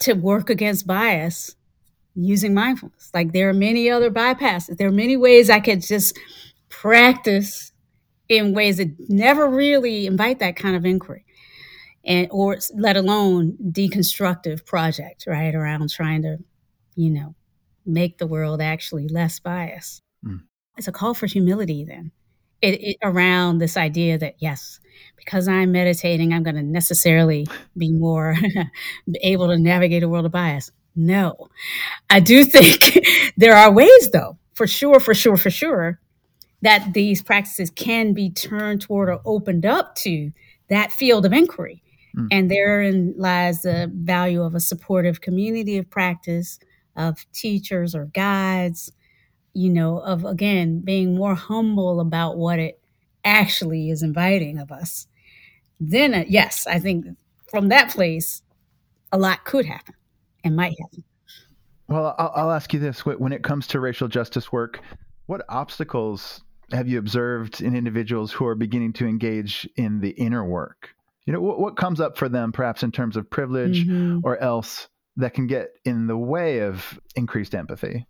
to 0.00 0.14
work 0.14 0.50
against 0.50 0.86
bias 0.86 1.54
using 2.14 2.54
mindfulness. 2.54 3.10
Like 3.14 3.32
there 3.32 3.48
are 3.48 3.54
many 3.54 3.90
other 3.90 4.10
bypasses. 4.10 4.76
There 4.76 4.88
are 4.88 4.92
many 4.92 5.16
ways 5.16 5.50
I 5.50 5.60
could 5.60 5.82
just 5.82 6.18
practice 6.68 7.72
in 8.28 8.54
ways 8.54 8.78
that 8.78 8.94
never 9.08 9.48
really 9.48 10.06
invite 10.06 10.38
that 10.38 10.56
kind 10.56 10.76
of 10.76 10.84
inquiry. 10.84 11.24
And 12.04 12.28
or 12.30 12.58
let 12.74 12.96
alone 12.96 13.58
deconstructive 13.62 14.64
project, 14.64 15.24
right? 15.26 15.54
Around 15.54 15.90
trying 15.90 16.22
to, 16.22 16.38
you 16.96 17.10
know, 17.10 17.34
make 17.84 18.18
the 18.18 18.26
world 18.26 18.62
actually 18.62 19.06
less 19.08 19.38
biased. 19.38 20.02
Mm. 20.24 20.40
It's 20.78 20.88
a 20.88 20.92
call 20.92 21.12
for 21.12 21.26
humility 21.26 21.84
then. 21.84 22.12
It, 22.62 22.80
it, 22.82 22.96
around 23.02 23.58
this 23.58 23.76
idea 23.76 24.18
that 24.18 24.36
yes, 24.38 24.80
because 25.16 25.48
I'm 25.48 25.72
meditating, 25.72 26.32
I'm 26.32 26.42
going 26.42 26.56
to 26.56 26.62
necessarily 26.62 27.46
be 27.76 27.90
more 27.90 28.36
able 29.22 29.48
to 29.48 29.58
navigate 29.58 30.02
a 30.02 30.08
world 30.08 30.26
of 30.26 30.32
bias. 30.32 30.72
No. 30.96 31.48
I 32.08 32.20
do 32.20 32.44
think 32.46 33.06
there 33.36 33.54
are 33.54 33.72
ways, 33.72 34.10
though, 34.10 34.36
for 34.54 34.66
sure, 34.66 35.00
for 35.00 35.14
sure, 35.14 35.36
for 35.36 35.50
sure, 35.50 36.00
that 36.62 36.92
these 36.92 37.22
practices 37.22 37.70
can 37.70 38.12
be 38.12 38.30
turned 38.30 38.82
toward 38.82 39.08
or 39.08 39.20
opened 39.24 39.64
up 39.64 39.94
to 39.96 40.32
that 40.68 40.92
field 40.92 41.24
of 41.24 41.32
inquiry. 41.32 41.82
Mm. 42.16 42.28
And 42.30 42.50
therein 42.50 43.14
lies 43.16 43.62
the 43.62 43.90
value 43.94 44.42
of 44.42 44.54
a 44.54 44.60
supportive 44.60 45.20
community 45.20 45.78
of 45.78 45.88
practice, 45.88 46.58
of 46.96 47.24
teachers 47.32 47.94
or 47.94 48.06
guides, 48.06 48.92
you 49.52 49.70
know, 49.70 49.98
of 49.98 50.24
again 50.24 50.80
being 50.80 51.14
more 51.14 51.34
humble 51.34 52.00
about 52.00 52.36
what 52.36 52.58
it 52.58 52.80
actually 53.24 53.90
is 53.90 54.02
inviting 54.02 54.58
of 54.58 54.70
us. 54.72 55.06
Then, 55.78 56.14
uh, 56.14 56.24
yes, 56.28 56.66
I 56.66 56.78
think 56.78 57.06
from 57.48 57.68
that 57.68 57.90
place, 57.90 58.42
a 59.12 59.18
lot 59.18 59.44
could 59.44 59.66
happen 59.66 59.94
and 60.44 60.56
might 60.56 60.76
happen. 60.80 61.04
Well, 61.88 62.14
I'll, 62.18 62.32
I'll 62.34 62.50
ask 62.52 62.72
you 62.72 62.78
this: 62.78 63.04
when 63.04 63.32
it 63.32 63.42
comes 63.42 63.66
to 63.68 63.80
racial 63.80 64.08
justice 64.08 64.52
work, 64.52 64.80
what 65.26 65.42
obstacles 65.48 66.42
have 66.72 66.88
you 66.88 66.98
observed 66.98 67.60
in 67.60 67.74
individuals 67.74 68.32
who 68.32 68.46
are 68.46 68.54
beginning 68.54 68.92
to 68.94 69.06
engage 69.06 69.68
in 69.76 70.00
the 70.00 70.10
inner 70.10 70.44
work? 70.44 70.90
You 71.26 71.32
know, 71.32 71.40
what, 71.40 71.60
what 71.60 71.76
comes 71.76 72.00
up 72.00 72.16
for 72.16 72.28
them, 72.28 72.52
perhaps 72.52 72.82
in 72.82 72.92
terms 72.92 73.16
of 73.16 73.28
privilege 73.28 73.86
mm-hmm. 73.86 74.20
or 74.22 74.38
else, 74.38 74.88
that 75.16 75.34
can 75.34 75.46
get 75.46 75.70
in 75.84 76.06
the 76.06 76.16
way 76.16 76.60
of 76.60 76.98
increased 77.16 77.54
empathy? 77.54 78.06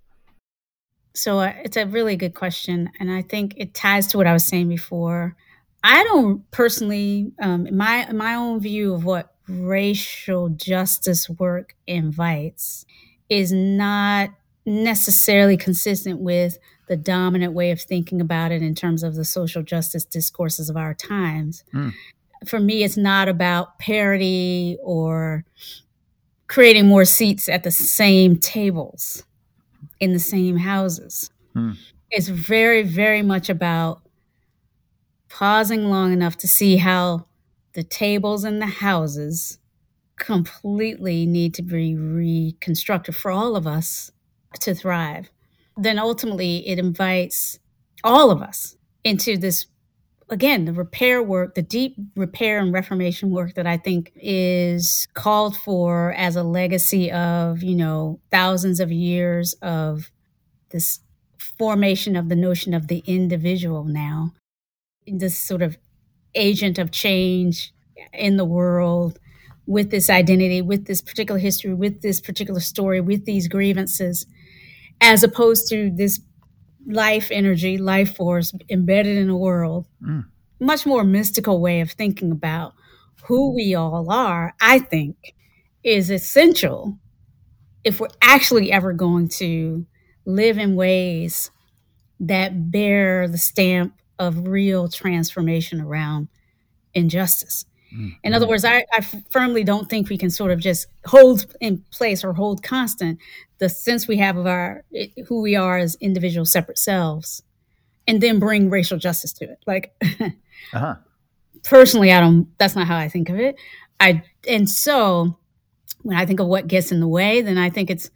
So 1.15 1.41
uh, 1.41 1.53
it's 1.65 1.77
a 1.77 1.87
really 1.87 2.17
good 2.17 2.35
question, 2.35 2.91
and 3.01 3.11
I 3.11 3.23
think 3.23 3.55
it 3.57 3.75
ties 3.75 4.07
to 4.09 4.19
what 4.19 4.27
I 4.27 4.33
was 4.33 4.47
saying 4.47 4.69
before. 4.69 5.37
I 5.83 6.05
don't 6.05 6.49
personally, 6.51 7.33
um, 7.41 7.69
my 7.77 8.11
my 8.13 8.35
own 8.35 8.61
view 8.61 8.95
of 8.95 9.05
what 9.05 9.35
racial 9.49 10.51
justice 10.51 11.29
work 11.29 11.75
invites 11.87 12.87
is 13.29 13.53
not 13.53 14.31
necessarily 14.67 15.57
consistent 15.57 16.21
with 16.21 16.59
the 16.89 16.97
dominant 16.97 17.53
way 17.53 17.71
of 17.71 17.81
thinking 17.81 18.21
about 18.21 18.53
it 18.53 18.63
in 18.63 18.75
terms 18.75 19.03
of 19.03 19.15
the 19.15 19.25
social 19.25 19.63
justice 19.63 20.05
discourses 20.05 20.69
of 20.69 20.77
our 20.77 20.95
times. 20.95 21.65
Mm. 21.73 21.93
For 22.47 22.61
me, 22.61 22.83
it's 22.83 22.97
not 22.97 23.29
about 23.29 23.79
parity 23.79 24.77
or 24.83 25.45
creating 26.47 26.87
more 26.87 27.05
seats 27.05 27.49
at 27.49 27.63
the 27.63 27.71
same 27.71 28.37
tables 28.37 29.25
in 29.99 30.13
the 30.13 30.19
same 30.19 30.57
houses. 30.57 31.31
Mm. 31.55 31.77
It's 32.11 32.29
very, 32.29 32.83
very 32.83 33.23
much 33.23 33.49
about 33.49 34.03
pausing 35.29 35.85
long 35.85 36.13
enough 36.13 36.37
to 36.39 36.49
see 36.49 36.77
how 36.79 37.27
the 37.75 37.85
tables 37.85 38.45
and 38.45 38.61
the 38.61 38.67
houses 38.67 39.59
completely 40.17 41.25
need 41.25 41.55
to 41.55 41.63
be 41.63 41.95
reconstructed 41.95 43.15
for 43.17 43.31
all 43.31 43.57
of 43.57 43.67
us 43.67 44.11
to 44.61 44.75
thrive. 44.75 45.31
Then 45.77 45.99
ultimately, 45.99 46.69
it 46.69 46.79
invites 46.79 47.59
all 48.05 48.31
of 48.31 48.43
us 48.43 48.77
into 49.05 49.37
this 49.37 49.67
again 50.31 50.65
the 50.65 50.73
repair 50.73 51.23
work 51.23 51.55
the 51.55 51.63
deep 51.63 51.97
repair 52.17 52.59
and 52.59 52.73
reformation 52.73 53.31
work 53.31 53.55
that 53.55 53.67
i 53.67 53.77
think 53.77 54.13
is 54.17 55.09
called 55.15 55.57
for 55.57 56.13
as 56.13 56.37
a 56.37 56.43
legacy 56.43 57.11
of 57.13 57.63
you 57.63 57.77
know 57.77 58.21
thousands 58.31 58.81
of 58.81 58.91
years 58.93 59.55
of 59.63 60.11
this 60.71 61.01
formation 61.59 62.17
of 62.17 62.29
the 62.29 62.37
notion 62.37 62.75
of 62.75 62.89
the 62.89 63.03
individual 63.07 63.85
now. 63.85 64.33
This 65.07 65.37
sort 65.37 65.63
of 65.63 65.77
agent 66.35 66.79
of 66.79 66.91
change 66.91 67.73
in 68.13 68.37
the 68.37 68.45
world 68.45 69.19
with 69.67 69.91
this 69.91 70.11
identity, 70.11 70.63
with 70.63 70.87
this 70.87 71.01
particular 71.01 71.39
history, 71.39 71.75
with 71.75 72.03
this 72.03 72.21
particular 72.21 72.61
story, 72.61 73.01
with 73.01 73.25
these 73.25 73.49
grievances, 73.49 74.27
as 75.01 75.23
opposed 75.23 75.69
to 75.69 75.91
this 75.91 76.21
life 76.93 77.31
energy, 77.31 77.79
life 77.79 78.17
force 78.17 78.53
embedded 78.69 79.17
in 79.17 79.29
the 79.29 79.37
world. 79.37 79.87
Mm. 80.03 80.27
Much 80.59 80.85
more 80.87 81.05
mystical 81.05 81.61
way 81.61 81.81
of 81.81 81.93
thinking 81.93 82.31
about 82.31 82.75
who 83.25 83.55
we 83.55 83.75
all 83.75 84.11
are, 84.11 84.55
I 84.61 84.79
think, 84.79 85.17
is 85.83 86.11
essential 86.11 86.99
if 87.85 88.01
we're 88.01 88.09
actually 88.21 88.71
ever 88.71 88.93
going 88.93 89.29
to 89.29 89.87
live 90.27 90.59
in 90.59 90.77
ways 90.77 91.51
that 92.21 92.71
bear 92.71 93.27
the 93.27 93.39
stamp 93.39 93.95
of 94.19 94.49
real 94.49 94.89
transformation 94.89 95.81
around 95.81 96.29
injustice. 96.93 97.65
Mm-hmm. 97.95 98.09
In 98.25 98.35
other 98.35 98.47
words, 98.47 98.65
I, 98.65 98.85
I 98.93 99.01
firmly 99.31 99.65
don't 99.65 99.89
think 99.89 100.09
we 100.09 100.19
can 100.19 100.31
sort 100.31 100.51
of 100.51 100.61
just 100.61 100.87
hold 101.07 101.47
in 101.61 101.85
place 101.91 102.25
or 102.25 102.33
hold 102.33 102.63
constant 102.63 103.19
the 103.59 103.69
sense 103.69 104.09
we 104.09 104.17
have 104.17 104.37
of 104.37 104.47
our 104.47 104.85
who 105.27 105.41
we 105.41 105.55
are 105.55 105.79
as 105.79 105.97
individual 105.97 106.47
separate 106.47 106.79
selves, 106.79 107.43
and 108.07 108.21
then 108.21 108.39
bring 108.39 108.71
racial 108.71 108.99
justice 108.99 109.33
to 109.35 109.45
it. 109.45 109.59
Like, 109.67 109.95
uh-huh. 110.73 110.97
personally, 111.65 112.13
I 112.13 112.21
don't. 112.21 112.49
That's 112.59 112.77
not 112.77 112.87
how 112.87 112.97
I 112.97 113.09
think 113.09 113.29
of 113.29 113.39
it. 113.39 113.57
I 114.01 114.23
and 114.49 114.69
so 114.69 115.37
when 116.03 116.17
I 116.17 116.25
think 116.27 116.41
of 116.41 116.47
what 116.47 116.67
gets 116.67 116.91
in 116.91 117.01
the 117.01 117.09
way, 117.09 117.43
then 117.43 117.59
I 117.59 117.71
think 117.71 117.91
it's 117.91 118.11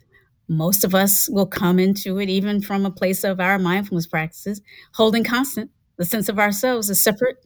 most 0.49 0.85
of 0.85 0.95
us 0.95 1.29
will 1.29 1.47
come 1.47 1.79
into 1.79 2.19
it 2.19 2.29
even 2.29 2.61
from 2.61 2.85
a 2.85 2.91
place 2.91 3.25
of 3.25 3.41
our 3.41 3.59
mindfulness 3.59 4.07
practices, 4.07 4.61
holding 4.95 5.25
constant 5.25 5.71
the 5.97 6.05
sense 6.05 6.29
of 6.29 6.39
ourselves 6.39 6.91
as 6.91 7.03
separate, 7.03 7.37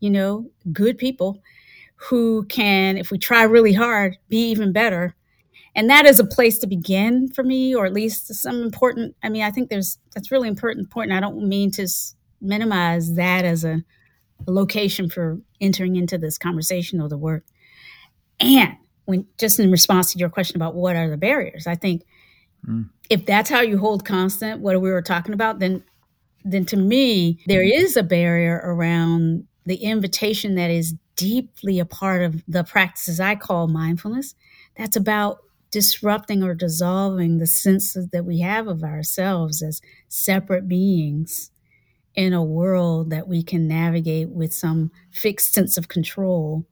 you 0.00 0.10
know, 0.10 0.50
good 0.72 0.98
people 0.98 1.42
who 2.08 2.44
can, 2.46 2.96
if 2.96 3.10
we 3.10 3.18
try 3.18 3.42
really 3.42 3.72
hard, 3.72 4.16
be 4.28 4.50
even 4.50 4.72
better 4.72 5.14
and 5.74 5.88
that 5.88 6.06
is 6.06 6.18
a 6.18 6.24
place 6.24 6.58
to 6.58 6.66
begin 6.66 7.28
for 7.28 7.42
me 7.42 7.74
or 7.74 7.86
at 7.86 7.92
least 7.92 8.32
some 8.34 8.62
important 8.62 9.14
i 9.22 9.28
mean 9.28 9.42
i 9.42 9.50
think 9.50 9.68
there's 9.68 9.98
that's 10.14 10.30
really 10.30 10.48
important 10.48 10.84
important 10.84 11.16
i 11.16 11.20
don't 11.20 11.46
mean 11.46 11.70
to 11.70 11.86
minimize 12.40 13.14
that 13.14 13.44
as 13.44 13.64
a, 13.64 13.82
a 14.46 14.50
location 14.50 15.08
for 15.08 15.38
entering 15.60 15.96
into 15.96 16.18
this 16.18 16.38
conversation 16.38 17.00
or 17.00 17.08
the 17.08 17.18
work 17.18 17.44
and 18.40 18.76
when 19.04 19.26
just 19.38 19.58
in 19.58 19.70
response 19.70 20.12
to 20.12 20.18
your 20.18 20.28
question 20.28 20.56
about 20.56 20.74
what 20.74 20.96
are 20.96 21.10
the 21.10 21.16
barriers 21.16 21.66
i 21.66 21.74
think 21.74 22.04
mm. 22.66 22.88
if 23.10 23.24
that's 23.26 23.50
how 23.50 23.60
you 23.60 23.78
hold 23.78 24.04
constant 24.04 24.60
what 24.60 24.80
we 24.80 24.90
were 24.90 25.02
talking 25.02 25.34
about 25.34 25.58
then 25.58 25.82
then 26.44 26.64
to 26.64 26.76
me 26.76 27.38
there 27.46 27.62
is 27.62 27.96
a 27.96 28.02
barrier 28.02 28.60
around 28.64 29.46
the 29.64 29.76
invitation 29.76 30.56
that 30.56 30.70
is 30.70 30.94
deeply 31.16 31.78
a 31.78 31.84
part 31.84 32.22
of 32.22 32.42
the 32.48 32.64
practices 32.64 33.20
i 33.20 33.34
call 33.34 33.68
mindfulness 33.68 34.34
that's 34.76 34.96
about 34.96 35.38
disrupting 35.72 36.42
or 36.44 36.54
dissolving 36.54 37.38
the 37.38 37.46
senses 37.46 38.08
that 38.08 38.24
we 38.24 38.40
have 38.40 38.68
of 38.68 38.84
ourselves 38.84 39.62
as 39.62 39.80
separate 40.08 40.68
beings 40.68 41.50
in 42.14 42.32
a 42.34 42.44
world 42.44 43.10
that 43.10 43.26
we 43.26 43.42
can 43.42 43.66
navigate 43.66 44.28
with 44.28 44.52
some 44.52 44.90
fixed 45.10 45.54
sense 45.54 45.78
of 45.78 45.88
control, 45.88 46.66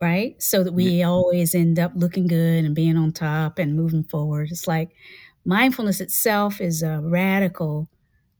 right? 0.00 0.40
So 0.40 0.62
that 0.62 0.72
we 0.72 0.84
yeah. 0.84 1.08
always 1.08 1.56
end 1.56 1.78
up 1.80 1.92
looking 1.96 2.28
good 2.28 2.64
and 2.64 2.74
being 2.74 2.96
on 2.96 3.12
top 3.12 3.58
and 3.58 3.74
moving 3.76 4.04
forward. 4.04 4.48
It's 4.52 4.68
like 4.68 4.90
mindfulness 5.44 6.00
itself 6.00 6.60
is 6.60 6.84
a 6.84 7.00
radical 7.02 7.88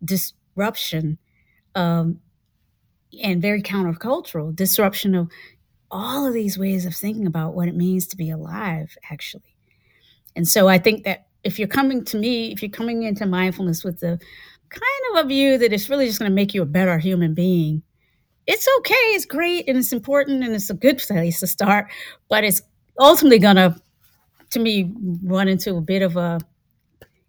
disruption 0.05 1.19
um, 1.75 2.21
and 3.23 3.43
very 3.43 3.63
countercultural 3.63 4.55
disruption 4.55 5.15
of 5.15 5.29
all 5.91 6.27
of 6.27 6.35
these 6.35 6.59
ways 6.59 6.87
of 6.87 6.95
thinking 6.95 7.27
about 7.27 7.55
what 7.55 7.69
it 7.69 7.77
means 7.77 8.07
to 8.09 8.17
be 8.17 8.31
alive, 8.31 8.97
actually. 9.11 9.55
And 10.35 10.47
so 10.49 10.69
I 10.69 10.79
think 10.79 11.05
that 11.05 11.27
if 11.45 11.59
you're 11.59 11.69
coming 11.69 12.05
to 12.07 12.19
me, 12.19 12.53
if 12.53 12.63
you're 12.63 12.71
coming 12.71 13.05
into 13.05 13.27
mindfulness 13.27 13.85
with 13.85 14.01
the 14.01 14.19
kind 14.71 15.19
of 15.19 15.25
a 15.25 15.29
view 15.29 15.59
that 15.59 15.73
it's 15.73 15.89
really 15.89 16.07
just 16.07 16.19
going 16.19 16.31
to 16.31 16.35
make 16.35 16.55
you 16.55 16.63
a 16.63 16.67
better 16.67 16.99
human 16.99 17.35
being, 17.35 17.83
it's 18.47 18.67
okay, 18.79 18.95
it's 18.95 19.25
great, 19.25 19.69
and 19.69 19.79
it's 19.79 19.93
important, 19.93 20.43
and 20.43 20.55
it's 20.55 20.71
a 20.71 20.75
good 20.75 20.99
place 20.99 21.41
to 21.41 21.47
start. 21.47 21.87
But 22.29 22.45
it's 22.45 22.63
ultimately 22.99 23.39
going 23.39 23.57
to, 23.57 23.81
to 24.51 24.59
me, 24.59 24.93
run 25.23 25.49
into 25.49 25.77
a 25.77 25.81
bit 25.81 26.03
of 26.03 26.17
a, 26.17 26.41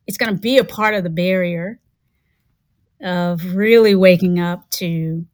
it's 0.08 0.18
going 0.18 0.34
to 0.34 0.42
be 0.42 0.58
a 0.58 0.64
part 0.64 0.94
of 0.94 1.04
the 1.04 1.10
barrier 1.10 1.80
of 3.02 3.56
really 3.56 3.96
waking 3.96 4.40
up 4.40 4.70
to 4.72 5.26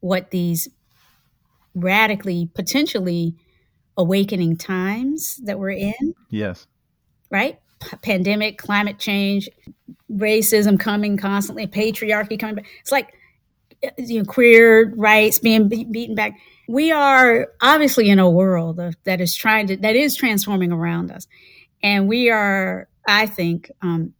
what 0.00 0.30
these 0.30 0.68
radically, 1.74 2.50
potentially 2.54 3.34
awakening 3.96 4.56
times 4.56 5.36
that 5.44 5.58
we're 5.58 5.70
in. 5.70 6.14
Yes 6.30 6.66
right? 7.30 7.58
P- 7.80 7.96
pandemic, 8.02 8.58
climate 8.58 8.98
change, 8.98 9.48
racism 10.10 10.78
coming 10.78 11.16
constantly, 11.16 11.66
patriarchy 11.66 12.38
coming 12.38 12.56
back. 12.56 12.66
It's 12.80 12.92
like 12.92 13.14
you 13.96 14.18
know, 14.18 14.24
queer 14.24 14.92
rights 14.96 15.38
being 15.38 15.68
be- 15.68 15.84
beaten 15.84 16.14
back. 16.14 16.32
We 16.68 16.90
are 16.90 17.48
obviously 17.60 18.08
in 18.08 18.18
a 18.18 18.28
world 18.28 18.80
of, 18.80 18.96
that 19.04 19.20
is 19.20 19.34
trying 19.34 19.68
to 19.68 19.76
that 19.78 19.96
is 19.96 20.16
transforming 20.16 20.72
around 20.72 21.10
us, 21.10 21.26
and 21.82 22.08
we 22.08 22.30
are, 22.30 22.88
I 23.06 23.26
think, 23.26 23.70
um, 23.80 24.14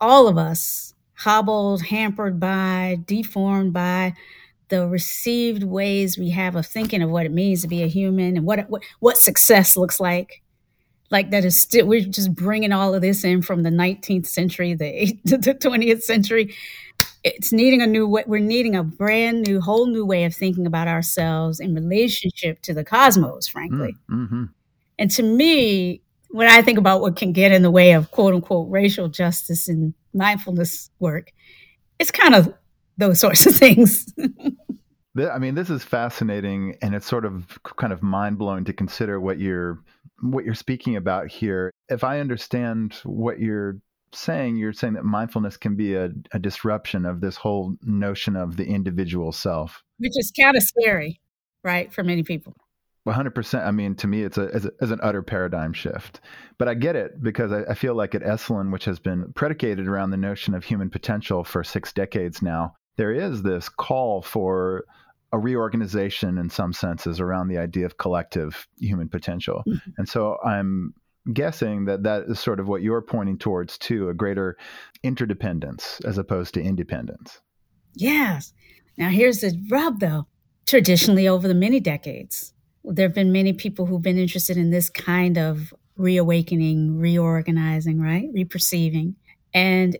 all 0.00 0.26
of 0.26 0.36
us 0.36 0.94
hobbled, 1.16 1.82
hampered 1.82 2.40
by, 2.40 2.98
deformed 3.06 3.72
by 3.72 4.14
the 4.68 4.86
received 4.86 5.62
ways 5.62 6.18
we 6.18 6.30
have 6.30 6.56
of 6.56 6.66
thinking 6.66 7.02
of 7.02 7.10
what 7.10 7.26
it 7.26 7.32
means 7.32 7.62
to 7.62 7.68
be 7.68 7.82
a 7.82 7.86
human 7.86 8.36
and 8.36 8.46
what 8.46 8.68
what, 8.68 8.82
what 9.00 9.18
success 9.18 9.76
looks 9.76 10.00
like. 10.00 10.42
Like 11.10 11.30
that 11.30 11.44
is 11.44 11.58
still 11.58 11.86
we're 11.86 12.00
just 12.00 12.34
bringing 12.34 12.72
all 12.72 12.94
of 12.94 13.02
this 13.02 13.24
in 13.24 13.42
from 13.42 13.62
the 13.62 13.70
19th 13.70 14.26
century 14.26 14.74
the, 14.74 15.18
the 15.24 15.54
20th 15.54 16.02
century. 16.02 16.54
It's 17.22 17.52
needing 17.52 17.82
a 17.82 17.86
new 17.86 18.08
way 18.08 18.24
we're 18.26 18.40
needing 18.40 18.74
a 18.74 18.82
brand 18.82 19.46
new 19.46 19.60
whole 19.60 19.86
new 19.86 20.04
way 20.04 20.24
of 20.24 20.34
thinking 20.34 20.66
about 20.66 20.88
ourselves 20.88 21.60
in 21.60 21.74
relationship 21.74 22.60
to 22.62 22.74
the 22.74 22.84
cosmos 22.84 23.46
frankly. 23.46 23.96
Mm, 24.10 24.16
mm-hmm. 24.16 24.44
and 24.98 25.10
to 25.10 25.22
me 25.22 26.02
when 26.30 26.48
i 26.48 26.60
think 26.60 26.78
about 26.78 27.00
what 27.00 27.16
can 27.16 27.32
get 27.32 27.50
in 27.50 27.62
the 27.62 27.70
way 27.70 27.92
of 27.92 28.10
quote 28.10 28.34
unquote 28.34 28.70
racial 28.70 29.08
justice 29.08 29.68
and 29.68 29.94
mindfulness 30.12 30.90
work 30.98 31.32
it's 31.98 32.10
kind 32.10 32.34
of 32.34 32.52
those 32.96 33.20
sorts 33.20 33.46
of 33.46 33.54
things 33.54 34.12
I 35.16 35.38
mean, 35.38 35.54
this 35.54 35.70
is 35.70 35.84
fascinating, 35.84 36.76
and 36.82 36.94
it's 36.94 37.06
sort 37.06 37.24
of 37.24 37.58
kind 37.76 37.92
of 37.92 38.02
mind 38.02 38.36
blowing 38.36 38.64
to 38.64 38.72
consider 38.72 39.20
what 39.20 39.38
you're 39.38 39.78
what 40.20 40.44
you're 40.44 40.54
speaking 40.54 40.96
about 40.96 41.28
here. 41.28 41.70
If 41.88 42.02
I 42.02 42.18
understand 42.18 42.94
what 43.04 43.38
you're 43.38 43.78
saying, 44.12 44.56
you're 44.56 44.72
saying 44.72 44.94
that 44.94 45.04
mindfulness 45.04 45.56
can 45.56 45.76
be 45.76 45.94
a, 45.94 46.10
a 46.32 46.38
disruption 46.38 47.04
of 47.04 47.20
this 47.20 47.36
whole 47.36 47.76
notion 47.82 48.36
of 48.36 48.56
the 48.56 48.64
individual 48.64 49.30
self, 49.30 49.84
which 49.98 50.12
is 50.16 50.32
kind 50.38 50.56
of 50.56 50.62
scary, 50.62 51.20
right, 51.62 51.92
for 51.92 52.02
many 52.02 52.22
people. 52.22 52.54
100%. 53.06 53.66
I 53.66 53.70
mean, 53.70 53.94
to 53.96 54.06
me, 54.06 54.22
it's 54.22 54.38
a, 54.38 54.48
as, 54.54 54.64
a, 54.64 54.72
an 54.80 54.98
utter 55.02 55.22
paradigm 55.22 55.74
shift. 55.74 56.22
But 56.56 56.68
I 56.68 56.74
get 56.74 56.96
it 56.96 57.22
because 57.22 57.52
I, 57.52 57.62
I 57.64 57.74
feel 57.74 57.94
like 57.94 58.14
at 58.14 58.22
Esalen, 58.22 58.72
which 58.72 58.86
has 58.86 58.98
been 58.98 59.30
predicated 59.34 59.86
around 59.86 60.10
the 60.10 60.16
notion 60.16 60.54
of 60.54 60.64
human 60.64 60.88
potential 60.88 61.44
for 61.44 61.62
six 61.62 61.92
decades 61.92 62.40
now, 62.40 62.74
there 62.96 63.12
is 63.12 63.42
this 63.42 63.68
call 63.68 64.22
for 64.22 64.84
a 65.32 65.38
reorganization 65.38 66.38
in 66.38 66.48
some 66.48 66.72
senses 66.72 67.18
around 67.18 67.48
the 67.48 67.58
idea 67.58 67.84
of 67.84 67.98
collective 67.98 68.68
human 68.78 69.08
potential. 69.08 69.64
Mm-hmm. 69.66 69.90
And 69.98 70.08
so 70.08 70.38
I'm 70.44 70.94
guessing 71.32 71.86
that 71.86 72.04
that 72.04 72.24
is 72.28 72.38
sort 72.38 72.60
of 72.60 72.68
what 72.68 72.82
you're 72.82 73.02
pointing 73.02 73.38
towards 73.38 73.76
too 73.78 74.08
a 74.08 74.14
greater 74.14 74.56
interdependence 75.02 76.00
as 76.04 76.18
opposed 76.18 76.54
to 76.54 76.62
independence. 76.62 77.40
Yes. 77.94 78.52
Now 78.96 79.08
here's 79.08 79.40
the 79.40 79.60
rub 79.70 80.00
though. 80.00 80.26
Traditionally 80.66 81.28
over 81.28 81.46
the 81.46 81.54
many 81.54 81.80
decades, 81.80 82.54
there 82.84 83.06
have 83.06 83.14
been 83.14 83.32
many 83.32 83.52
people 83.52 83.86
who've 83.86 84.00
been 84.00 84.18
interested 84.18 84.56
in 84.56 84.70
this 84.70 84.88
kind 84.88 85.36
of 85.36 85.74
reawakening, 85.96 86.96
reorganizing, 86.96 88.00
right? 88.00 88.32
Reperceiving. 88.34 89.14
And 89.52 89.98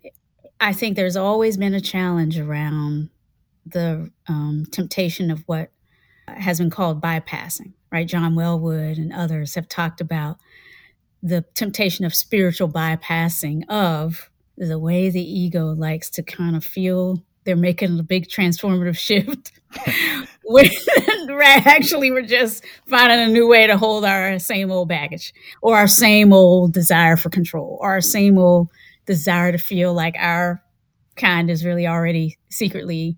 I 0.65 0.73
think 0.73 0.97
there's 0.97 1.15
always 1.17 1.59
been 1.59 1.75
a 1.75 1.81
challenge 1.81 2.39
around 2.39 3.11
the 3.67 4.11
um, 4.29 4.65
temptation 4.73 5.31
of 5.31 5.43
what 5.45 5.71
has 6.27 6.59
been 6.59 6.71
called 6.71 7.03
bypassing, 7.03 7.75
right? 7.93 8.09
John 8.09 8.35
Welwood 8.35 8.97
and 8.97 9.13
others 9.13 9.57
have 9.57 9.69
talked 9.69 10.01
about 10.01 10.39
the 11.23 11.43
temptation 11.55 12.07
of 12.07 12.15
spiritual 12.15 12.71
bypassing 12.71 13.69
of 13.69 14.31
the 14.57 14.79
way 14.79 15.11
the 15.11 15.21
ego 15.21 15.67
likes 15.67 16.09
to 16.11 16.23
kind 16.23 16.57
of 16.57 16.65
feel 16.65 17.23
they're 17.45 17.57
making 17.57 17.99
a 17.99 18.03
big 18.03 18.27
transformative 18.29 18.97
shift. 18.97 19.53
when 20.45 20.71
actually 21.67 22.11
we're 22.11 22.23
just 22.23 22.65
finding 22.87 23.21
a 23.21 23.27
new 23.27 23.47
way 23.47 23.67
to 23.67 23.77
hold 23.77 24.05
our 24.05 24.39
same 24.39 24.71
old 24.71 24.89
baggage 24.89 25.35
or 25.61 25.77
our 25.77 25.87
same 25.87 26.33
old 26.33 26.73
desire 26.73 27.19
for 27.19 27.29
control 27.29 27.79
or 27.83 27.91
our 27.91 28.01
same 28.01 28.39
old 28.39 28.71
desire 29.07 29.53
to 29.53 29.59
feel 29.59 29.93
like 29.95 30.15
our 30.19 30.63
kind 31.17 31.51
is 31.51 31.65
really 31.65 31.87
already 31.87 32.39
secretly 32.51 33.17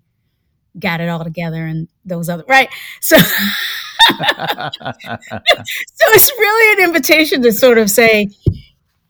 got 0.79 1.01
it 1.01 1.09
all 1.09 1.23
together 1.23 1.65
and 1.65 1.87
those 2.05 2.29
other 2.29 2.43
right? 2.47 2.69
So 3.01 3.17
so 3.17 3.31
it's 6.09 6.31
really 6.31 6.83
an 6.83 6.89
invitation 6.89 7.41
to 7.41 7.51
sort 7.51 7.77
of 7.77 7.89
say 7.89 8.29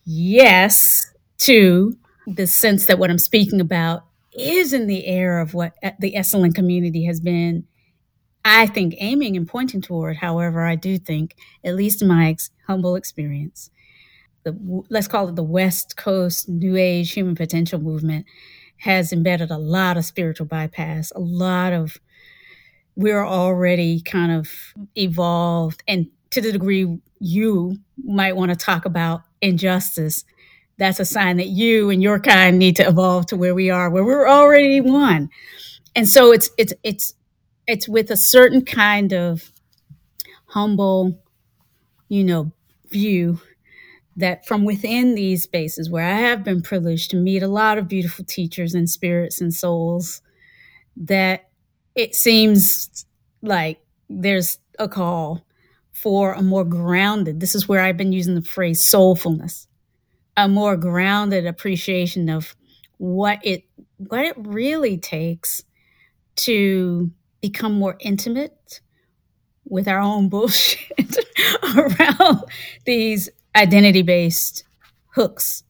yes 0.06 1.06
to 1.38 1.96
the 2.26 2.48
sense 2.48 2.88
that 2.88 2.98
what 2.98 3.10
i'm 3.10 3.20
speaking 3.20 3.62
about 3.62 4.04
is 4.34 4.74
in 4.74 4.88
the 4.88 5.06
air 5.06 5.40
of 5.40 5.54
what 5.54 5.74
the 6.00 6.14
Esalen 6.14 6.54
community 6.56 7.06
has 7.06 7.20
been 7.20 7.66
i 8.46 8.66
think 8.66 8.96
aiming 9.00 9.36
and 9.38 9.48
pointing 9.48 9.82
toward. 9.82 10.18
However 10.18 10.66
i 10.66 10.76
do 10.76 10.98
think 10.98 11.36
at 11.64 11.76
least 11.76 12.02
in 12.02 12.08
my 12.08 12.30
ex- 12.30 12.50
humble 12.66 12.96
experience 12.96 13.70
the 14.44 14.84
let's 14.90 15.08
call 15.08 15.28
it 15.30 15.36
the 15.36 15.44
west 15.44 15.98
coast 15.98 16.50
new 16.50 16.76
age 16.76 17.12
human 17.14 17.36
potential 17.36 17.80
movement 17.80 18.26
has 18.78 19.12
embedded 19.12 19.52
a 19.52 19.58
lot 19.58 19.98
of 19.98 20.06
spiritual 20.06 20.46
bypass, 20.46 21.12
a 21.16 21.20
lot 21.20 21.74
of 21.74 21.98
we're 22.96 23.26
already 23.26 24.02
kind 24.02 24.32
of 24.32 24.52
evolved 24.96 25.84
and 25.88 26.08
to 26.32 26.42
the 26.42 26.52
degree 26.52 27.00
you 27.20 27.78
might 28.04 28.36
want 28.36 28.52
to 28.52 28.58
talk 28.58 28.86
about 28.86 29.22
injustice 29.42 30.24
that's 30.78 31.00
a 31.00 31.06
sign 31.06 31.38
that 31.38 31.48
you 31.48 31.90
and 31.90 32.04
your 32.04 32.20
kind 32.20 32.60
need 32.60 32.76
to 32.78 32.88
evolve 32.88 33.26
to 33.28 33.36
where 33.36 33.56
we 33.56 33.70
are 33.70 33.90
where 33.90 34.04
we're 34.06 34.28
already 34.28 34.80
one. 34.82 35.30
And 35.96 36.08
so 36.08 36.32
it's 36.32 36.50
it's 36.58 36.74
it's 36.84 37.14
it's 37.68 37.88
with 37.90 38.12
a 38.12 38.18
certain 38.18 38.64
kind 38.64 39.14
of 39.14 39.52
humble 40.48 41.20
you 42.10 42.24
know 42.24 42.52
view 42.90 43.40
that 44.18 44.48
from 44.48 44.66
within 44.66 45.14
these 45.14 45.44
spaces 45.44 45.90
where 45.90 46.06
I 46.06 46.16
have 46.16 46.44
been 46.44 46.64
privileged 46.64 47.12
to 47.12 47.18
meet 47.18 47.44
a 47.44 47.48
lot 47.48 47.78
of 47.78 47.88
beautiful 47.88 48.26
teachers 48.26 48.74
and 48.74 48.90
spirits 48.90 49.40
and 49.40 49.54
souls, 49.54 50.22
that 50.98 51.50
it 51.96 52.16
seems 52.16 53.06
like 53.44 53.80
there's 54.10 54.58
a 54.80 54.90
call 54.90 55.46
for 55.92 56.34
a 56.34 56.42
more 56.42 56.66
grounded, 56.66 57.40
this 57.40 57.56
is 57.56 57.68
where 57.68 57.82
I've 57.82 57.98
been 57.98 58.14
using 58.14 58.36
the 58.36 58.42
phrase 58.42 58.84
soulfulness, 58.84 59.68
a 60.36 60.48
more 60.48 60.78
grounded 60.78 61.46
appreciation 61.46 62.30
of 62.30 62.56
what 62.98 63.40
it 63.44 63.64
what 63.98 64.26
it 64.26 64.36
really 64.38 64.98
takes 64.98 65.64
to 66.36 67.12
become 67.42 67.74
more 67.74 67.96
intimate 68.00 68.82
with 69.66 69.88
our 69.88 70.00
own 70.00 70.30
bullshit 70.30 71.18
around 71.76 72.44
these 72.86 73.30
identity 73.58 74.04
based 74.04 74.64
hooks. 75.16 75.64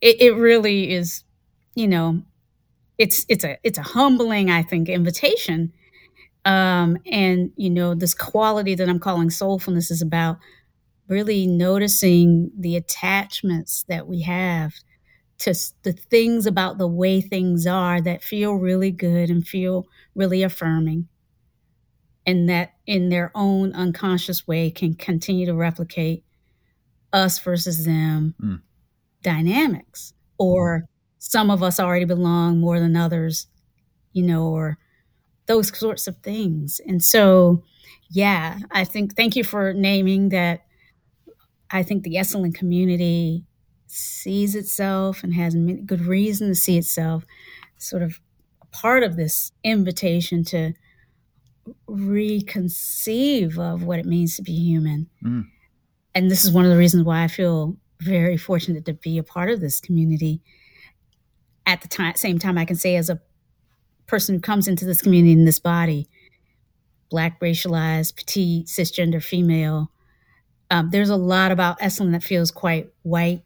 It, 0.00 0.20
it 0.20 0.32
really 0.36 0.92
is, 0.92 1.24
you 1.74 1.88
know, 1.88 2.22
it's 2.98 3.26
it's 3.28 3.44
a 3.44 3.58
it's 3.64 3.78
a 3.78 3.82
humbling, 3.82 4.50
I 4.50 4.62
think, 4.62 4.88
invitation. 4.88 5.72
Um, 6.44 6.98
and 7.06 7.52
you 7.56 7.70
know, 7.70 7.94
this 7.94 8.14
quality 8.14 8.74
that 8.76 8.88
I'm 8.88 9.00
calling 9.00 9.28
soulfulness 9.30 9.90
is 9.90 10.02
about 10.02 10.38
really 11.08 11.46
noticing 11.46 12.50
the 12.58 12.76
attachments 12.76 13.84
that 13.88 14.06
we 14.06 14.22
have 14.22 14.74
to 15.38 15.54
the 15.82 15.92
things 15.92 16.46
about 16.46 16.78
the 16.78 16.88
way 16.88 17.20
things 17.20 17.66
are 17.66 18.00
that 18.00 18.22
feel 18.22 18.54
really 18.54 18.90
good 18.90 19.30
and 19.30 19.46
feel 19.46 19.86
really 20.14 20.42
affirming 20.42 21.08
and 22.26 22.48
that 22.48 22.72
in 22.86 23.08
their 23.08 23.30
own 23.34 23.72
unconscious 23.74 24.46
way 24.46 24.70
can 24.70 24.94
continue 24.94 25.46
to 25.46 25.54
replicate 25.54 26.24
us 27.16 27.38
versus 27.38 27.84
them 27.84 28.34
mm. 28.40 28.60
dynamics 29.22 30.12
or 30.38 30.84
some 31.18 31.50
of 31.50 31.62
us 31.62 31.80
already 31.80 32.04
belong 32.04 32.60
more 32.60 32.78
than 32.78 32.96
others 32.96 33.46
you 34.12 34.22
know 34.22 34.44
or 34.48 34.78
those 35.46 35.76
sorts 35.76 36.06
of 36.06 36.16
things 36.18 36.80
and 36.86 37.02
so 37.02 37.62
yeah 38.10 38.58
i 38.70 38.84
think 38.84 39.16
thank 39.16 39.34
you 39.34 39.42
for 39.42 39.72
naming 39.72 40.28
that 40.28 40.60
i 41.70 41.82
think 41.82 42.02
the 42.02 42.16
esalen 42.16 42.54
community 42.54 43.44
sees 43.86 44.54
itself 44.54 45.22
and 45.24 45.34
has 45.34 45.54
good 45.86 46.02
reason 46.02 46.48
to 46.48 46.54
see 46.54 46.76
itself 46.76 47.24
sort 47.78 48.02
of 48.02 48.20
a 48.62 48.66
part 48.66 49.02
of 49.02 49.16
this 49.16 49.52
invitation 49.64 50.44
to 50.44 50.74
reconceive 51.88 53.58
of 53.58 53.82
what 53.82 53.98
it 53.98 54.06
means 54.06 54.36
to 54.36 54.42
be 54.42 54.52
human. 54.52 55.08
Mm. 55.24 55.46
And 56.16 56.30
this 56.30 56.46
is 56.46 56.50
one 56.50 56.64
of 56.64 56.70
the 56.70 56.78
reasons 56.78 57.04
why 57.04 57.22
I 57.22 57.28
feel 57.28 57.76
very 58.00 58.38
fortunate 58.38 58.86
to 58.86 58.94
be 58.94 59.18
a 59.18 59.22
part 59.22 59.50
of 59.50 59.60
this 59.60 59.80
community. 59.80 60.40
At 61.66 61.82
the 61.82 61.88
time, 61.88 62.14
same 62.14 62.38
time, 62.38 62.56
I 62.56 62.64
can 62.64 62.76
say 62.76 62.96
as 62.96 63.10
a 63.10 63.20
person 64.06 64.34
who 64.34 64.40
comes 64.40 64.66
into 64.66 64.86
this 64.86 65.02
community 65.02 65.32
in 65.32 65.44
this 65.44 65.58
body, 65.58 66.08
black, 67.10 67.38
racialized, 67.38 68.16
petite, 68.16 68.64
cisgender, 68.64 69.22
female, 69.22 69.90
um, 70.70 70.88
there's 70.90 71.10
a 71.10 71.16
lot 71.16 71.52
about 71.52 71.80
Esalen 71.80 72.12
that 72.12 72.22
feels 72.22 72.50
quite 72.50 72.88
white 73.02 73.42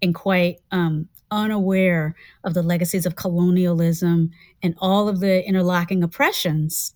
and 0.00 0.14
quite 0.14 0.60
um, 0.70 1.10
unaware 1.30 2.16
of 2.42 2.54
the 2.54 2.62
legacies 2.62 3.04
of 3.04 3.16
colonialism 3.16 4.30
and 4.62 4.74
all 4.78 5.10
of 5.10 5.20
the 5.20 5.46
interlocking 5.46 6.02
oppressions 6.02 6.94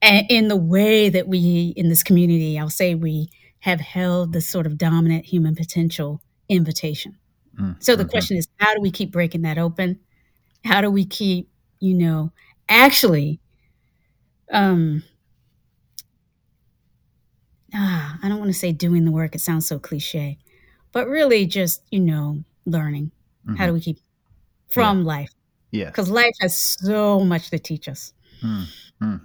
and 0.00 0.26
in 0.28 0.48
the 0.48 0.56
way 0.56 1.08
that 1.08 1.28
we 1.28 1.72
in 1.76 1.88
this 1.88 2.02
community 2.02 2.58
i'll 2.58 2.70
say 2.70 2.94
we 2.94 3.28
have 3.62 3.80
held 3.80 4.32
the 4.32 4.40
sort 4.40 4.66
of 4.66 4.76
dominant 4.76 5.24
human 5.24 5.54
potential 5.54 6.20
invitation. 6.48 7.16
Mm, 7.60 7.82
so 7.82 7.94
the 7.94 8.02
mm-hmm. 8.02 8.10
question 8.10 8.36
is 8.36 8.48
how 8.58 8.74
do 8.74 8.80
we 8.80 8.90
keep 8.90 9.12
breaking 9.12 9.42
that 9.42 9.56
open? 9.56 10.00
How 10.64 10.80
do 10.80 10.90
we 10.90 11.04
keep 11.04 11.48
you 11.78 11.94
know 11.94 12.32
actually 12.68 13.40
um 14.52 15.02
ah, 17.74 18.16
i 18.22 18.28
don't 18.28 18.38
want 18.38 18.48
to 18.48 18.56
say 18.56 18.70
doing 18.70 19.04
the 19.04 19.10
work 19.10 19.34
it 19.34 19.40
sounds 19.40 19.66
so 19.66 19.80
cliche 19.80 20.38
but 20.92 21.08
really 21.08 21.44
just 21.44 21.82
you 21.90 21.98
know 21.98 22.38
learning. 22.64 23.10
Mm-hmm. 23.44 23.56
how 23.56 23.66
do 23.66 23.72
we 23.72 23.80
keep 23.80 23.98
from 24.68 25.00
yeah. 25.00 25.04
life? 25.04 25.30
Yeah 25.72 25.86
because 25.86 26.08
life 26.08 26.34
has 26.40 26.56
so 26.56 27.20
much 27.20 27.50
to 27.50 27.58
teach 27.58 27.88
us. 27.88 28.12
Mm-hmm 28.42 29.16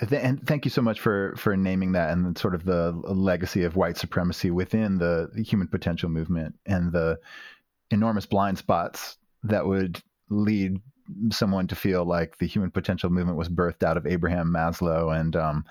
and 0.00 0.46
thank 0.46 0.64
you 0.64 0.70
so 0.70 0.82
much 0.82 1.00
for 1.00 1.34
for 1.36 1.56
naming 1.56 1.92
that 1.92 2.10
and 2.10 2.36
sort 2.38 2.54
of 2.54 2.64
the 2.64 2.92
legacy 3.04 3.64
of 3.64 3.76
white 3.76 3.96
supremacy 3.96 4.50
within 4.50 4.98
the 4.98 5.30
human 5.44 5.68
potential 5.68 6.08
movement 6.08 6.54
and 6.66 6.92
the 6.92 7.18
enormous 7.90 8.26
blind 8.26 8.58
spots 8.58 9.16
that 9.42 9.66
would 9.66 10.00
lead 10.30 10.80
someone 11.30 11.66
to 11.66 11.74
feel 11.74 12.04
like 12.04 12.36
the 12.38 12.46
human 12.46 12.70
potential 12.70 13.10
movement 13.10 13.38
was 13.38 13.48
birthed 13.48 13.82
out 13.82 13.96
of 13.96 14.06
Abraham 14.06 14.52
Maslow 14.54 15.18
and 15.18 15.34
um, 15.36 15.64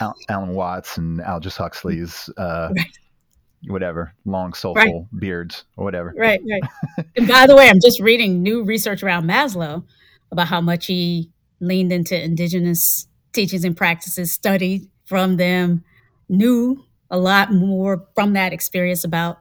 Al- 0.00 0.14
Alan 0.28 0.54
Watts 0.54 0.98
and 0.98 1.20
Aldous 1.22 1.56
Huxley's 1.56 2.28
uh, 2.36 2.68
right. 2.76 2.98
whatever 3.68 4.14
long 4.26 4.52
soulful 4.52 4.82
right. 4.82 5.20
beards 5.20 5.64
or 5.76 5.84
whatever. 5.84 6.14
Right, 6.16 6.40
right. 6.50 7.06
and 7.16 7.26
by 7.26 7.46
the 7.46 7.56
way, 7.56 7.68
I'm 7.68 7.80
just 7.82 8.00
reading 8.00 8.42
new 8.42 8.64
research 8.64 9.02
around 9.02 9.24
Maslow 9.24 9.82
about 10.30 10.48
how 10.48 10.60
much 10.60 10.86
he 10.86 11.30
leaned 11.60 11.92
into 11.92 12.20
indigenous 12.22 13.06
teachings 13.32 13.64
and 13.64 13.76
practices, 13.76 14.32
studied 14.32 14.88
from 15.04 15.36
them, 15.36 15.84
knew 16.28 16.84
a 17.10 17.18
lot 17.18 17.52
more 17.52 18.06
from 18.14 18.32
that 18.32 18.52
experience 18.52 19.04
about 19.04 19.38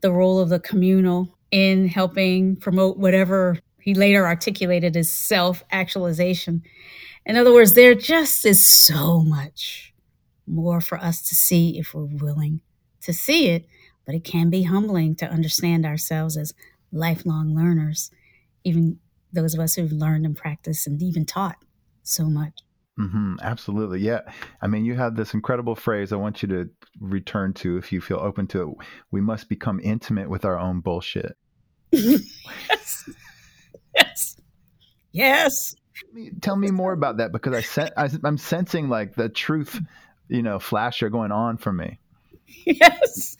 the 0.00 0.12
role 0.12 0.38
of 0.38 0.48
the 0.48 0.60
communal 0.60 1.36
in 1.50 1.88
helping 1.88 2.56
promote 2.56 2.98
whatever 2.98 3.58
he 3.80 3.94
later 3.94 4.26
articulated 4.26 4.96
as 4.96 5.10
self 5.10 5.62
actualization. 5.70 6.62
In 7.24 7.36
other 7.36 7.52
words, 7.52 7.74
there 7.74 7.94
just 7.94 8.44
is 8.46 8.64
so 8.64 9.20
much 9.20 9.94
more 10.46 10.80
for 10.80 10.98
us 10.98 11.22
to 11.28 11.34
see 11.34 11.78
if 11.78 11.94
we're 11.94 12.04
willing 12.04 12.60
to 13.02 13.12
see 13.12 13.48
it, 13.48 13.66
but 14.04 14.14
it 14.14 14.24
can 14.24 14.50
be 14.50 14.62
humbling 14.64 15.14
to 15.16 15.26
understand 15.26 15.84
ourselves 15.84 16.36
as 16.36 16.54
lifelong 16.92 17.54
learners, 17.54 18.10
even 18.64 18.98
those 19.32 19.54
of 19.54 19.60
us 19.60 19.74
who've 19.74 19.92
learned 19.92 20.24
and 20.24 20.36
practiced 20.36 20.86
and 20.86 21.02
even 21.02 21.24
taught 21.24 21.56
so 22.02 22.26
much. 22.26 22.60
Mm-hmm, 22.98 23.36
absolutely. 23.42 24.00
Yeah. 24.00 24.20
I 24.62 24.66
mean, 24.68 24.84
you 24.84 24.94
have 24.94 25.16
this 25.16 25.34
incredible 25.34 25.74
phrase 25.74 26.12
I 26.12 26.16
want 26.16 26.42
you 26.42 26.48
to 26.48 26.70
return 26.98 27.52
to 27.54 27.76
if 27.76 27.92
you 27.92 28.00
feel 28.00 28.18
open 28.18 28.46
to 28.48 28.62
it. 28.62 28.86
We 29.10 29.20
must 29.20 29.48
become 29.48 29.80
intimate 29.82 30.30
with 30.30 30.44
our 30.44 30.58
own 30.58 30.80
bullshit. 30.80 31.36
yes. 31.92 33.10
Yes. 33.94 34.36
Yes. 35.12 35.74
Tell 35.94 36.12
me, 36.14 36.30
tell 36.40 36.56
me 36.56 36.70
more 36.70 36.92
about 36.92 37.18
that 37.18 37.32
because 37.32 37.54
I, 37.54 37.60
sen- 37.60 37.92
I 37.96 38.08
I'm 38.24 38.38
sensing 38.38 38.88
like 38.88 39.14
the 39.14 39.28
truth, 39.28 39.80
you 40.28 40.42
know, 40.42 40.58
flasher 40.58 41.08
going 41.10 41.32
on 41.32 41.56
for 41.58 41.72
me. 41.72 41.98
Yes. 42.64 43.36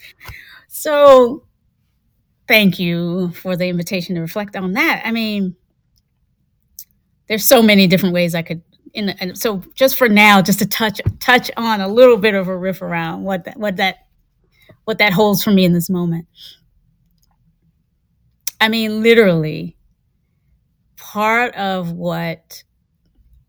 So 0.68 1.44
thank 2.46 2.78
you 2.78 3.30
for 3.30 3.56
the 3.56 3.66
invitation 3.68 4.14
to 4.14 4.20
reflect 4.20 4.56
on 4.56 4.72
that. 4.72 5.02
I 5.04 5.12
mean, 5.12 5.56
there's 7.26 7.44
so 7.44 7.62
many 7.62 7.86
different 7.86 8.14
ways 8.14 8.34
I 8.34 8.42
could 8.42 8.62
in 8.96 9.10
and 9.10 9.38
so 9.38 9.62
just 9.74 9.96
for 9.96 10.08
now, 10.08 10.42
just 10.42 10.58
to 10.58 10.66
touch 10.66 11.00
touch 11.20 11.50
on 11.56 11.80
a 11.80 11.88
little 11.88 12.16
bit 12.16 12.34
of 12.34 12.48
a 12.48 12.56
riff 12.56 12.82
around 12.82 13.22
what 13.22 13.44
that 13.44 13.58
what 13.58 13.76
that 13.76 14.06
what 14.84 14.98
that 14.98 15.12
holds 15.12 15.42
for 15.42 15.50
me 15.50 15.64
in 15.64 15.72
this 15.72 15.90
moment. 15.90 16.26
I 18.60 18.68
mean, 18.68 19.02
literally, 19.02 19.76
part 20.96 21.54
of 21.56 21.92
what 21.92 22.64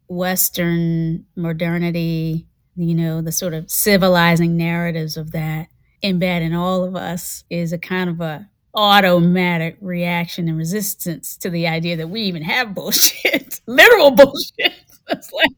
Western 0.10 1.26
modernity, 1.36 2.48
you 2.76 2.94
know, 2.94 3.22
the 3.22 3.32
sort 3.32 3.54
of 3.54 3.72
civilizing 3.72 4.58
narratives 4.58 5.16
of 5.16 5.32
that 5.32 5.68
embed 6.04 6.42
in 6.42 6.54
all 6.54 6.84
of 6.84 6.96
us 6.96 7.44
is 7.50 7.72
a 7.72 7.78
kind 7.78 8.10
of 8.10 8.20
a 8.22 8.50
automatic 8.76 9.76
reaction 9.82 10.48
and 10.48 10.58
resistance 10.58 11.36
to 11.38 11.50
the 11.50 11.68
idea 11.68 11.98
that 11.98 12.10
we 12.10 12.22
even 12.22 12.44
have 12.44 12.76
bullshit, 12.76 13.60
literal 13.68 14.12
bullshit. 14.12 14.74
like 15.34 15.52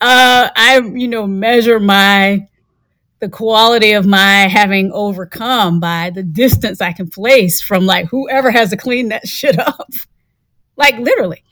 uh, 0.00 0.50
I, 0.54 0.80
you 0.94 1.08
know, 1.08 1.26
measure 1.26 1.80
my 1.80 2.48
the 3.20 3.28
quality 3.28 3.92
of 3.92 4.06
my 4.06 4.46
having 4.46 4.92
overcome 4.92 5.80
by 5.80 6.10
the 6.10 6.22
distance 6.22 6.80
I 6.80 6.92
can 6.92 7.08
place 7.08 7.62
from 7.62 7.86
like 7.86 8.06
whoever 8.08 8.50
has 8.50 8.70
to 8.70 8.76
clean 8.76 9.08
that 9.08 9.26
shit 9.28 9.58
up. 9.58 9.90
like 10.76 10.98
literally. 10.98 11.42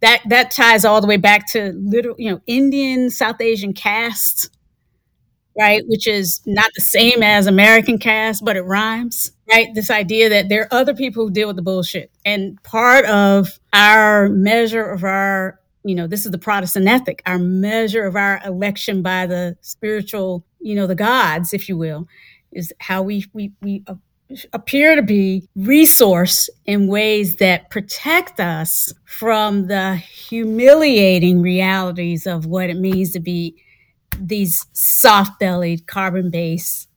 That 0.00 0.22
that 0.30 0.50
ties 0.50 0.84
all 0.84 1.00
the 1.00 1.06
way 1.06 1.16
back 1.16 1.46
to 1.52 1.72
literal, 1.76 2.16
you 2.18 2.32
know, 2.32 2.40
Indian, 2.48 3.08
South 3.08 3.40
Asian 3.40 3.72
castes, 3.72 4.50
right? 5.56 5.82
Which 5.86 6.06
is 6.06 6.40
not 6.46 6.70
the 6.74 6.80
same 6.80 7.22
as 7.22 7.46
American 7.46 7.98
caste, 7.98 8.44
but 8.44 8.56
it 8.56 8.62
rhymes, 8.62 9.32
right? 9.48 9.68
This 9.74 9.90
idea 9.90 10.28
that 10.30 10.48
there 10.48 10.62
are 10.62 10.74
other 10.74 10.94
people 10.94 11.24
who 11.26 11.30
deal 11.32 11.46
with 11.46 11.56
the 11.56 11.62
bullshit. 11.62 12.10
And 12.24 12.60
part 12.64 13.04
of 13.04 13.60
our 13.72 14.28
measure 14.28 14.84
of 14.84 15.04
our 15.04 15.60
you 15.84 15.94
know, 15.94 16.06
this 16.06 16.24
is 16.24 16.30
the 16.30 16.38
Protestant 16.38 16.86
ethic, 16.86 17.22
our 17.26 17.38
measure 17.38 18.04
of 18.04 18.16
our 18.16 18.40
election 18.44 19.02
by 19.02 19.26
the 19.26 19.56
spiritual, 19.60 20.44
you 20.60 20.74
know, 20.74 20.86
the 20.86 20.94
gods, 20.94 21.52
if 21.52 21.68
you 21.68 21.76
will, 21.76 22.06
is 22.52 22.72
how 22.78 23.02
we, 23.02 23.26
we, 23.32 23.52
we 23.60 23.84
appear 24.52 24.94
to 24.96 25.02
be 25.02 25.48
resource 25.56 26.48
in 26.66 26.86
ways 26.86 27.36
that 27.36 27.70
protect 27.70 28.38
us 28.40 28.92
from 29.04 29.66
the 29.66 29.96
humiliating 29.96 31.42
realities 31.42 32.26
of 32.26 32.46
what 32.46 32.70
it 32.70 32.76
means 32.76 33.12
to 33.12 33.20
be 33.20 33.56
these 34.18 34.66
soft 34.72 35.40
bellied, 35.40 35.86
carbon 35.86 36.30
based, 36.30 36.88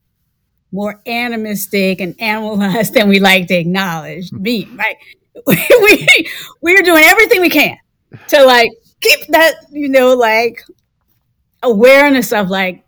more 0.71 1.01
animistic 1.07 2.01
and 2.01 2.19
animalized 2.19 2.93
than 2.93 3.09
we 3.09 3.19
like 3.19 3.47
to 3.47 3.55
acknowledge 3.55 4.29
being, 4.41 4.75
right? 4.77 4.97
we, 5.47 6.07
we're 6.61 6.81
doing 6.81 7.03
everything 7.03 7.41
we 7.41 7.49
can 7.49 7.77
to 8.29 8.45
like 8.45 8.71
keep 9.01 9.27
that, 9.29 9.55
you 9.71 9.89
know, 9.89 10.15
like 10.15 10.63
awareness 11.63 12.31
of 12.31 12.49
like 12.49 12.85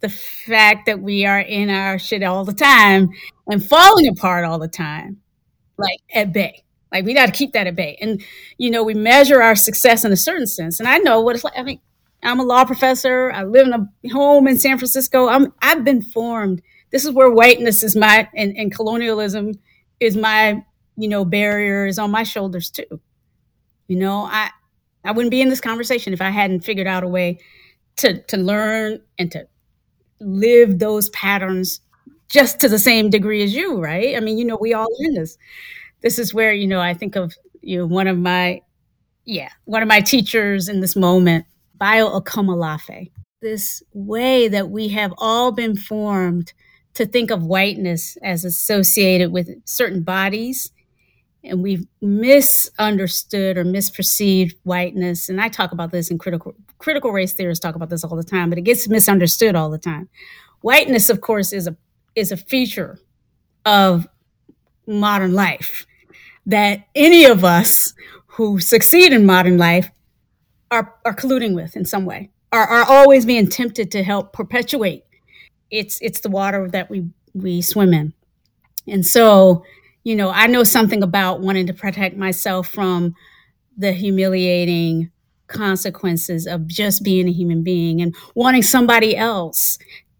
the 0.00 0.08
fact 0.08 0.86
that 0.86 1.00
we 1.00 1.24
are 1.24 1.40
in 1.40 1.70
our 1.70 1.98
shit 1.98 2.22
all 2.22 2.44
the 2.44 2.52
time 2.52 3.08
and 3.46 3.64
falling 3.64 4.08
apart 4.08 4.44
all 4.44 4.58
the 4.58 4.68
time, 4.68 5.18
like 5.78 5.98
at 6.14 6.32
bay. 6.32 6.62
Like 6.92 7.04
we 7.04 7.14
got 7.14 7.26
to 7.26 7.32
keep 7.32 7.52
that 7.54 7.66
at 7.66 7.74
bay. 7.74 7.98
And, 8.00 8.22
you 8.58 8.70
know, 8.70 8.84
we 8.84 8.94
measure 8.94 9.42
our 9.42 9.56
success 9.56 10.04
in 10.04 10.12
a 10.12 10.16
certain 10.16 10.46
sense. 10.46 10.78
And 10.78 10.88
I 10.88 10.98
know 10.98 11.20
what 11.20 11.34
it's 11.34 11.44
like. 11.44 11.54
I 11.56 11.62
mean, 11.62 11.80
I'm 12.22 12.38
a 12.38 12.44
law 12.44 12.64
professor. 12.64 13.32
I 13.32 13.42
live 13.42 13.66
in 13.66 13.72
a 13.72 14.08
home 14.12 14.46
in 14.46 14.58
San 14.58 14.78
Francisco. 14.78 15.28
I'm, 15.28 15.52
I've 15.60 15.84
been 15.84 16.02
formed. 16.02 16.62
This 16.92 17.04
is 17.04 17.10
where 17.10 17.30
whiteness 17.30 17.82
is 17.82 17.96
my, 17.96 18.28
and, 18.36 18.56
and 18.56 18.72
colonialism 18.72 19.52
is 19.98 20.16
my, 20.16 20.62
you 20.96 21.08
know, 21.08 21.24
barrier 21.24 21.86
is 21.86 21.98
on 21.98 22.10
my 22.10 22.22
shoulders 22.22 22.70
too. 22.70 23.00
You 23.88 23.96
know, 23.96 24.24
I, 24.24 24.50
I 25.04 25.12
wouldn't 25.12 25.30
be 25.30 25.40
in 25.40 25.48
this 25.48 25.60
conversation 25.60 26.12
if 26.12 26.22
I 26.22 26.30
hadn't 26.30 26.60
figured 26.60 26.86
out 26.86 27.04
a 27.04 27.08
way 27.08 27.38
to, 27.96 28.20
to 28.22 28.36
learn 28.36 29.00
and 29.18 29.30
to 29.32 29.46
live 30.20 30.78
those 30.78 31.10
patterns 31.10 31.80
just 32.28 32.60
to 32.60 32.68
the 32.68 32.78
same 32.78 33.10
degree 33.10 33.42
as 33.42 33.54
you, 33.54 33.80
right? 33.80 34.16
I 34.16 34.20
mean, 34.20 34.38
you 34.38 34.44
know, 34.44 34.56
we 34.56 34.74
all 34.74 34.88
in 35.00 35.14
this. 35.14 35.36
This 36.00 36.18
is 36.18 36.34
where, 36.34 36.52
you 36.52 36.66
know, 36.66 36.80
I 36.80 36.94
think 36.94 37.16
of 37.16 37.32
you 37.64 37.78
know, 37.78 37.86
one 37.86 38.06
of 38.06 38.18
my 38.18 38.60
yeah, 39.24 39.48
one 39.64 39.82
of 39.82 39.88
my 39.88 40.00
teachers 40.00 40.68
in 40.68 40.80
this 40.80 40.94
moment, 40.94 41.46
Bayo 41.76 42.20
Akomolafe. 42.20 43.10
This 43.40 43.82
way 43.92 44.48
that 44.48 44.70
we 44.70 44.88
have 44.88 45.14
all 45.18 45.52
been 45.52 45.76
formed 45.76 46.52
to 46.94 47.06
think 47.06 47.30
of 47.30 47.44
whiteness 47.44 48.16
as 48.22 48.44
associated 48.44 49.32
with 49.32 49.48
certain 49.66 50.02
bodies 50.02 50.70
and 51.44 51.62
we've 51.62 51.86
misunderstood 52.00 53.56
or 53.56 53.64
misperceived 53.64 54.54
whiteness 54.62 55.28
and 55.28 55.40
i 55.40 55.48
talk 55.48 55.72
about 55.72 55.92
this 55.92 56.10
in 56.10 56.18
critical 56.18 56.54
critical 56.78 57.12
race 57.12 57.34
theorists 57.34 57.62
talk 57.62 57.74
about 57.74 57.90
this 57.90 58.04
all 58.04 58.16
the 58.16 58.24
time 58.24 58.48
but 58.48 58.58
it 58.58 58.62
gets 58.62 58.88
misunderstood 58.88 59.54
all 59.54 59.70
the 59.70 59.78
time 59.78 60.08
whiteness 60.60 61.10
of 61.10 61.20
course 61.20 61.52
is 61.52 61.66
a 61.66 61.76
is 62.14 62.32
a 62.32 62.36
feature 62.36 62.98
of 63.64 64.06
modern 64.86 65.32
life 65.32 65.86
that 66.46 66.86
any 66.94 67.24
of 67.24 67.44
us 67.44 67.94
who 68.26 68.58
succeed 68.60 69.12
in 69.12 69.24
modern 69.24 69.58
life 69.58 69.90
are, 70.70 70.94
are 71.04 71.14
colluding 71.14 71.54
with 71.54 71.76
in 71.76 71.84
some 71.84 72.04
way, 72.04 72.30
are, 72.52 72.66
are 72.66 72.84
always 72.84 73.24
being 73.24 73.48
tempted 73.48 73.90
to 73.92 74.02
help 74.02 74.32
perpetuate. 74.32 75.04
It's, 75.70 75.98
it's 76.00 76.20
the 76.20 76.28
water 76.28 76.68
that 76.70 76.90
we, 76.90 77.08
we 77.32 77.62
swim 77.62 77.94
in. 77.94 78.12
And 78.86 79.06
so, 79.06 79.64
you 80.04 80.14
know, 80.14 80.30
I 80.30 80.46
know 80.46 80.64
something 80.64 81.02
about 81.02 81.40
wanting 81.40 81.66
to 81.66 81.74
protect 81.74 82.16
myself 82.16 82.68
from 82.68 83.14
the 83.76 83.92
humiliating 83.92 85.10
consequences 85.46 86.46
of 86.46 86.66
just 86.66 87.02
being 87.02 87.28
a 87.28 87.32
human 87.32 87.62
being 87.62 88.00
and 88.00 88.14
wanting 88.34 88.62
somebody 88.62 89.16
else 89.16 89.78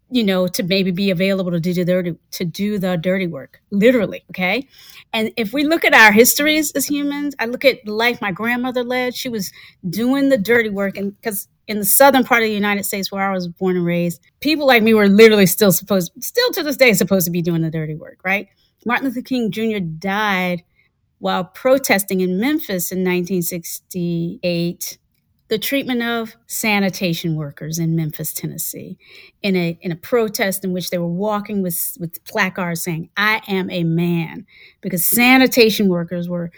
you 0.09 0.23
know, 0.23 0.47
to 0.47 0.63
maybe 0.63 0.91
be 0.91 1.09
available 1.09 1.51
to 1.51 1.59
do 1.59 1.73
the 1.73 1.83
dirty, 1.83 2.15
to 2.31 2.45
do 2.45 2.77
the 2.77 2.95
dirty 2.95 3.27
work, 3.27 3.61
literally. 3.71 4.23
Okay. 4.29 4.67
And 5.13 5.31
if 5.35 5.51
we 5.51 5.63
look 5.63 5.83
at 5.83 5.93
our 5.93 6.11
histories 6.11 6.71
as 6.73 6.85
humans, 6.85 7.35
I 7.39 7.45
look 7.45 7.65
at 7.65 7.83
the 7.85 7.91
life 7.91 8.21
my 8.21 8.31
grandmother 8.31 8.83
led. 8.83 9.15
She 9.15 9.29
was 9.29 9.51
doing 9.89 10.29
the 10.29 10.37
dirty 10.37 10.69
work, 10.69 10.97
and 10.97 11.15
because 11.19 11.47
in 11.67 11.79
the 11.79 11.85
southern 11.85 12.23
part 12.23 12.43
of 12.43 12.49
the 12.49 12.53
United 12.53 12.85
States 12.85 13.11
where 13.11 13.29
I 13.29 13.33
was 13.33 13.47
born 13.47 13.77
and 13.77 13.85
raised, 13.85 14.21
people 14.41 14.67
like 14.67 14.83
me 14.83 14.93
were 14.93 15.07
literally 15.07 15.47
still 15.47 15.71
supposed, 15.71 16.11
still 16.19 16.51
to 16.51 16.63
this 16.63 16.77
day, 16.77 16.93
supposed 16.93 17.25
to 17.25 17.31
be 17.31 17.41
doing 17.41 17.61
the 17.61 17.71
dirty 17.71 17.95
work, 17.95 18.19
right? 18.23 18.47
Martin 18.85 19.07
Luther 19.07 19.21
King 19.21 19.51
Jr. 19.51 19.79
died 19.79 20.63
while 21.19 21.43
protesting 21.43 22.21
in 22.21 22.39
Memphis 22.39 22.91
in 22.91 22.99
1968 22.99 24.97
the 25.47 25.59
treatment 25.59 26.01
of 26.01 26.35
sanitation 26.47 27.35
workers 27.35 27.77
in 27.77 27.95
Memphis, 27.95 28.33
Tennessee, 28.33 28.97
in 29.43 29.55
a 29.55 29.77
in 29.81 29.91
a 29.91 29.95
protest 29.95 30.63
in 30.65 30.73
which 30.73 30.89
they 30.89 30.97
were 30.97 31.07
walking 31.07 31.61
with 31.61 31.95
with 31.99 32.23
placards 32.25 32.81
saying 32.81 33.09
"I 33.15 33.41
am 33.47 33.69
a 33.69 33.83
man," 33.83 34.45
because 34.81 35.05
sanitation 35.05 35.87
workers 35.87 36.27
were 36.27 36.51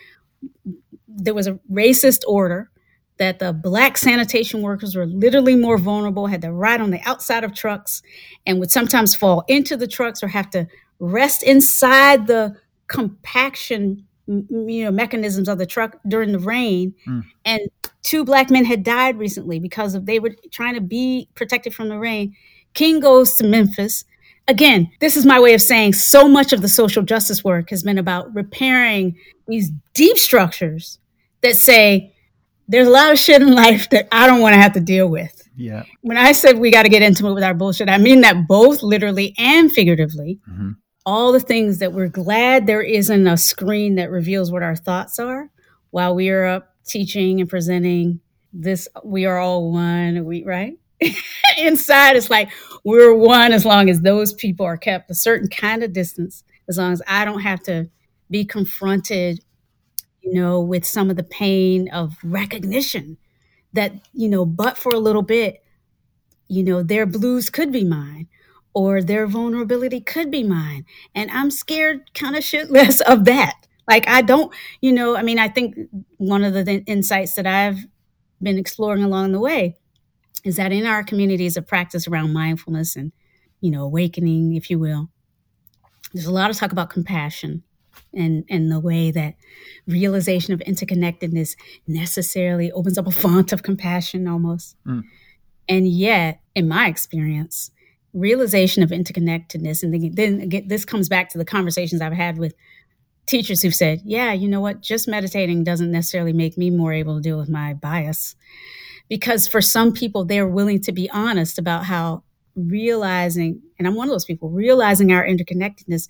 there 1.07 1.33
was 1.33 1.47
a 1.47 1.59
racist 1.71 2.21
order 2.27 2.69
that 3.17 3.39
the 3.39 3.51
black 3.51 3.97
sanitation 3.97 4.61
workers 4.61 4.95
were 4.95 5.07
literally 5.07 5.55
more 5.55 5.77
vulnerable, 5.77 6.27
had 6.27 6.41
to 6.43 6.51
ride 6.53 6.79
on 6.79 6.91
the 6.91 7.01
outside 7.03 7.43
of 7.43 7.53
trucks, 7.53 8.01
and 8.45 8.59
would 8.59 8.71
sometimes 8.71 9.15
fall 9.15 9.43
into 9.49 9.75
the 9.75 9.87
trucks 9.87 10.23
or 10.23 10.27
have 10.29 10.49
to 10.51 10.65
rest 10.99 11.43
inside 11.43 12.27
the 12.27 12.55
compaction 12.87 14.07
you 14.27 14.83
know 14.83 14.91
mechanisms 14.91 15.47
of 15.47 15.57
the 15.57 15.65
truck 15.65 15.97
during 16.07 16.31
the 16.31 16.39
rain. 16.39 16.93
Mm. 17.07 17.23
and 17.45 17.61
two 18.03 18.23
black 18.23 18.49
men 18.49 18.65
had 18.65 18.83
died 18.83 19.17
recently 19.17 19.59
because 19.59 19.95
of 19.95 20.05
they 20.05 20.19
were 20.19 20.35
trying 20.51 20.75
to 20.75 20.81
be 20.81 21.27
protected 21.35 21.73
from 21.73 21.89
the 21.89 21.97
rain. 21.97 22.35
King 22.73 22.99
goes 22.99 23.35
to 23.35 23.43
memphis. 23.43 24.05
Again 24.49 24.91
this 24.99 25.17
is 25.17 25.25
my 25.25 25.39
way 25.39 25.53
of 25.53 25.61
saying 25.61 25.93
so 25.93 26.27
much 26.27 26.53
of 26.53 26.61
the 26.61 26.69
social 26.69 27.03
justice 27.03 27.43
work 27.43 27.69
has 27.69 27.83
been 27.83 27.97
about 27.97 28.33
repairing 28.33 29.17
these 29.47 29.71
deep 29.93 30.17
structures 30.17 30.99
that 31.41 31.55
say 31.55 32.13
there's 32.69 32.87
a 32.87 32.91
lot 32.91 33.11
of 33.11 33.19
shit 33.19 33.41
in 33.41 33.53
life 33.53 33.89
that 33.89 34.07
i 34.11 34.27
don't 34.27 34.41
want 34.41 34.53
to 34.53 34.61
have 34.61 34.73
to 34.73 34.79
deal 34.81 35.07
with. 35.07 35.47
Yeah. 35.55 35.83
When 36.01 36.17
i 36.17 36.31
said 36.31 36.59
we 36.59 36.71
got 36.71 36.83
to 36.83 36.89
get 36.89 37.01
intimate 37.01 37.33
with 37.33 37.43
our 37.43 37.53
bullshit 37.53 37.89
i 37.89 37.97
mean 37.97 38.21
that 38.21 38.47
both 38.47 38.83
literally 38.83 39.33
and 39.37 39.71
figuratively. 39.71 40.39
Mm-hmm 40.49 40.71
all 41.07 41.31
the 41.31 41.39
things 41.39 41.79
that 41.79 41.93
we're 41.93 42.09
glad 42.09 42.67
there 42.67 42.81
isn't 42.81 43.27
a 43.27 43.37
screen 43.37 43.95
that 43.95 44.11
reveals 44.11 44.51
what 44.51 44.61
our 44.61 44.75
thoughts 44.75 45.17
are 45.19 45.49
while 45.91 46.13
we 46.13 46.29
are 46.29 46.45
up 46.45 46.75
teaching 46.85 47.39
and 47.39 47.49
presenting 47.49 48.19
this 48.51 48.89
we 49.05 49.25
are 49.25 49.39
all 49.39 49.71
one 49.71 50.25
we 50.25 50.43
right? 50.43 50.77
Inside 51.57 52.17
it's 52.17 52.29
like 52.29 52.51
we're 52.83 53.13
one 53.13 53.53
as 53.53 53.65
long 53.65 53.89
as 53.89 54.01
those 54.01 54.33
people 54.33 54.65
are 54.65 54.75
kept 54.75 55.09
a 55.09 55.15
certain 55.15 55.47
kind 55.47 55.81
of 55.81 55.93
distance 55.93 56.43
as 56.67 56.77
long 56.77 56.91
as 56.91 57.01
i 57.07 57.23
don't 57.23 57.41
have 57.41 57.61
to 57.61 57.89
be 58.29 58.43
confronted 58.43 59.39
you 60.21 60.33
know 60.33 60.59
with 60.59 60.85
some 60.85 61.09
of 61.09 61.15
the 61.15 61.23
pain 61.23 61.87
of 61.89 62.15
recognition 62.23 63.17
that 63.73 63.93
you 64.13 64.27
know 64.27 64.45
but 64.45 64.77
for 64.77 64.93
a 64.93 64.99
little 64.99 65.21
bit 65.21 65.63
you 66.47 66.63
know 66.63 66.83
their 66.83 67.05
blues 67.05 67.49
could 67.49 67.71
be 67.71 67.83
mine 67.83 68.27
or 68.77 69.01
their 69.01 69.25
vulnerability 69.25 69.99
could 69.99 70.29
be 70.29 70.43
mine. 70.43 70.85
And 71.15 71.31
I'm 71.31 71.49
scared 71.49 72.13
kind 72.13 72.35
of 72.35 72.43
shitless 72.43 73.01
of 73.01 73.25
that. 73.25 73.55
Like, 73.87 74.07
I 74.07 74.21
don't, 74.21 74.53
you 74.81 74.91
know, 74.91 75.17
I 75.17 75.23
mean, 75.23 75.39
I 75.39 75.47
think 75.47 75.75
one 76.17 76.43
of 76.43 76.53
the 76.53 76.63
th- 76.63 76.83
insights 76.85 77.33
that 77.33 77.47
I've 77.47 77.87
been 78.39 78.59
exploring 78.59 79.01
along 79.01 79.31
the 79.31 79.39
way 79.39 79.77
is 80.43 80.57
that 80.57 80.71
in 80.71 80.85
our 80.85 81.03
communities 81.03 81.57
of 81.57 81.65
practice 81.65 82.07
around 82.07 82.33
mindfulness 82.33 82.95
and, 82.95 83.13
you 83.61 83.71
know, 83.71 83.81
awakening, 83.81 84.53
if 84.53 84.69
you 84.69 84.77
will, 84.77 85.09
there's 86.13 86.27
a 86.27 86.31
lot 86.31 86.51
of 86.51 86.55
talk 86.55 86.71
about 86.71 86.91
compassion 86.91 87.63
and 88.13 88.45
and 88.47 88.71
the 88.71 88.79
way 88.79 89.09
that 89.09 89.33
realization 89.87 90.53
of 90.53 90.59
interconnectedness 90.59 91.55
necessarily 91.87 92.71
opens 92.73 92.99
up 92.99 93.07
a 93.07 93.11
font 93.11 93.51
of 93.51 93.63
compassion 93.63 94.27
almost. 94.27 94.75
Mm. 94.85 95.01
And 95.67 95.87
yet, 95.87 96.41
in 96.53 96.67
my 96.67 96.87
experience, 96.87 97.71
realization 98.13 98.83
of 98.83 98.89
interconnectedness. 98.89 99.83
And 99.83 100.15
then 100.15 100.41
again, 100.41 100.67
this 100.67 100.85
comes 100.85 101.09
back 101.09 101.29
to 101.29 101.37
the 101.37 101.45
conversations 101.45 102.01
i've 102.01 102.13
had 102.13 102.37
with 102.37 102.53
teachers 103.25 103.61
who've 103.61 103.75
said 103.75 104.01
yeah 104.05 104.31
you 104.31 104.47
know 104.47 104.61
what? 104.61 104.81
Just 104.81 105.07
meditating 105.07 105.63
doesn't 105.63 105.91
necessarily 105.91 106.33
make 106.33 106.57
me 106.57 106.69
more 106.69 106.93
able 106.93 107.15
to 107.15 107.21
deal 107.21 107.37
with 107.37 107.49
my 107.49 107.73
bias. 107.73 108.35
Because 109.09 109.47
for 109.47 109.61
some 109.61 109.93
people 109.93 110.25
they're 110.25 110.47
willing 110.47 110.81
to 110.81 110.91
be 110.91 111.09
honest 111.09 111.59
about 111.59 111.85
how 111.85 112.23
realizing 112.55 113.61
and 113.77 113.87
i'm 113.87 113.93
one 113.93 114.07
of 114.07 114.11
those 114.11 114.25
people 114.25 114.49
realizing 114.49 115.11
our 115.11 115.23
interconnectedness 115.23 116.07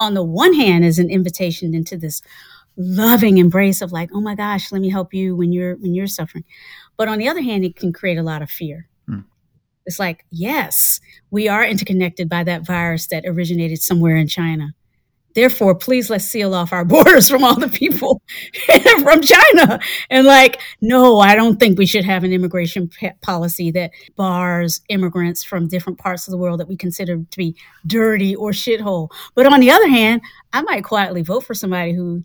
on 0.00 0.14
the 0.14 0.24
one 0.24 0.52
hand 0.52 0.84
is 0.84 0.98
an 0.98 1.08
invitation 1.08 1.72
into 1.72 1.96
this 1.96 2.20
loving 2.76 3.38
embrace 3.38 3.80
of 3.80 3.92
like 3.92 4.10
oh 4.12 4.20
my 4.20 4.34
gosh 4.34 4.72
let 4.72 4.80
me 4.80 4.90
help 4.90 5.14
you 5.14 5.36
when 5.36 5.52
you're 5.52 5.76
when 5.76 5.94
you're 5.94 6.08
suffering. 6.08 6.44
But 6.96 7.08
on 7.08 7.18
the 7.18 7.28
other 7.28 7.42
hand 7.42 7.64
it 7.64 7.76
can 7.76 7.92
create 7.92 8.18
a 8.18 8.22
lot 8.22 8.42
of 8.42 8.50
fear 8.50 8.88
it's 9.86 9.98
like, 9.98 10.24
yes, 10.30 11.00
we 11.30 11.48
are 11.48 11.64
interconnected 11.64 12.28
by 12.28 12.44
that 12.44 12.66
virus 12.66 13.06
that 13.08 13.24
originated 13.26 13.82
somewhere 13.82 14.16
in 14.16 14.28
China. 14.28 14.74
Therefore, 15.34 15.74
please 15.74 16.10
let's 16.10 16.24
seal 16.24 16.54
off 16.54 16.72
our 16.72 16.84
borders 16.84 17.28
from 17.28 17.44
all 17.44 17.58
the 17.58 17.68
people 17.68 18.22
from 19.02 19.20
China. 19.20 19.80
And 20.10 20.26
like, 20.26 20.60
no, 20.80 21.18
I 21.18 21.34
don't 21.34 21.58
think 21.58 21.78
we 21.78 21.86
should 21.86 22.04
have 22.04 22.24
an 22.24 22.32
immigration 22.32 22.90
policy 23.20 23.70
that 23.72 23.90
bars 24.16 24.80
immigrants 24.88 25.42
from 25.42 25.68
different 25.68 25.98
parts 25.98 26.26
of 26.26 26.32
the 26.32 26.38
world 26.38 26.60
that 26.60 26.68
we 26.68 26.76
consider 26.76 27.16
to 27.18 27.36
be 27.36 27.56
dirty 27.86 28.34
or 28.34 28.50
shithole. 28.50 29.10
But 29.34 29.52
on 29.52 29.60
the 29.60 29.70
other 29.70 29.88
hand, 29.88 30.22
I 30.52 30.62
might 30.62 30.84
quietly 30.84 31.22
vote 31.22 31.44
for 31.44 31.54
somebody 31.54 31.92
who 31.92 32.24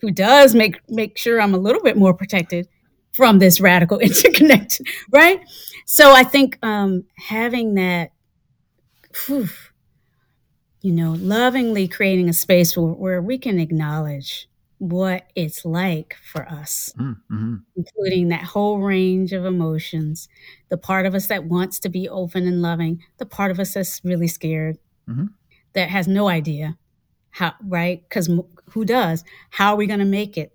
who 0.00 0.10
does 0.10 0.52
make 0.54 0.80
make 0.88 1.16
sure 1.16 1.40
I'm 1.40 1.54
a 1.54 1.58
little 1.58 1.80
bit 1.80 1.96
more 1.96 2.12
protected 2.12 2.68
from 3.12 3.38
this 3.38 3.60
radical 3.60 3.98
interconnect, 4.02 4.80
right? 5.10 5.40
So 5.84 6.12
I 6.12 6.24
think 6.24 6.58
um, 6.62 7.04
having 7.16 7.74
that, 7.74 8.12
whew, 9.26 9.48
you 10.80 10.92
know, 10.92 11.12
lovingly 11.12 11.86
creating 11.88 12.28
a 12.28 12.32
space 12.32 12.76
where, 12.76 12.92
where, 12.92 13.22
we 13.22 13.38
can 13.38 13.58
acknowledge 13.58 14.48
what 14.78 15.30
it's 15.36 15.64
like 15.64 16.16
for 16.24 16.48
us, 16.48 16.92
mm-hmm. 16.98 17.56
including 17.76 18.28
that 18.28 18.42
whole 18.42 18.80
range 18.80 19.32
of 19.32 19.44
emotions, 19.44 20.28
the 20.70 20.76
part 20.76 21.06
of 21.06 21.14
us 21.14 21.28
that 21.28 21.44
wants 21.44 21.78
to 21.78 21.88
be 21.88 22.08
open 22.08 22.48
and 22.48 22.62
loving, 22.62 23.00
the 23.18 23.26
part 23.26 23.52
of 23.52 23.60
us 23.60 23.74
that's 23.74 24.00
really 24.04 24.26
scared, 24.26 24.78
mm-hmm. 25.08 25.26
that 25.74 25.88
has 25.88 26.08
no 26.08 26.28
idea 26.28 26.76
how, 27.30 27.54
right? 27.66 28.02
Because 28.08 28.28
who 28.70 28.84
does? 28.84 29.24
How 29.50 29.72
are 29.72 29.76
we 29.76 29.86
going 29.86 29.98
to 30.00 30.04
make 30.04 30.36
it 30.36 30.52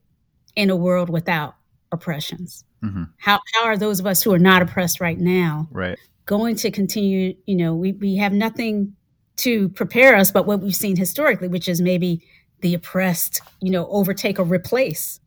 in 0.55 0.69
a 0.69 0.75
world 0.75 1.09
without 1.09 1.55
oppressions? 1.91 2.63
Mm-hmm. 2.83 3.03
How 3.17 3.39
how 3.53 3.65
are 3.65 3.77
those 3.77 3.99
of 3.99 4.05
us 4.05 4.21
who 4.21 4.33
are 4.33 4.39
not 4.39 4.61
oppressed 4.61 4.99
right 4.99 5.17
now 5.17 5.67
right. 5.71 5.97
going 6.25 6.55
to 6.57 6.71
continue? 6.71 7.35
You 7.45 7.55
know, 7.55 7.75
we 7.75 7.93
we 7.93 8.17
have 8.17 8.33
nothing 8.33 8.95
to 9.37 9.69
prepare 9.69 10.15
us 10.15 10.31
but 10.31 10.45
what 10.45 10.61
we've 10.61 10.75
seen 10.75 10.95
historically, 10.95 11.47
which 11.47 11.67
is 11.67 11.81
maybe 11.81 12.23
the 12.61 12.73
oppressed, 12.73 13.41
you 13.61 13.71
know, 13.71 13.87
overtake 13.87 14.39
or 14.39 14.43
replace 14.43 15.19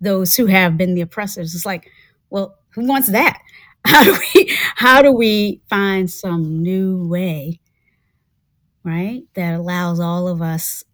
those 0.00 0.36
who 0.36 0.46
have 0.46 0.76
been 0.76 0.94
the 0.94 1.00
oppressors. 1.00 1.54
It's 1.54 1.66
like, 1.66 1.88
well, 2.30 2.58
who 2.70 2.86
wants 2.86 3.10
that? 3.10 3.40
How 3.84 4.04
do 4.04 4.16
we 4.34 4.56
how 4.76 5.02
do 5.02 5.10
we 5.10 5.60
find 5.68 6.08
some 6.08 6.62
new 6.62 7.08
way, 7.08 7.58
right, 8.84 9.22
that 9.34 9.54
allows 9.54 9.98
all 9.98 10.28
of 10.28 10.40
us 10.40 10.84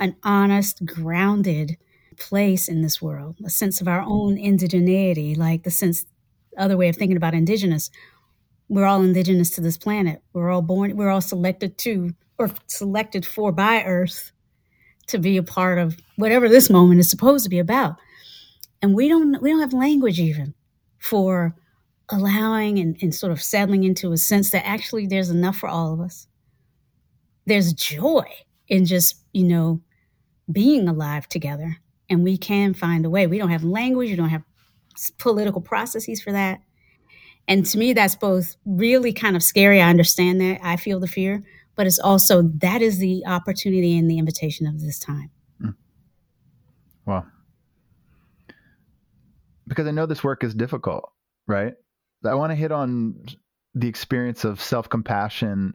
an 0.00 0.16
honest, 0.24 0.84
grounded 0.84 1.76
place 2.18 2.68
in 2.68 2.82
this 2.82 3.00
world, 3.00 3.36
a 3.44 3.50
sense 3.50 3.80
of 3.80 3.88
our 3.88 4.02
own 4.02 4.36
indigeneity, 4.36 5.36
like 5.36 5.62
the 5.62 5.70
sense, 5.70 6.04
other 6.56 6.76
way 6.76 6.88
of 6.88 6.96
thinking 6.96 7.16
about 7.16 7.34
indigenous. 7.34 7.90
We're 8.68 8.86
all 8.86 9.02
indigenous 9.02 9.50
to 9.52 9.60
this 9.60 9.78
planet. 9.78 10.22
We're 10.32 10.50
all 10.50 10.62
born, 10.62 10.96
we're 10.96 11.10
all 11.10 11.20
selected 11.20 11.78
to, 11.78 12.14
or 12.38 12.50
selected 12.66 13.24
for 13.24 13.52
by 13.52 13.82
Earth 13.84 14.32
to 15.06 15.18
be 15.18 15.36
a 15.36 15.42
part 15.42 15.78
of 15.78 15.96
whatever 16.16 16.48
this 16.48 16.68
moment 16.68 17.00
is 17.00 17.10
supposed 17.10 17.44
to 17.44 17.50
be 17.50 17.58
about. 17.58 17.96
And 18.82 18.94
we 18.94 19.08
don't, 19.08 19.40
we 19.40 19.50
don't 19.50 19.60
have 19.60 19.72
language 19.72 20.20
even 20.20 20.54
for 20.98 21.54
allowing 22.10 22.78
and, 22.78 22.96
and 23.02 23.14
sort 23.14 23.32
of 23.32 23.42
settling 23.42 23.84
into 23.84 24.12
a 24.12 24.16
sense 24.16 24.50
that 24.50 24.66
actually 24.66 25.06
there's 25.06 25.30
enough 25.30 25.56
for 25.56 25.68
all 25.68 25.92
of 25.92 26.00
us. 26.00 26.26
There's 27.46 27.72
joy 27.72 28.26
in 28.68 28.84
just, 28.84 29.16
you 29.32 29.44
know, 29.44 29.80
being 30.50 30.88
alive 30.88 31.28
together 31.28 31.78
and 32.08 32.24
we 32.24 32.36
can 32.36 32.74
find 32.74 33.04
a 33.04 33.10
way. 33.10 33.26
We 33.26 33.38
don't 33.38 33.50
have 33.50 33.64
language, 33.64 34.10
we 34.10 34.16
don't 34.16 34.28
have 34.28 34.44
political 35.18 35.60
processes 35.60 36.20
for 36.20 36.32
that. 36.32 36.60
And 37.46 37.64
to 37.66 37.78
me, 37.78 37.94
that's 37.94 38.14
both 38.14 38.56
really 38.66 39.12
kind 39.12 39.34
of 39.34 39.42
scary. 39.42 39.80
I 39.80 39.88
understand 39.88 40.40
that. 40.40 40.60
I 40.62 40.76
feel 40.76 41.00
the 41.00 41.08
fear, 41.08 41.42
but 41.76 41.86
it's 41.86 41.98
also 41.98 42.42
that 42.42 42.82
is 42.82 42.98
the 42.98 43.24
opportunity 43.26 43.96
and 43.96 44.10
the 44.10 44.18
invitation 44.18 44.66
of 44.66 44.80
this 44.80 44.98
time. 44.98 45.30
Mm. 45.62 45.74
Wow. 47.06 47.24
Because 49.66 49.86
I 49.86 49.92
know 49.92 50.06
this 50.06 50.22
work 50.22 50.44
is 50.44 50.54
difficult, 50.54 51.10
right? 51.46 51.72
I 52.24 52.34
want 52.34 52.50
to 52.50 52.56
hit 52.56 52.72
on 52.72 53.24
the 53.74 53.88
experience 53.88 54.44
of 54.44 54.60
self 54.60 54.88
compassion 54.88 55.72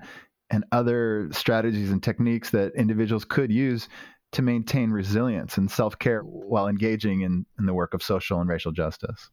and 0.49 0.65
other 0.71 1.29
strategies 1.31 1.89
and 1.89 2.03
techniques 2.03 2.51
that 2.51 2.73
individuals 2.75 3.25
could 3.25 3.51
use 3.51 3.89
to 4.33 4.41
maintain 4.41 4.91
resilience 4.91 5.57
and 5.57 5.69
self 5.69 5.97
care 5.97 6.21
while 6.21 6.67
engaging 6.67 7.21
in, 7.21 7.45
in 7.57 7.65
the 7.65 7.73
work 7.73 7.93
of 7.93 8.03
social 8.03 8.39
and 8.39 8.49
racial 8.49 8.71
justice? 8.71 9.29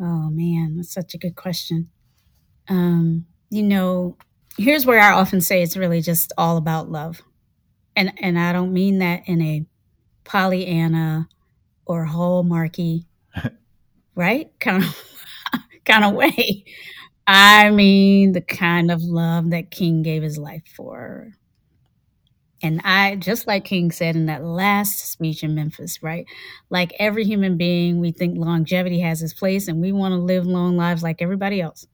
Oh, 0.00 0.30
man, 0.30 0.76
that's 0.76 0.92
such 0.92 1.14
a 1.14 1.18
good 1.18 1.36
question. 1.36 1.90
Um, 2.68 3.26
you 3.50 3.62
know, 3.62 4.16
here's 4.56 4.86
where 4.86 5.00
I 5.00 5.12
often 5.12 5.40
say 5.40 5.62
it's 5.62 5.76
really 5.76 6.00
just 6.00 6.32
all 6.38 6.56
about 6.56 6.90
love. 6.90 7.20
And, 7.96 8.12
and 8.20 8.38
I 8.38 8.52
don't 8.52 8.72
mean 8.72 8.98
that 8.98 9.22
in 9.26 9.42
a 9.42 9.66
Pollyanna 10.24 11.28
or 11.84 12.06
hallmarky, 12.06 13.06
right? 14.14 14.50
Kind 14.60 14.84
of, 14.84 15.02
kind 15.84 16.04
of 16.04 16.14
way. 16.14 16.64
I 17.26 17.70
mean 17.70 18.32
the 18.32 18.40
kind 18.40 18.90
of 18.90 19.02
love 19.02 19.50
that 19.50 19.70
King 19.70 20.02
gave 20.02 20.22
his 20.22 20.38
life 20.38 20.64
for, 20.74 21.34
and 22.62 22.80
I, 22.82 23.16
just 23.16 23.46
like 23.46 23.64
King 23.64 23.90
said 23.92 24.16
in 24.16 24.26
that 24.26 24.44
last 24.44 25.10
speech 25.10 25.42
in 25.42 25.54
Memphis, 25.54 26.02
right? 26.02 26.26
Like 26.70 26.92
every 26.98 27.24
human 27.24 27.56
being, 27.56 28.00
we 28.00 28.10
think 28.10 28.36
longevity 28.36 29.00
has 29.00 29.22
its 29.22 29.32
place 29.32 29.68
and 29.68 29.80
we 29.80 29.92
want 29.92 30.12
to 30.12 30.18
live 30.18 30.44
long 30.46 30.76
lives 30.76 31.02
like 31.02 31.22
everybody 31.22 31.60
else. 31.60 31.86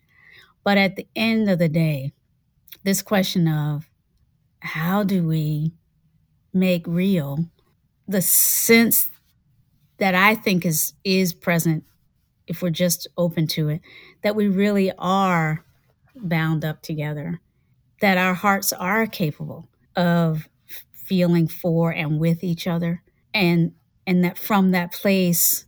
But 0.65 0.79
at 0.79 0.97
the 0.97 1.07
end 1.15 1.51
of 1.51 1.59
the 1.59 1.69
day, 1.69 2.13
this 2.83 3.03
question 3.03 3.47
of 3.47 3.91
how 4.61 5.03
do 5.03 5.27
we 5.27 5.73
make 6.55 6.87
real 6.87 7.39
the 8.09 8.23
sense 8.23 9.11
that 9.99 10.15
I 10.15 10.35
think 10.35 10.65
is 10.65 10.95
is 11.05 11.35
present 11.35 11.85
if 12.47 12.63
we're 12.63 12.71
just 12.71 13.09
open 13.17 13.47
to 13.49 13.69
it, 13.69 13.81
that 14.23 14.37
we 14.37 14.49
really 14.49 14.93
are 14.99 15.65
bound 16.15 16.65
up 16.65 16.83
together, 16.83 17.41
that 18.01 18.19
our 18.19 18.35
hearts 18.35 18.73
are 18.73 19.07
capable 19.07 19.69
of 19.97 20.49
feeling 21.05 21.49
for 21.49 21.91
and 21.91 22.19
with 22.19 22.43
each 22.43 22.67
other. 22.67 23.03
And 23.33 23.73
and 24.07 24.25
that 24.25 24.39
from 24.39 24.73
that 24.73 24.93
place 24.93 25.65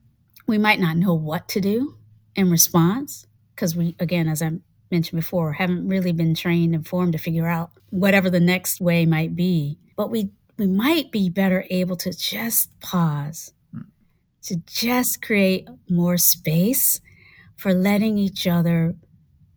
we 0.47 0.59
might 0.59 0.79
not 0.79 0.97
know 0.97 1.15
what 1.15 1.49
to 1.49 1.61
do 1.61 1.97
in 2.35 2.51
response 2.51 3.27
because 3.55 3.75
we 3.75 3.97
again 3.99 4.29
as 4.29 4.43
i 4.43 4.51
mentioned 4.91 5.19
before 5.19 5.55
haven't 5.55 5.89
really 5.89 6.13
been 6.13 6.35
trained 6.35 6.75
and 6.75 6.87
formed 6.87 7.13
to 7.13 7.19
figure 7.19 7.49
out 7.49 7.71
whatever 7.91 8.31
the 8.31 8.41
next 8.41 8.81
way 8.81 9.07
might 9.07 9.35
be. 9.35 9.79
But 9.97 10.11
we 10.11 10.31
we 10.59 10.67
might 10.67 11.11
be 11.11 11.29
better 11.29 11.67
able 11.71 11.97
to 11.97 12.13
just 12.13 12.79
pause 12.81 13.53
to 14.43 14.57
just 14.67 15.23
create 15.23 15.69
more 15.91 16.17
space 16.17 17.01
for 17.57 17.75
letting 17.75 18.17
each 18.17 18.47
other 18.47 18.95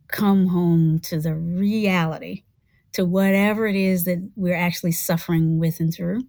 come 0.08 0.48
home 0.48 1.00
to 1.00 1.20
the 1.20 1.36
reality 1.36 2.44
to 2.94 3.06
whatever 3.06 3.68
it 3.68 3.76
is 3.76 4.06
that 4.06 4.30
we're 4.36 4.56
actually 4.56 4.92
suffering 4.92 5.60
with 5.60 5.80
and 5.80 5.94
through. 5.94 6.24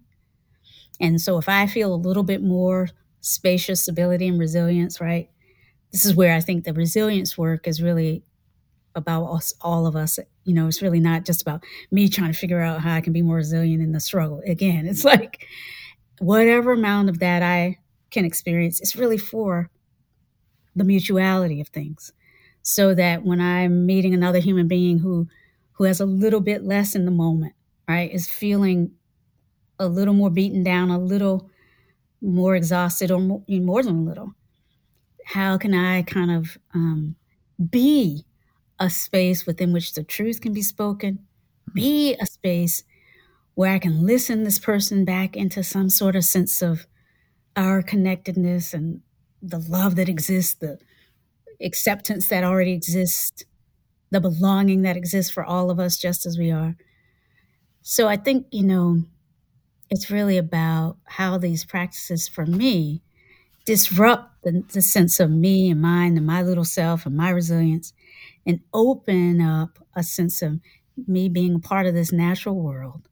And 0.99 1.19
so 1.19 1.37
if 1.37 1.49
I 1.49 1.67
feel 1.67 1.93
a 1.93 1.95
little 1.95 2.23
bit 2.23 2.43
more 2.43 2.89
spacious 3.21 3.87
ability 3.87 4.27
and 4.27 4.39
resilience, 4.39 5.01
right? 5.01 5.29
This 5.91 6.05
is 6.05 6.15
where 6.15 6.35
I 6.35 6.39
think 6.41 6.63
the 6.63 6.73
resilience 6.73 7.37
work 7.37 7.67
is 7.67 7.81
really 7.81 8.23
about 8.95 9.25
us, 9.25 9.53
all 9.61 9.87
of 9.87 9.95
us. 9.95 10.19
You 10.45 10.53
know, 10.53 10.67
it's 10.67 10.81
really 10.81 10.99
not 10.99 11.25
just 11.25 11.41
about 11.41 11.63
me 11.91 12.09
trying 12.09 12.31
to 12.31 12.37
figure 12.37 12.61
out 12.61 12.81
how 12.81 12.95
I 12.95 13.01
can 13.01 13.13
be 13.13 13.21
more 13.21 13.37
resilient 13.37 13.81
in 13.81 13.91
the 13.91 13.99
struggle. 13.99 14.41
Again, 14.45 14.87
it's 14.87 15.03
like 15.05 15.45
whatever 16.19 16.73
amount 16.73 17.09
of 17.09 17.19
that 17.19 17.43
I 17.43 17.79
can 18.11 18.25
experience, 18.25 18.79
it's 18.81 18.95
really 18.95 19.17
for 19.17 19.69
the 20.75 20.83
mutuality 20.83 21.61
of 21.61 21.69
things. 21.69 22.13
So 22.63 22.93
that 22.93 23.23
when 23.23 23.41
I'm 23.41 23.85
meeting 23.85 24.13
another 24.13 24.39
human 24.39 24.67
being 24.67 24.99
who 24.99 25.27
who 25.81 25.85
has 25.85 25.99
a 25.99 26.05
little 26.05 26.41
bit 26.41 26.63
less 26.63 26.93
in 26.93 27.05
the 27.05 27.11
moment, 27.11 27.53
right, 27.89 28.11
is 28.11 28.29
feeling 28.29 28.91
a 29.79 29.87
little 29.87 30.13
more 30.13 30.29
beaten 30.29 30.63
down, 30.63 30.91
a 30.91 30.99
little 30.99 31.49
more 32.21 32.55
exhausted, 32.55 33.09
or 33.09 33.19
more, 33.19 33.41
more 33.49 33.81
than 33.81 33.95
a 33.95 34.03
little. 34.03 34.31
How 35.25 35.57
can 35.57 35.73
I 35.73 36.03
kind 36.03 36.29
of 36.29 36.55
um, 36.75 37.15
be 37.71 38.27
a 38.79 38.91
space 38.91 39.47
within 39.47 39.73
which 39.73 39.95
the 39.95 40.03
truth 40.03 40.39
can 40.39 40.53
be 40.53 40.61
spoken, 40.61 41.17
be 41.73 42.15
a 42.21 42.27
space 42.27 42.83
where 43.55 43.73
I 43.73 43.79
can 43.79 44.05
listen 44.05 44.43
this 44.43 44.59
person 44.59 45.03
back 45.03 45.35
into 45.35 45.63
some 45.63 45.89
sort 45.89 46.15
of 46.15 46.23
sense 46.23 46.61
of 46.61 46.85
our 47.55 47.81
connectedness 47.81 48.75
and 48.75 49.01
the 49.41 49.57
love 49.57 49.95
that 49.95 50.09
exists, 50.09 50.53
the 50.53 50.77
acceptance 51.59 52.27
that 52.27 52.43
already 52.43 52.73
exists, 52.73 53.45
the 54.11 54.19
belonging 54.19 54.83
that 54.83 54.97
exists 54.97 55.31
for 55.31 55.43
all 55.43 55.71
of 55.71 55.79
us 55.79 55.97
just 55.97 56.25
as 56.25 56.37
we 56.37 56.51
are. 56.51 56.75
So 57.81 58.07
I 58.07 58.17
think, 58.17 58.45
you 58.51 58.63
know, 58.63 59.03
it's 59.89 60.11
really 60.11 60.37
about 60.37 60.97
how 61.05 61.37
these 61.37 61.65
practices 61.65 62.27
for 62.27 62.45
me 62.45 63.01
disrupt 63.65 64.43
the, 64.43 64.63
the, 64.73 64.81
sense 64.81 65.19
of 65.19 65.29
me 65.29 65.69
and 65.69 65.81
mine 65.81 66.17
and 66.17 66.25
my 66.25 66.41
little 66.41 66.63
self 66.63 67.05
and 67.05 67.15
my 67.15 67.29
resilience 67.29 67.93
and 68.45 68.59
open 68.73 69.39
up 69.39 69.77
a 69.95 70.03
sense 70.03 70.41
of 70.41 70.59
me 71.07 71.29
being 71.29 71.55
a 71.55 71.59
part 71.59 71.85
of 71.85 71.93
this 71.93 72.11
natural 72.11 72.55
world 72.55 73.07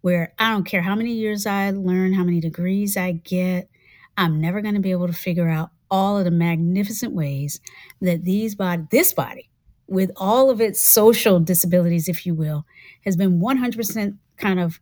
where 0.00 0.34
I 0.38 0.50
don't 0.50 0.64
care 0.64 0.82
how 0.82 0.94
many 0.94 1.12
years 1.12 1.46
I 1.46 1.70
learn, 1.70 2.12
how 2.12 2.24
many 2.24 2.40
degrees 2.40 2.96
I 2.96 3.12
get, 3.12 3.68
I'm 4.16 4.40
never 4.40 4.60
going 4.60 4.74
to 4.74 4.80
be 4.80 4.90
able 4.90 5.06
to 5.06 5.12
figure 5.12 5.48
out 5.48 5.70
all 5.90 6.18
of 6.18 6.24
the 6.24 6.30
magnificent 6.30 7.12
ways 7.12 7.60
that 8.00 8.24
these 8.24 8.54
body, 8.54 8.84
this 8.90 9.12
body, 9.12 9.48
with 9.92 10.10
all 10.16 10.50
of 10.50 10.60
its 10.60 10.80
social 10.82 11.38
disabilities, 11.38 12.08
if 12.08 12.26
you 12.26 12.34
will, 12.34 12.64
has 13.04 13.16
been 13.16 13.40
100% 13.40 14.16
kind 14.38 14.58
of 14.58 14.80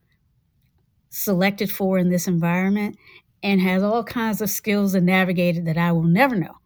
selected 1.11 1.71
for 1.71 1.99
in 1.99 2.09
this 2.11 2.27
environment 2.29 2.97
and 3.43 3.61
has 3.61 3.83
all 3.83 4.05
kinds 4.05 4.41
of 4.41 4.49
skills 4.51 4.95
and 4.95 5.07
navigated 5.07 5.65
that 5.67 5.77
I 5.77 5.93
will 5.93 6.05
never 6.05 6.37
know. 6.37 6.57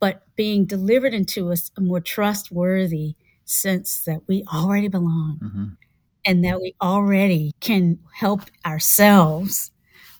but 0.00 0.22
being 0.36 0.64
delivered 0.64 1.14
into 1.14 1.52
a, 1.52 1.56
a 1.76 1.80
more 1.80 2.00
trustworthy 2.00 3.14
sense 3.44 4.02
that 4.04 4.20
we 4.26 4.44
already 4.52 4.88
belong 4.88 5.38
mm-hmm. 5.42 5.64
and 6.24 6.44
that 6.44 6.60
we 6.60 6.74
already 6.80 7.52
can 7.60 7.98
help 8.14 8.42
ourselves 8.66 9.70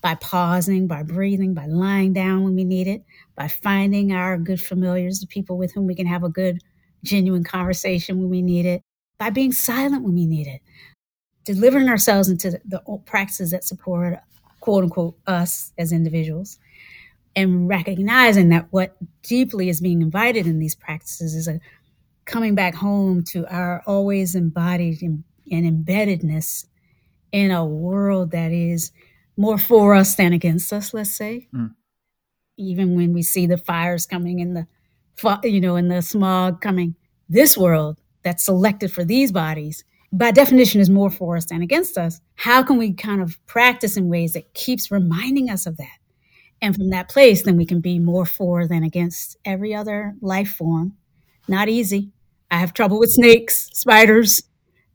by 0.00 0.14
pausing, 0.16 0.86
by 0.86 1.02
breathing, 1.02 1.54
by 1.54 1.66
lying 1.66 2.12
down 2.12 2.44
when 2.44 2.54
we 2.56 2.64
need 2.64 2.88
it, 2.88 3.04
by 3.36 3.48
finding 3.48 4.12
our 4.12 4.36
good 4.36 4.60
familiars, 4.60 5.20
the 5.20 5.26
people 5.26 5.56
with 5.56 5.72
whom 5.72 5.86
we 5.86 5.94
can 5.94 6.06
have 6.06 6.24
a 6.24 6.28
good, 6.28 6.60
genuine 7.05 7.44
conversation 7.44 8.18
when 8.18 8.30
we 8.30 8.42
need 8.42 8.66
it, 8.66 8.82
by 9.18 9.30
being 9.30 9.53
silent 9.53 10.03
when 10.03 10.14
we 10.14 10.26
need 10.26 10.46
it, 10.46 10.61
delivering 11.44 11.88
ourselves 11.88 12.28
into 12.28 12.50
the, 12.50 12.61
the 12.64 12.98
practices 13.07 13.50
that 13.50 13.64
support, 13.64 14.18
quote 14.61 14.84
unquote, 14.84 15.16
us 15.26 15.72
as 15.78 15.92
individuals, 15.92 16.59
and 17.34 17.68
recognizing 17.68 18.50
that 18.50 18.66
what 18.70 18.96
deeply 19.22 19.68
is 19.68 19.80
being 19.80 20.03
invited 20.03 20.46
in 20.46 20.59
these 20.59 20.74
practices 20.74 21.34
is 21.34 21.48
a 21.48 21.61
coming 22.24 22.55
back 22.55 22.74
home 22.74 23.24
to 23.24 23.46
our 23.53 23.82
always 23.86 24.34
embodied 24.34 25.03
and, 25.03 25.24
and 25.50 25.86
embeddedness 25.86 26.66
in 27.32 27.50
a 27.50 27.64
world 27.64 28.30
that 28.30 28.53
is 28.53 28.92
more 29.36 29.59
for 29.59 29.94
us 29.94 30.14
than 30.14 30.32
against 30.32 30.72
us, 30.72 30.94
let's 30.94 31.11
say. 31.11 31.48
Mm. 31.55 31.74
Even 32.59 32.94
when 32.94 33.12
we 33.12 33.22
see 33.22 33.46
the 33.46 33.57
fires 33.57 34.07
coming 34.07 34.38
in 34.40 34.55
the, 34.55 34.66
you 35.44 35.60
know, 35.60 35.76
in 35.76 35.88
the 35.88 36.02
smog 36.02 36.60
coming, 36.60 36.94
this 37.28 37.56
world 37.56 37.98
that's 38.22 38.44
selected 38.44 38.92
for 38.92 39.04
these 39.04 39.32
bodies, 39.32 39.84
by 40.12 40.30
definition, 40.30 40.80
is 40.80 40.90
more 40.90 41.10
for 41.10 41.36
us 41.36 41.46
than 41.46 41.62
against 41.62 41.96
us. 41.96 42.20
How 42.34 42.62
can 42.62 42.76
we 42.76 42.92
kind 42.92 43.22
of 43.22 43.38
practice 43.46 43.96
in 43.96 44.08
ways 44.08 44.34
that 44.34 44.52
keeps 44.54 44.90
reminding 44.90 45.48
us 45.48 45.66
of 45.66 45.76
that? 45.78 45.98
And 46.60 46.76
from 46.76 46.90
that 46.90 47.08
place, 47.08 47.42
then 47.42 47.56
we 47.56 47.66
can 47.66 47.80
be 47.80 47.98
more 47.98 48.26
for 48.26 48.68
than 48.68 48.84
against 48.84 49.36
every 49.44 49.74
other 49.74 50.14
life 50.20 50.54
form. 50.54 50.96
Not 51.48 51.68
easy. 51.68 52.12
I 52.50 52.58
have 52.58 52.72
trouble 52.72 52.98
with 52.98 53.10
snakes, 53.10 53.68
spiders, 53.72 54.42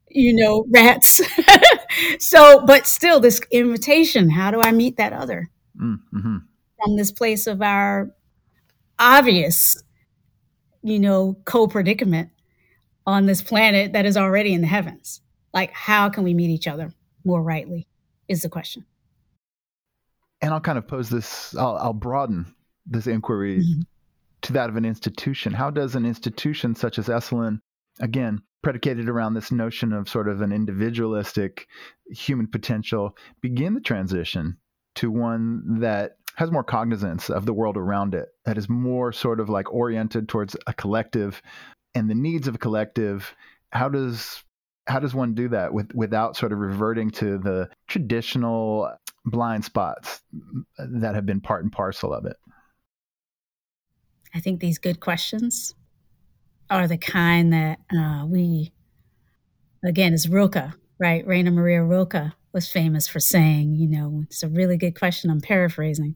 you 0.09 0.34
know, 0.34 0.65
rats. 0.70 1.22
so, 2.20 2.63
but 2.65 2.88
still, 2.88 3.20
this 3.20 3.41
invitation 3.51 4.30
how 4.30 4.51
do 4.51 4.61
I 4.61 4.72
meet 4.72 4.97
that 4.97 5.11
other? 5.11 5.49
Mm-hmm. 5.80 6.38
From 6.84 6.95
this 6.95 7.11
place 7.11 7.47
of 7.47 7.61
our 7.61 8.11
obvious, 8.99 9.82
you 10.90 11.00
know, 11.00 11.38
co 11.46 11.68
predicament 11.68 12.30
on 13.06 13.26
this 13.26 13.42
planet 13.42 13.94
that 13.94 14.06
is 14.06 14.18
already 14.18 14.54
in 14.54 14.62
the 14.62 14.68
heavens. 14.68 15.22
Like, 15.54 15.72
how 15.72 16.10
can 16.10 16.24
we 16.24 16.34
meet 16.34 16.50
each 16.50 16.68
other 16.68 16.94
more 17.24 17.42
rightly? 17.42 17.88
Is 18.28 18.42
the 18.42 18.50
question. 18.50 18.86
And 20.42 20.54
I'll 20.54 20.60
kind 20.60 20.78
of 20.78 20.88
pose 20.88 21.10
this, 21.10 21.56
I'll, 21.56 21.78
I'll 21.78 21.94
broaden 21.94 22.54
this 22.86 23.08
inquiry 23.08 23.60
mm-hmm. 23.60 23.82
to 24.44 24.54
that 24.54 24.70
of 24.70 24.76
an 24.76 24.86
institution. 24.86 25.54
How 25.54 25.72
does 25.72 25.96
an 25.96 26.06
institution 26.06 26.76
such 26.76 27.00
as 27.00 27.08
Esalen, 27.08 27.60
again, 28.00 28.42
predicated 28.62 29.08
around 29.08 29.34
this 29.34 29.52
notion 29.52 29.94
of 29.94 30.10
sort 30.10 30.28
of 30.28 30.42
an 30.42 30.52
individualistic 30.52 31.68
human 32.12 32.48
potential, 32.48 33.16
begin 33.42 33.74
the 33.74 33.82
transition 33.82 34.58
to 34.98 35.12
one 35.12 35.80
that 35.80 36.18
has 36.36 36.52
more 36.52 36.64
cognizance 36.64 37.30
of 37.30 37.45
the 37.45 37.54
world 37.54 37.78
around 37.78 38.14
it, 38.14 38.30
that 38.45 38.58
is 38.58 38.70
more 38.70 39.12
sort 39.12 39.39
of 39.39 39.50
like 39.50 39.74
oriented 39.74 40.30
towards 40.30 40.56
a 40.68 40.74
collective 40.74 41.41
and 41.95 42.10
the 42.10 42.16
needs 42.16 42.48
of 42.48 42.56
a 42.56 42.60
collective. 42.60 43.36
How 43.72 43.89
does 43.89 44.43
how 44.88 45.00
does 45.00 45.14
one 45.14 45.34
do 45.34 45.50
that 45.50 45.74
with, 45.74 45.91
without 45.93 46.38
sort 46.38 46.54
of 46.54 46.60
reverting 46.60 47.10
to 47.12 47.38
the 47.38 47.70
traditional 47.88 48.89
blind 49.26 49.66
spots 49.66 50.22
that 50.78 51.14
have 51.14 51.26
been 51.26 51.41
part 51.41 51.64
and 51.64 51.72
parcel 51.72 52.14
of 52.14 52.26
it? 52.26 52.38
I 54.34 54.39
think 54.39 54.62
these 54.62 54.78
good 54.78 55.00
questions 55.00 55.76
are 56.70 56.88
the 56.88 56.98
kind 56.98 57.52
that 57.52 57.80
uh, 57.93 58.26
we, 58.26 58.72
again, 59.84 60.14
is 60.14 60.30
Rilke, 60.30 60.72
right? 61.00 61.26
Rainer 61.28 61.52
Maria 61.52 61.84
Rilke 61.84 62.32
was 62.58 62.68
famous 62.68 63.08
for 63.08 63.20
saying, 63.20 63.76
you 63.76 63.88
know, 63.88 64.24
it's 64.24 64.41
a 64.41 64.47
really 64.47 64.78
good 64.78 64.97
question. 64.97 65.30
I'm 65.30 65.41
paraphrasing. 65.41 66.16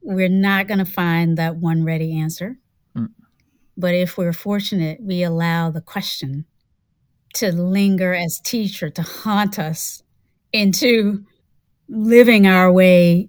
We're 0.00 0.28
not 0.28 0.68
going 0.68 0.78
to 0.78 0.84
find 0.84 1.36
that 1.38 1.56
one 1.56 1.82
ready 1.84 2.16
answer. 2.16 2.56
Mm. 2.96 3.08
But 3.76 3.96
if 3.96 4.16
we're 4.16 4.32
fortunate, 4.32 5.00
we 5.02 5.24
allow 5.24 5.72
the 5.72 5.80
question 5.80 6.44
to 7.34 7.50
linger 7.50 8.14
as 8.14 8.38
teacher, 8.38 8.90
to 8.90 9.02
haunt 9.02 9.58
us 9.58 10.04
into 10.52 11.24
living 11.88 12.46
our 12.46 12.70
way, 12.70 13.28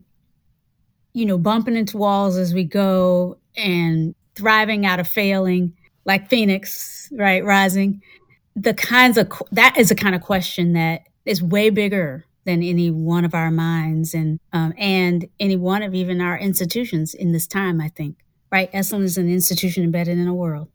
you 1.13 1.25
know, 1.25 1.39
bumping 1.39 1.75
into 1.75 1.97
walls 1.97 2.37
as 2.37 2.53
we 2.53 2.65
go 2.65 3.39
and 3.57 4.13
thriving 4.35 4.85
out 4.85 4.99
of 4.99 5.07
failing 5.07 5.73
like 6.05 6.29
Phoenix, 6.29 7.09
right, 7.13 7.43
rising. 7.43 8.03
The 8.55 8.75
kinds 8.75 9.17
of 9.17 9.31
that 9.53 9.75
is 9.75 9.89
the 9.89 9.95
kind 9.95 10.13
of 10.13 10.21
question 10.21 10.73
that 10.73 11.07
is 11.25 11.41
way 11.41 11.69
bigger 11.69 12.25
than 12.45 12.63
any 12.63 12.89
one 12.89 13.25
of 13.25 13.35
our 13.35 13.51
minds 13.51 14.13
and 14.13 14.39
um, 14.53 14.73
and 14.77 15.27
any 15.39 15.55
one 15.55 15.83
of 15.83 15.93
even 15.93 16.21
our 16.21 16.37
institutions 16.37 17.13
in 17.13 17.31
this 17.31 17.47
time. 17.47 17.79
I 17.79 17.89
think 17.89 18.17
right, 18.51 18.71
Esalen 18.71 19.03
is 19.03 19.17
an 19.17 19.29
institution 19.29 19.83
embedded 19.83 20.17
in 20.17 20.27
a 20.27 20.33
world, 20.33 20.69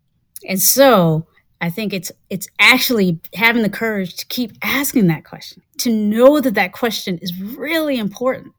and 0.48 0.60
so 0.60 1.26
I 1.60 1.70
think 1.70 1.92
it's 1.92 2.12
it's 2.30 2.48
actually 2.58 3.20
having 3.34 3.62
the 3.62 3.70
courage 3.70 4.14
to 4.16 4.26
keep 4.26 4.52
asking 4.62 5.08
that 5.08 5.24
question, 5.24 5.62
to 5.78 5.92
know 5.92 6.40
that 6.40 6.54
that 6.54 6.72
question 6.72 7.18
is 7.20 7.38
really 7.40 7.98
important, 7.98 8.52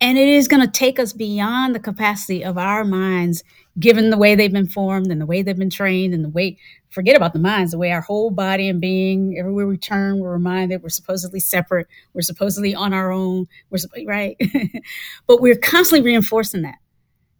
and 0.00 0.18
it 0.18 0.28
is 0.28 0.48
going 0.48 0.62
to 0.62 0.70
take 0.70 0.98
us 0.98 1.12
beyond 1.12 1.74
the 1.74 1.80
capacity 1.80 2.44
of 2.44 2.58
our 2.58 2.84
minds 2.84 3.44
given 3.78 4.10
the 4.10 4.18
way 4.18 4.34
they've 4.34 4.52
been 4.52 4.66
formed 4.66 5.10
and 5.10 5.20
the 5.20 5.26
way 5.26 5.42
they've 5.42 5.56
been 5.56 5.70
trained 5.70 6.12
and 6.12 6.24
the 6.24 6.28
way 6.28 6.58
forget 6.90 7.16
about 7.16 7.32
the 7.32 7.38
minds 7.38 7.72
the 7.72 7.78
way 7.78 7.90
our 7.92 8.00
whole 8.00 8.30
body 8.30 8.68
and 8.68 8.80
being 8.80 9.36
everywhere 9.38 9.66
we 9.66 9.76
turn 9.76 10.18
we're 10.18 10.32
reminded 10.32 10.82
we're 10.82 10.88
supposedly 10.88 11.40
separate 11.40 11.86
we're 12.14 12.22
supposedly 12.22 12.74
on 12.74 12.92
our 12.92 13.10
own 13.12 13.46
we're 13.70 13.78
right? 14.06 14.36
But 15.26 15.40
we're 15.40 15.56
constantly 15.56 16.04
reinforcing 16.04 16.62
that. 16.62 16.76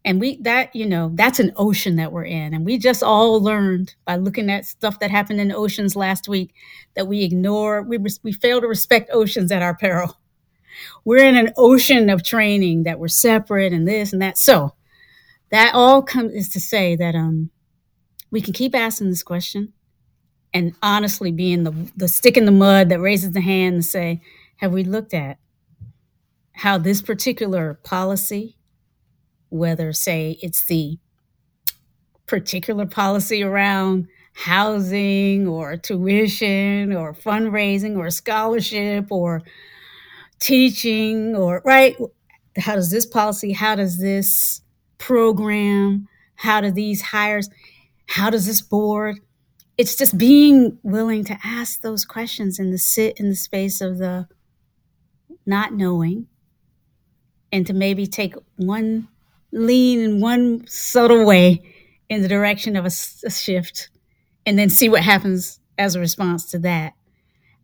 And 0.04 0.20
we 0.20 0.40
that 0.42 0.74
you 0.74 0.86
know 0.86 1.10
that's 1.14 1.40
an 1.40 1.52
ocean 1.56 1.96
that 1.96 2.12
we're 2.12 2.24
in. 2.24 2.54
And 2.54 2.64
we 2.64 2.78
just 2.78 3.02
all 3.02 3.42
learned 3.42 3.94
by 4.04 4.16
looking 4.16 4.50
at 4.50 4.66
stuff 4.66 5.00
that 5.00 5.10
happened 5.10 5.40
in 5.40 5.52
oceans 5.52 5.96
last 5.96 6.28
week 6.28 6.54
that 6.94 7.06
we 7.06 7.22
ignore 7.22 7.82
we, 7.82 7.98
we 8.22 8.32
fail 8.32 8.60
to 8.60 8.68
respect 8.68 9.10
oceans 9.12 9.52
at 9.52 9.62
our 9.62 9.76
peril. 9.76 10.16
We're 11.04 11.26
in 11.26 11.36
an 11.36 11.52
ocean 11.56 12.08
of 12.08 12.22
training 12.22 12.84
that 12.84 12.98
we're 12.98 13.08
separate 13.08 13.72
and 13.72 13.86
this 13.86 14.12
and 14.12 14.22
that. 14.22 14.38
So 14.38 14.74
that 15.50 15.74
all 15.74 16.02
comes 16.02 16.32
is 16.32 16.48
to 16.50 16.60
say 16.60 16.94
that 16.96 17.14
um, 17.14 17.50
we 18.30 18.40
can 18.40 18.52
keep 18.52 18.74
asking 18.74 19.10
this 19.10 19.22
question 19.22 19.72
and 20.52 20.74
honestly 20.82 21.30
being 21.30 21.64
the, 21.64 21.90
the 21.96 22.08
stick 22.08 22.36
in 22.36 22.44
the 22.44 22.52
mud 22.52 22.88
that 22.88 23.00
raises 23.00 23.32
the 23.32 23.40
hand 23.40 23.74
and 23.74 23.84
say, 23.84 24.20
have 24.56 24.72
we 24.72 24.84
looked 24.84 25.14
at 25.14 25.38
how 26.52 26.78
this 26.78 27.02
particular 27.02 27.74
policy, 27.84 28.56
whether 29.50 29.92
say 29.92 30.38
it's 30.42 30.64
the 30.66 30.98
particular 32.26 32.84
policy 32.86 33.42
around 33.42 34.06
housing 34.34 35.48
or 35.48 35.76
tuition 35.76 36.92
or 36.92 37.14
fundraising 37.14 37.96
or 37.96 38.10
scholarship 38.10 39.10
or 39.10 39.42
teaching 40.38 41.34
or 41.34 41.60
right 41.64 41.96
how 42.58 42.74
does 42.74 42.90
this 42.90 43.06
policy 43.06 43.52
how 43.52 43.74
does 43.74 43.98
this 43.98 44.60
program? 44.98 46.08
How 46.34 46.60
do 46.60 46.70
these 46.70 47.00
hires? 47.00 47.48
How 48.08 48.30
does 48.30 48.46
this 48.46 48.60
board? 48.60 49.20
It's 49.76 49.94
just 49.94 50.18
being 50.18 50.78
willing 50.82 51.24
to 51.24 51.38
ask 51.44 51.82
those 51.82 52.04
questions 52.04 52.58
and 52.58 52.72
to 52.72 52.78
sit 52.78 53.18
in 53.20 53.28
the 53.28 53.36
space 53.36 53.80
of 53.80 53.98
the 53.98 54.26
not 55.46 55.72
knowing 55.72 56.26
and 57.52 57.66
to 57.66 57.72
maybe 57.72 58.06
take 58.06 58.34
one 58.56 59.08
lean 59.52 60.00
in 60.00 60.20
one 60.20 60.66
subtle 60.66 61.24
way 61.24 61.62
in 62.08 62.22
the 62.22 62.28
direction 62.28 62.76
of 62.76 62.84
a, 62.84 62.90
a 63.26 63.30
shift 63.30 63.90
and 64.44 64.58
then 64.58 64.70
see 64.70 64.88
what 64.88 65.02
happens 65.02 65.60
as 65.76 65.94
a 65.94 66.00
response 66.00 66.50
to 66.50 66.58
that. 66.58 66.94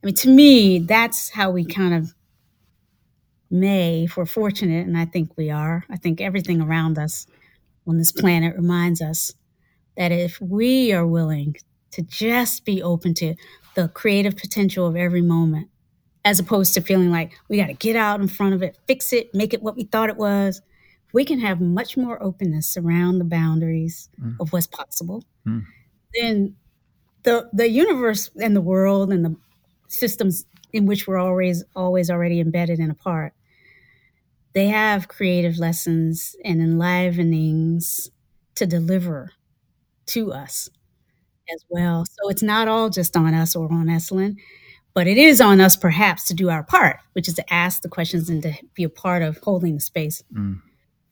I 0.02 0.06
mean, 0.06 0.14
to 0.16 0.28
me, 0.28 0.78
that's 0.78 1.30
how 1.30 1.50
we 1.50 1.64
kind 1.64 1.94
of 1.94 2.14
may, 3.50 4.04
if 4.04 4.16
we're 4.16 4.26
fortunate, 4.26 4.86
and 4.86 4.96
I 4.96 5.06
think 5.06 5.36
we 5.36 5.50
are, 5.50 5.84
I 5.90 5.96
think 5.96 6.20
everything 6.20 6.60
around 6.60 6.98
us 6.98 7.26
on 7.86 7.98
this 7.98 8.12
planet 8.12 8.56
reminds 8.56 9.00
us 9.00 9.32
that 9.96 10.12
if 10.12 10.40
we 10.40 10.92
are 10.92 11.06
willing 11.06 11.56
to 11.92 12.02
just 12.02 12.64
be 12.64 12.82
open 12.82 13.14
to 13.14 13.34
the 13.74 13.88
creative 13.88 14.36
potential 14.36 14.86
of 14.86 14.96
every 14.96 15.22
moment, 15.22 15.68
as 16.24 16.38
opposed 16.38 16.74
to 16.74 16.80
feeling 16.80 17.10
like 17.10 17.32
we 17.48 17.56
got 17.56 17.66
to 17.66 17.74
get 17.74 17.96
out 17.96 18.20
in 18.20 18.28
front 18.28 18.54
of 18.54 18.62
it, 18.62 18.78
fix 18.86 19.12
it, 19.12 19.34
make 19.34 19.52
it 19.52 19.62
what 19.62 19.76
we 19.76 19.84
thought 19.84 20.08
it 20.08 20.16
was, 20.16 20.62
we 21.12 21.24
can 21.24 21.38
have 21.38 21.60
much 21.60 21.96
more 21.96 22.20
openness 22.22 22.76
around 22.76 23.18
the 23.18 23.24
boundaries 23.24 24.08
mm. 24.20 24.34
of 24.40 24.52
what's 24.52 24.66
possible. 24.66 25.24
Mm. 25.46 25.64
Then 26.14 26.56
the 27.24 27.48
the 27.52 27.68
universe 27.68 28.30
and 28.40 28.54
the 28.54 28.60
world 28.60 29.10
and 29.10 29.24
the 29.24 29.36
systems 29.88 30.46
in 30.72 30.86
which 30.86 31.06
we're 31.06 31.18
always 31.18 31.64
always 31.74 32.10
already 32.10 32.40
embedded 32.40 32.78
and 32.78 32.90
a 32.90 32.94
part 32.94 33.32
they 34.54 34.68
have 34.68 35.08
creative 35.08 35.58
lessons 35.58 36.36
and 36.44 36.60
enlivenings 36.60 38.08
to 38.54 38.66
deliver 38.66 39.32
to 40.06 40.32
us 40.32 40.68
as 41.52 41.64
well. 41.68 42.04
So 42.06 42.28
it's 42.28 42.42
not 42.42 42.68
all 42.68 42.90
just 42.90 43.16
on 43.16 43.34
us 43.34 43.54
or 43.54 43.70
on 43.72 43.86
Esalen, 43.86 44.36
but 44.94 45.06
it 45.06 45.18
is 45.18 45.40
on 45.40 45.60
us 45.60 45.76
perhaps 45.76 46.24
to 46.26 46.34
do 46.34 46.50
our 46.50 46.62
part, 46.62 46.98
which 47.12 47.28
is 47.28 47.34
to 47.34 47.52
ask 47.52 47.82
the 47.82 47.88
questions 47.88 48.28
and 48.28 48.42
to 48.42 48.54
be 48.74 48.84
a 48.84 48.88
part 48.88 49.22
of 49.22 49.38
holding 49.38 49.74
the 49.74 49.80
space 49.80 50.22
mm. 50.32 50.60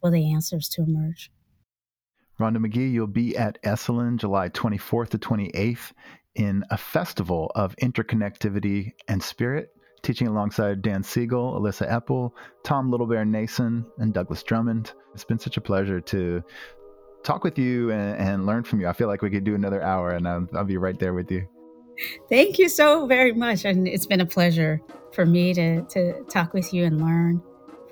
for 0.00 0.10
the 0.10 0.32
answers 0.32 0.68
to 0.70 0.82
emerge. 0.82 1.30
Rhonda 2.40 2.60
Magee, 2.60 2.88
you'll 2.88 3.06
be 3.06 3.36
at 3.36 3.62
Esalen 3.62 4.16
July 4.18 4.48
24th 4.48 5.10
to 5.10 5.18
28th 5.18 5.92
in 6.34 6.64
a 6.70 6.78
festival 6.78 7.52
of 7.54 7.76
interconnectivity 7.76 8.92
and 9.06 9.22
spirit, 9.22 9.70
teaching 10.02 10.26
alongside 10.26 10.82
Dan 10.82 11.02
Siegel, 11.02 11.56
Elissa 11.56 11.86
Epel, 11.86 12.32
Tom 12.64 12.90
Littlebear 12.90 13.28
Nason, 13.28 13.84
and 13.98 14.14
Douglas 14.14 14.42
Drummond. 14.42 14.92
It's 15.14 15.24
been 15.24 15.38
such 15.38 15.56
a 15.56 15.60
pleasure 15.60 16.00
to 16.00 16.42
talk 17.22 17.44
with 17.44 17.58
you 17.58 17.90
and, 17.90 18.18
and 18.18 18.46
learn 18.46 18.64
from 18.64 18.80
you. 18.80 18.88
I 18.88 18.92
feel 18.92 19.08
like 19.08 19.22
we 19.22 19.30
could 19.30 19.44
do 19.44 19.54
another 19.54 19.82
hour, 19.82 20.10
and 20.10 20.26
I'll, 20.26 20.48
I'll 20.54 20.64
be 20.64 20.76
right 20.76 20.98
there 20.98 21.14
with 21.14 21.30
you. 21.30 21.46
Thank 22.28 22.58
you 22.58 22.68
so 22.68 23.06
very 23.06 23.32
much. 23.32 23.64
And 23.64 23.86
it's 23.86 24.06
been 24.06 24.20
a 24.20 24.26
pleasure 24.26 24.80
for 25.12 25.26
me 25.26 25.54
to, 25.54 25.82
to 25.82 26.22
talk 26.24 26.54
with 26.54 26.72
you 26.72 26.84
and 26.84 27.00
learn 27.00 27.42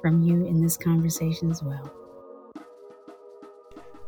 from 0.00 0.22
you 0.22 0.46
in 0.46 0.62
this 0.62 0.76
conversation 0.76 1.50
as 1.50 1.62
well. 1.62 1.92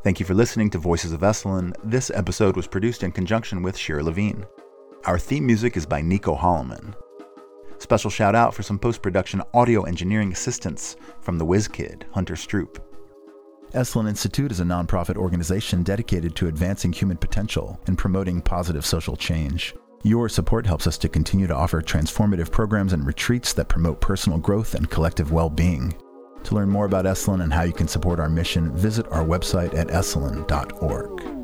Thank 0.02 0.18
you 0.18 0.26
for 0.26 0.34
listening 0.34 0.70
to 0.70 0.78
Voices 0.78 1.12
of 1.12 1.20
Esalen. 1.20 1.74
This 1.84 2.10
episode 2.10 2.56
was 2.56 2.66
produced 2.66 3.04
in 3.04 3.12
conjunction 3.12 3.62
with 3.62 3.76
Shira 3.76 4.02
Levine. 4.02 4.44
Our 5.04 5.18
theme 5.18 5.46
music 5.46 5.76
is 5.76 5.86
by 5.86 6.00
Nico 6.00 6.34
Holloman. 6.34 6.94
Special 7.78 8.10
shout 8.10 8.34
out 8.34 8.54
for 8.54 8.62
some 8.62 8.78
post 8.78 9.02
production 9.02 9.42
audio 9.54 9.82
engineering 9.82 10.32
assistance 10.32 10.96
from 11.20 11.38
the 11.38 11.44
whiz 11.44 11.68
kid, 11.68 12.06
Hunter 12.12 12.34
Stroop. 12.34 12.78
Esalen 13.74 14.06
Institute 14.06 14.52
is 14.52 14.60
a 14.60 14.64
nonprofit 14.64 15.16
organization 15.16 15.82
dedicated 15.82 16.36
to 16.36 16.46
advancing 16.46 16.92
human 16.92 17.16
potential 17.16 17.80
and 17.86 17.96
promoting 17.96 18.42
positive 18.42 18.84
social 18.84 19.16
change. 19.16 19.74
Your 20.02 20.28
support 20.28 20.66
helps 20.66 20.86
us 20.86 20.98
to 20.98 21.08
continue 21.08 21.46
to 21.46 21.54
offer 21.54 21.80
transformative 21.80 22.50
programs 22.50 22.92
and 22.92 23.06
retreats 23.06 23.54
that 23.54 23.68
promote 23.68 23.98
personal 23.98 24.38
growth 24.38 24.74
and 24.74 24.90
collective 24.90 25.32
well 25.32 25.48
being. 25.48 25.94
To 26.44 26.54
learn 26.54 26.68
more 26.68 26.84
about 26.84 27.06
Esalen 27.06 27.42
and 27.42 27.52
how 27.52 27.62
you 27.62 27.72
can 27.72 27.88
support 27.88 28.20
our 28.20 28.28
mission, 28.28 28.76
visit 28.76 29.06
our 29.10 29.24
website 29.24 29.74
at 29.74 29.88
esalen.org. 29.88 31.41